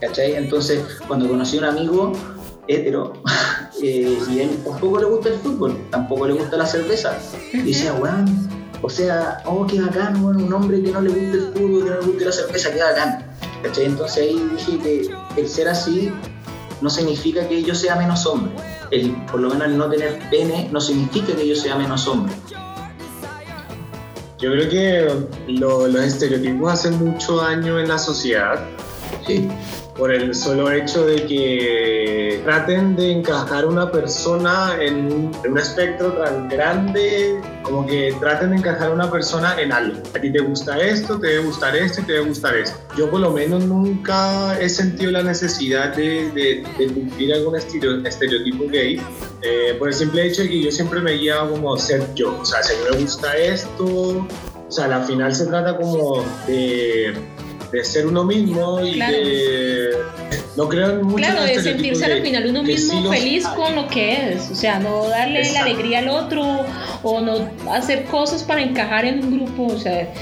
¿cachai? 0.00 0.34
Entonces, 0.34 0.82
cuando 1.06 1.28
conocí 1.28 1.56
a 1.56 1.60
un 1.60 1.66
amigo 1.66 2.12
hetero 2.68 3.12
eh, 3.82 4.18
y 4.30 4.40
él 4.40 4.58
tampoco 4.64 5.00
le 5.00 5.06
gusta 5.06 5.28
el 5.30 5.34
fútbol, 5.36 5.78
tampoco 5.90 6.26
le 6.26 6.34
gusta 6.34 6.56
la 6.56 6.66
cerveza, 6.66 7.16
y 7.52 7.62
decía, 7.62 7.92
weón, 7.94 8.48
o 8.82 8.88
sea, 8.88 9.42
oh, 9.44 9.66
qué 9.66 9.80
bacán, 9.80 10.22
bueno, 10.22 10.44
un 10.44 10.52
hombre 10.52 10.82
que 10.82 10.90
no 10.90 11.00
le 11.00 11.10
gusta 11.10 11.36
el 11.36 11.52
fútbol, 11.52 11.84
que 11.84 11.90
no 11.90 12.00
le 12.00 12.06
gusta 12.06 12.24
la 12.24 12.32
cerveza, 12.32 12.72
qué 12.72 12.82
bacán. 12.82 13.30
¿cachai? 13.62 13.86
Entonces 13.86 14.18
ahí 14.18 14.48
dije 14.56 14.78
que 14.78 15.40
el 15.40 15.48
ser 15.48 15.68
así 15.68 16.12
no 16.80 16.90
significa 16.90 17.46
que 17.46 17.62
yo 17.62 17.74
sea 17.74 17.96
menos 17.96 18.26
hombre. 18.26 18.52
El, 18.90 19.12
por 19.26 19.40
lo 19.40 19.50
menos 19.50 19.68
el 19.68 19.78
no 19.78 19.88
tener 19.88 20.18
pene 20.30 20.68
no 20.72 20.80
significa 20.80 21.34
que 21.34 21.46
yo 21.46 21.54
sea 21.54 21.76
menos 21.76 22.06
hombre. 22.06 22.32
Yo 24.40 24.50
creo 24.52 24.68
que 24.70 25.06
los 25.48 25.94
estereotipos 25.96 26.72
hacen 26.72 26.94
mucho 26.98 27.36
daño 27.36 27.78
en 27.78 27.88
la 27.88 27.98
sociedad. 27.98 28.58
Sí. 29.26 29.48
Por 30.00 30.14
el 30.14 30.34
solo 30.34 30.72
hecho 30.72 31.04
de 31.04 31.26
que 31.26 32.40
traten 32.42 32.96
de 32.96 33.12
encajar 33.12 33.66
una 33.66 33.92
persona 33.92 34.74
en, 34.80 35.30
un 35.46 35.58
espectro 35.58 36.14
tan 36.14 36.48
grande, 36.48 37.38
como 37.62 37.86
que 37.86 38.16
traten 38.18 38.52
de 38.52 38.56
encajar 38.56 38.92
una 38.92 39.10
persona 39.10 39.60
en 39.60 39.72
algo. 39.72 40.02
A 40.16 40.18
ti 40.18 40.32
te 40.32 40.38
gusta 40.38 40.78
esto, 40.78 41.20
te 41.20 41.26
debe 41.26 41.44
gustar 41.44 41.76
esto 41.76 42.00
y 42.00 42.04
te 42.04 42.12
debe 42.14 42.28
gustar 42.28 42.56
esto. 42.56 42.78
Yo 42.96 43.10
por 43.10 43.20
lo 43.20 43.30
menos 43.30 43.62
nunca 43.66 44.58
he 44.58 44.70
sentido 44.70 45.10
la 45.10 45.22
necesidad 45.22 45.94
de, 45.94 46.30
de, 46.30 46.64
cumplir 46.94 47.34
algún 47.34 47.56
estereotipo 47.56 48.68
gay 48.68 48.98
eh, 49.42 49.76
por 49.78 49.88
el 49.88 49.94
simple 49.94 50.28
hecho 50.28 50.40
de 50.40 50.48
que 50.48 50.62
yo 50.62 50.72
siempre 50.72 51.00
me 51.00 51.12
guiaba 51.12 51.50
como 51.50 51.76
ser 51.76 52.06
yo. 52.14 52.38
O 52.40 52.44
sea, 52.46 52.62
si 52.62 52.72
me 52.90 53.02
gusta 53.02 53.36
esto, 53.36 53.84
o 53.84 54.72
sea, 54.72 54.86
al 54.86 55.04
final 55.04 55.34
se 55.34 55.44
trata 55.44 55.76
como 55.76 56.24
de, 56.46 57.12
de 57.72 57.84
ser 57.84 58.06
uno 58.06 58.24
mismo 58.24 58.80
y 58.80 58.98
de 58.98 59.90
No 60.56 60.68
creo 60.68 61.02
mucho 61.04 61.16
Claro, 61.18 61.44
en 61.44 61.56
de 61.56 61.62
sentirse 61.62 62.04
al 62.04 62.22
final 62.22 62.46
uno 62.50 62.62
mismo 62.62 63.10
feliz 63.12 63.46
hay. 63.46 63.56
con 63.56 63.74
lo 63.76 63.86
que 63.88 64.32
es, 64.34 64.50
o 64.50 64.54
sea, 64.54 64.78
no 64.80 65.08
darle 65.08 65.52
la 65.52 65.60
alegría 65.62 66.00
al 66.00 66.08
otro 66.08 66.64
o 67.02 67.20
no 67.20 67.48
hacer 67.70 68.04
cosas 68.06 68.42
para 68.42 68.60
encajar 68.62 69.04
en 69.04 69.24
un 69.24 69.36
grupo, 69.36 69.66
o 69.74 69.78
sea, 69.78 70.12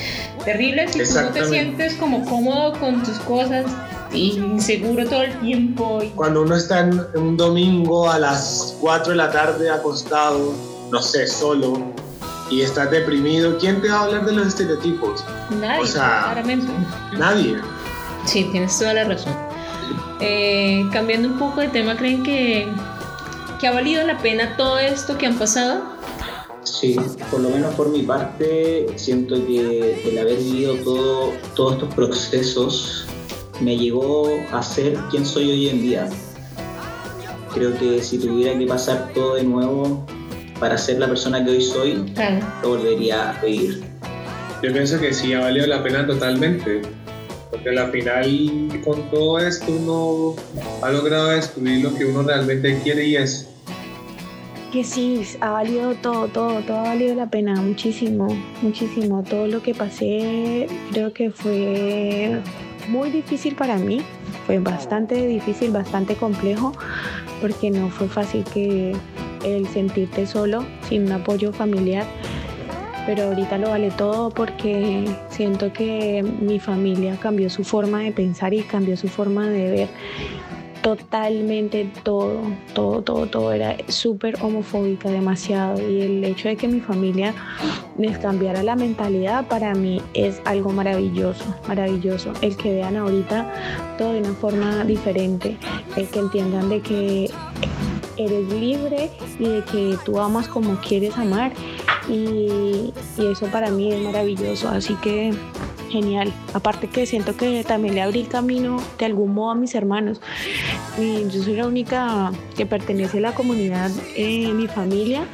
terrible 0.44 0.86
si 0.88 0.98
tú 1.02 1.14
no 1.20 1.28
te 1.30 1.44
sientes 1.46 1.94
como 1.94 2.24
cómodo 2.24 2.72
con 2.78 3.02
tus 3.02 3.16
cosas 3.20 3.64
y 4.12 4.38
inseguro 4.38 5.06
todo 5.06 5.22
el 5.22 5.32
tiempo. 5.40 6.00
y- 6.02 6.08
Cuando 6.10 6.42
uno 6.42 6.54
está 6.56 6.80
en 6.80 7.00
en 7.14 7.20
un 7.22 7.36
domingo 7.36 8.08
a 8.10 8.18
las 8.18 8.76
4 8.80 9.12
de 9.12 9.16
la 9.16 9.30
tarde 9.30 9.70
acostado, 9.70 10.54
no 10.90 11.02
sé, 11.02 11.26
solo, 11.26 11.92
y 12.50 12.62
estás 12.62 12.90
deprimido, 12.90 13.58
¿quién 13.58 13.80
te 13.80 13.88
va 13.88 14.00
a 14.00 14.04
hablar 14.04 14.24
de 14.24 14.32
los 14.32 14.46
estereotipos? 14.46 15.24
Nadie, 15.60 15.82
O 15.82 15.86
sea, 15.86 16.22
claramente. 16.24 16.72
Nadie. 17.16 17.58
Sí, 18.24 18.48
tienes 18.50 18.78
toda 18.78 18.94
la 18.94 19.04
razón. 19.04 19.34
Eh, 20.20 20.86
cambiando 20.92 21.28
un 21.28 21.38
poco 21.38 21.60
de 21.60 21.68
tema, 21.68 21.96
¿creen 21.96 22.22
que, 22.22 22.66
que 23.60 23.66
ha 23.66 23.72
valido 23.72 24.04
la 24.06 24.18
pena 24.18 24.56
todo 24.56 24.78
esto 24.78 25.16
que 25.16 25.26
han 25.26 25.38
pasado? 25.38 25.82
Sí, 26.64 26.96
por 27.30 27.40
lo 27.40 27.50
menos 27.50 27.74
por 27.74 27.88
mi 27.88 28.02
parte, 28.02 28.86
siento 28.96 29.34
que 29.46 30.02
el 30.08 30.18
haber 30.18 30.38
vivido 30.38 30.74
todo, 30.76 31.32
todos 31.54 31.74
estos 31.74 31.94
procesos 31.94 33.06
me 33.60 33.76
llevó 33.76 34.28
a 34.52 34.62
ser 34.62 34.94
quien 35.10 35.24
soy 35.24 35.50
hoy 35.50 35.68
en 35.68 35.82
día. 35.82 36.08
Creo 37.54 37.76
que 37.78 38.02
si 38.02 38.18
tuviera 38.18 38.56
que 38.58 38.66
pasar 38.66 39.10
todo 39.14 39.34
de 39.34 39.44
nuevo 39.44 40.04
para 40.58 40.76
ser 40.78 40.98
la 40.98 41.06
persona 41.08 41.44
que 41.44 41.50
hoy 41.50 41.62
soy, 41.62 42.04
Claro. 42.14 42.44
lo 42.62 42.68
volvería 42.70 43.30
a 43.30 43.44
vivir. 43.44 43.82
Yo 44.62 44.72
pienso 44.72 44.98
que 45.00 45.12
sí, 45.12 45.32
ha 45.34 45.40
valido 45.40 45.66
la 45.66 45.82
pena 45.82 46.06
totalmente. 46.06 46.82
Porque 47.50 47.70
al 47.70 47.90
final, 47.90 48.80
con 48.84 49.10
todo 49.10 49.38
esto, 49.38 49.72
uno 49.72 50.36
ha 50.82 50.90
logrado 50.90 51.28
descubrir 51.28 51.82
lo 51.82 51.94
que 51.94 52.04
uno 52.04 52.22
realmente 52.22 52.78
quiere 52.82 53.06
y 53.06 53.16
es. 53.16 53.48
Que 54.72 54.84
sí, 54.84 55.22
ha 55.40 55.50
valido 55.50 55.94
todo, 55.94 56.28
todo, 56.28 56.60
todo 56.60 56.76
ha 56.76 56.82
valido 56.82 57.14
la 57.14 57.30
pena, 57.30 57.54
muchísimo, 57.54 58.28
muchísimo. 58.60 59.22
Todo 59.22 59.46
lo 59.46 59.62
que 59.62 59.74
pasé 59.74 60.66
creo 60.92 61.14
que 61.14 61.30
fue 61.30 62.38
muy 62.88 63.10
difícil 63.10 63.54
para 63.54 63.76
mí, 63.76 64.02
fue 64.46 64.58
bastante 64.58 65.26
difícil, 65.26 65.70
bastante 65.70 66.16
complejo, 66.16 66.74
porque 67.40 67.70
no 67.70 67.88
fue 67.88 68.08
fácil 68.08 68.44
que 68.52 68.94
el 69.44 69.66
sentirte 69.68 70.26
solo, 70.26 70.64
sin 70.88 71.06
un 71.06 71.12
apoyo 71.12 71.52
familiar, 71.52 72.06
pero 73.06 73.24
ahorita 73.24 73.58
lo 73.58 73.70
vale 73.70 73.90
todo 73.90 74.30
porque 74.30 75.04
siento 75.30 75.72
que 75.72 76.22
mi 76.22 76.60
familia 76.60 77.16
cambió 77.20 77.48
su 77.48 77.64
forma 77.64 78.00
de 78.02 78.12
pensar 78.12 78.52
y 78.52 78.62
cambió 78.62 78.96
su 78.96 79.08
forma 79.08 79.48
de 79.48 79.70
ver 79.70 79.88
totalmente 80.82 81.90
todo, 82.02 82.40
todo, 82.72 83.02
todo, 83.02 83.26
todo 83.26 83.52
era 83.52 83.76
súper 83.88 84.36
homofóbica, 84.40 85.10
demasiado. 85.10 85.80
Y 85.88 86.02
el 86.02 86.24
hecho 86.24 86.48
de 86.48 86.56
que 86.56 86.68
mi 86.68 86.80
familia 86.80 87.34
les 87.98 88.18
cambiara 88.18 88.62
la 88.62 88.76
mentalidad 88.76 89.46
para 89.48 89.74
mí 89.74 90.00
es 90.14 90.40
algo 90.44 90.70
maravilloso, 90.70 91.44
maravilloso. 91.66 92.32
El 92.42 92.56
que 92.56 92.74
vean 92.74 92.96
ahorita 92.96 93.96
todo 93.98 94.12
de 94.12 94.20
una 94.20 94.32
forma 94.34 94.84
diferente, 94.84 95.56
el 95.96 96.08
que 96.08 96.18
entiendan 96.20 96.68
de 96.68 96.80
que 96.80 97.30
eres 98.18 98.48
libre 98.52 99.10
y 99.38 99.44
de 99.44 99.62
que 99.64 99.96
tú 100.04 100.18
amas 100.18 100.48
como 100.48 100.76
quieres 100.80 101.16
amar. 101.16 101.52
Y, 102.08 102.92
y 103.18 103.26
eso 103.30 103.46
para 103.46 103.70
mí 103.70 103.92
es 103.92 104.02
maravilloso. 104.02 104.68
Así 104.68 104.94
que 104.96 105.32
genial. 105.88 106.32
Aparte 106.54 106.88
que 106.88 107.06
siento 107.06 107.36
que 107.36 107.64
también 107.64 107.94
le 107.94 108.02
abrí 108.02 108.24
camino 108.24 108.80
de 108.98 109.06
algún 109.06 109.34
modo 109.34 109.52
a 109.52 109.54
mis 109.54 109.74
hermanos. 109.74 110.20
Y 110.98 111.28
yo 111.28 111.42
soy 111.42 111.54
la 111.56 111.66
única 111.66 112.32
que 112.56 112.66
pertenece 112.66 113.18
a 113.18 113.22
la 113.22 113.34
comunidad 113.34 113.90
en 114.16 114.56
mi 114.56 114.66
familia, 114.66 115.26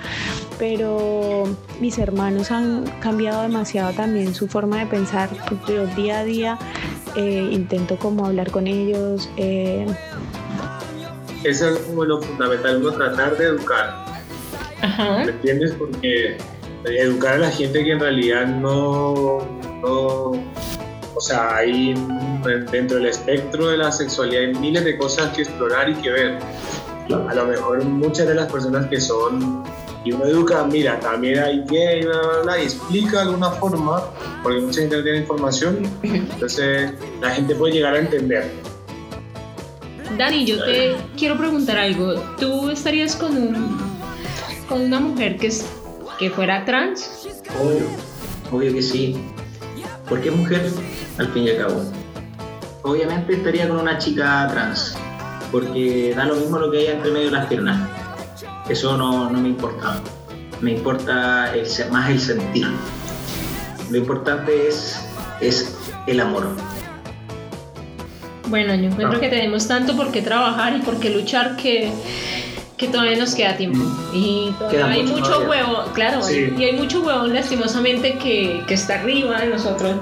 pero 0.58 1.44
mis 1.80 1.98
hermanos 1.98 2.50
han 2.50 2.84
cambiado 3.00 3.42
demasiado 3.42 3.92
también 3.92 4.34
su 4.34 4.48
forma 4.48 4.78
de 4.78 4.86
pensar. 4.86 5.30
Yo 5.68 5.86
día 5.88 6.20
a 6.20 6.24
día 6.24 6.58
eh, 7.16 7.48
intento 7.50 7.98
como 7.98 8.26
hablar 8.26 8.50
con 8.50 8.66
ellos. 8.66 9.28
eh, 9.36 9.86
Eso 11.44 11.68
es 11.68 11.78
como 11.80 12.04
lo 12.04 12.20
fundamental, 12.20 12.78
uno 12.78 12.92
tratar 12.92 13.36
de 13.36 13.44
educar. 13.44 14.04
Ajá. 14.80 15.24
¿Me 15.24 15.30
entiendes? 15.30 15.72
Porque 15.78 16.36
educar 16.84 17.34
a 17.34 17.38
la 17.38 17.50
gente 17.50 17.82
que 17.84 17.92
en 17.92 18.00
realidad 18.00 18.46
no, 18.46 19.38
no 19.82 20.32
o 21.14 21.20
sea, 21.20 21.56
hay 21.56 21.94
dentro 22.70 22.98
del 22.98 23.06
espectro 23.06 23.68
de 23.68 23.76
la 23.76 23.92
sexualidad 23.92 24.42
hay 24.42 24.54
miles 24.54 24.84
de 24.84 24.98
cosas 24.98 25.32
que 25.34 25.42
explorar 25.42 25.88
y 25.88 25.94
que 25.94 26.10
ver. 26.10 26.38
A 27.28 27.34
lo 27.34 27.46
mejor 27.46 27.84
muchas 27.84 28.26
de 28.26 28.34
las 28.34 28.50
personas 28.50 28.86
que 28.86 29.00
son, 29.00 29.62
y 30.04 30.12
uno 30.12 30.24
educa, 30.24 30.64
mira, 30.64 30.98
también 31.00 31.38
hay 31.38 31.62
gay, 31.68 32.04
bla, 32.04 32.18
bla, 32.18 32.42
bla, 32.42 32.58
y 32.58 32.64
explica 32.64 33.18
de 33.18 33.22
alguna 33.22 33.50
forma, 33.50 34.02
porque 34.42 34.60
mucha 34.60 34.80
gente 34.80 34.96
no 34.96 35.02
tiene 35.02 35.18
información, 35.18 35.78
entonces 36.02 36.92
la 37.20 37.30
gente 37.30 37.54
puede 37.54 37.74
llegar 37.74 37.94
a 37.94 37.98
entender. 37.98 38.50
Dani, 40.16 40.44
yo 40.44 40.64
te 40.64 40.96
quiero 41.16 41.36
preguntar 41.36 41.76
algo. 41.78 42.14
¿Tú 42.38 42.70
estarías 42.70 43.16
con 43.16 43.36
un 43.36 43.78
con 44.68 44.80
una 44.80 45.00
mujer 45.00 45.36
que 45.36 45.48
es 45.48 45.66
que 46.18 46.30
fuera 46.30 46.64
trans? 46.64 47.26
Obvio, 47.60 47.86
obvio 48.52 48.72
que 48.72 48.82
sí. 48.82 49.16
Porque 50.08 50.28
es 50.28 50.36
mujer, 50.36 50.70
al 51.18 51.28
fin 51.28 51.44
y 51.44 51.50
al 51.50 51.56
cabo. 51.56 51.82
Obviamente 52.82 53.34
estaría 53.34 53.68
con 53.68 53.78
una 53.78 53.98
chica 53.98 54.46
trans, 54.50 54.96
porque 55.50 56.12
da 56.14 56.26
lo 56.26 56.36
mismo 56.36 56.58
lo 56.58 56.70
que 56.70 56.78
hay 56.78 56.86
entre 56.88 57.10
medio 57.10 57.26
de 57.26 57.32
las 57.32 57.46
piernas. 57.46 57.88
Eso 58.68 58.96
no, 58.96 59.30
no 59.30 59.40
me 59.40 59.48
importa. 59.48 60.00
Me 60.60 60.72
importa 60.72 61.54
el, 61.54 61.66
más 61.90 62.10
el 62.10 62.20
sentir. 62.20 62.68
Lo 63.90 63.98
importante 63.98 64.68
es, 64.68 65.00
es 65.40 65.76
el 66.06 66.20
amor. 66.20 66.48
Bueno, 68.46 68.74
yo 68.74 68.84
encuentro 68.84 69.16
Ah. 69.18 69.20
que 69.20 69.28
tenemos 69.28 69.66
tanto 69.66 69.96
por 69.96 70.10
qué 70.12 70.20
trabajar 70.22 70.76
y 70.76 70.80
por 70.80 70.98
qué 71.00 71.10
luchar 71.10 71.56
que, 71.56 71.90
que 72.76 72.88
todavía 72.88 73.16
nos 73.16 73.34
queda 73.34 73.56
tiempo. 73.56 73.78
Y 74.12 74.50
todavía 74.58 74.86
hay 74.86 75.02
mucho 75.04 75.14
mucho 75.18 75.48
huevo, 75.48 75.84
claro, 75.94 76.22
Sí. 76.22 76.52
y 76.58 76.64
hay 76.64 76.72
mucho 76.74 77.00
huevo 77.02 77.26
lastimosamente 77.26 78.18
que, 78.18 78.62
que 78.66 78.74
está 78.74 78.96
arriba 79.00 79.40
de 79.40 79.46
nosotros 79.48 79.96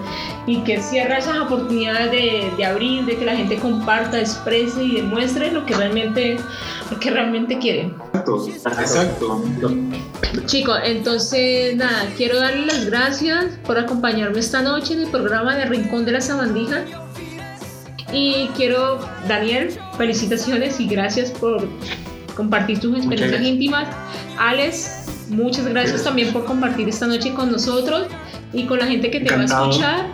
y 0.46 0.56
que 0.64 0.80
cierra 0.82 1.18
esas 1.18 1.38
oportunidades 1.38 2.10
de, 2.10 2.50
de 2.56 2.64
abrir, 2.64 3.04
de 3.04 3.16
que 3.16 3.24
la 3.24 3.36
gente 3.36 3.56
comparta, 3.56 4.18
exprese 4.18 4.82
y 4.82 4.96
demuestre 4.96 5.52
lo 5.52 5.64
que 5.64 5.74
realmente, 5.74 6.36
lo 6.90 6.98
que 6.98 7.10
realmente 7.10 7.58
quiere. 7.58 7.90
Exacto, 8.14 8.48
exacto. 8.48 9.42
Chicos, 10.46 10.78
entonces 10.84 11.76
nada, 11.76 12.06
quiero 12.16 12.40
darles 12.40 12.66
las 12.66 12.86
gracias 12.86 13.44
por 13.66 13.78
acompañarme 13.78 14.40
esta 14.40 14.62
noche 14.62 14.94
en 14.94 15.00
el 15.02 15.08
programa 15.10 15.54
de 15.56 15.66
Rincón 15.66 16.04
de 16.04 16.12
la 16.12 16.20
Sabandija. 16.20 16.84
Y 18.12 18.48
quiero, 18.56 19.00
Daniel, 19.26 19.70
felicitaciones 19.96 20.78
y 20.80 20.86
gracias 20.86 21.30
por 21.30 21.66
compartir 22.36 22.80
tus 22.80 22.96
experiencias 22.96 23.42
íntimas. 23.42 23.88
Alex, 24.38 25.06
muchas 25.28 25.66
gracias 25.66 26.04
también 26.04 26.32
por 26.32 26.44
compartir 26.44 26.88
esta 26.88 27.06
noche 27.06 27.32
con 27.32 27.50
nosotros 27.50 28.06
y 28.52 28.66
con 28.66 28.78
la 28.78 28.86
gente 28.86 29.10
que 29.10 29.20
te 29.20 29.34
va 29.34 29.42
a 29.42 29.44
escuchar. 29.44 30.06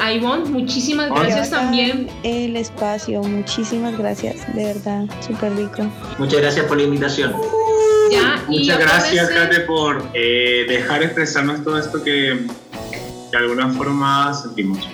A 0.00 0.12
Ivonne, 0.12 0.48
muchísimas 0.48 1.10
Hola. 1.10 1.24
gracias 1.24 1.50
también. 1.50 2.08
El 2.24 2.56
espacio, 2.56 3.22
muchísimas 3.22 3.96
gracias, 3.96 4.52
de 4.54 4.64
verdad, 4.64 5.04
súper 5.24 5.54
rico. 5.54 5.84
Muchas 6.18 6.40
gracias 6.40 6.66
por 6.66 6.76
la 6.76 6.84
invitación. 6.84 7.34
Ya, 8.10 8.44
y 8.48 8.60
Muchas 8.60 8.78
gracias, 8.78 9.30
Kate, 9.30 9.60
por 9.60 10.02
eh, 10.14 10.64
dejar 10.68 11.02
expresarnos 11.02 11.62
todo 11.62 11.78
esto 11.78 12.02
que 12.02 12.46
de 13.30 13.38
alguna 13.38 13.68
forma 13.70 14.34
sentimos. 14.34 14.88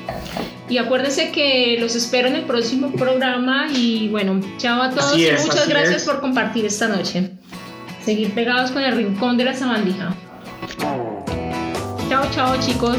Y 0.69 0.79
acuérdense 0.79 1.33
que 1.33 1.79
los 1.81 1.95
espero 1.95 2.29
en 2.29 2.37
el 2.37 2.45
próximo 2.45 2.93
programa 2.93 3.69
y 3.75 4.09
bueno, 4.09 4.41
chao 4.59 4.83
a 4.83 4.91
todos 4.91 5.17
y 5.17 5.27
muchas 5.45 5.69
gracias 5.69 6.03
es. 6.03 6.05
por 6.05 6.21
compartir 6.21 6.67
esta 6.67 6.89
noche. 6.89 7.31
Seguir 8.05 8.35
pegados 8.35 8.71
con 8.71 8.83
el 8.83 8.95
rincón 8.95 9.39
de 9.39 9.45
la 9.45 9.55
sabandija. 9.55 10.15
Chao, 12.09 12.25
chao 12.33 12.57
chicos. 12.61 12.97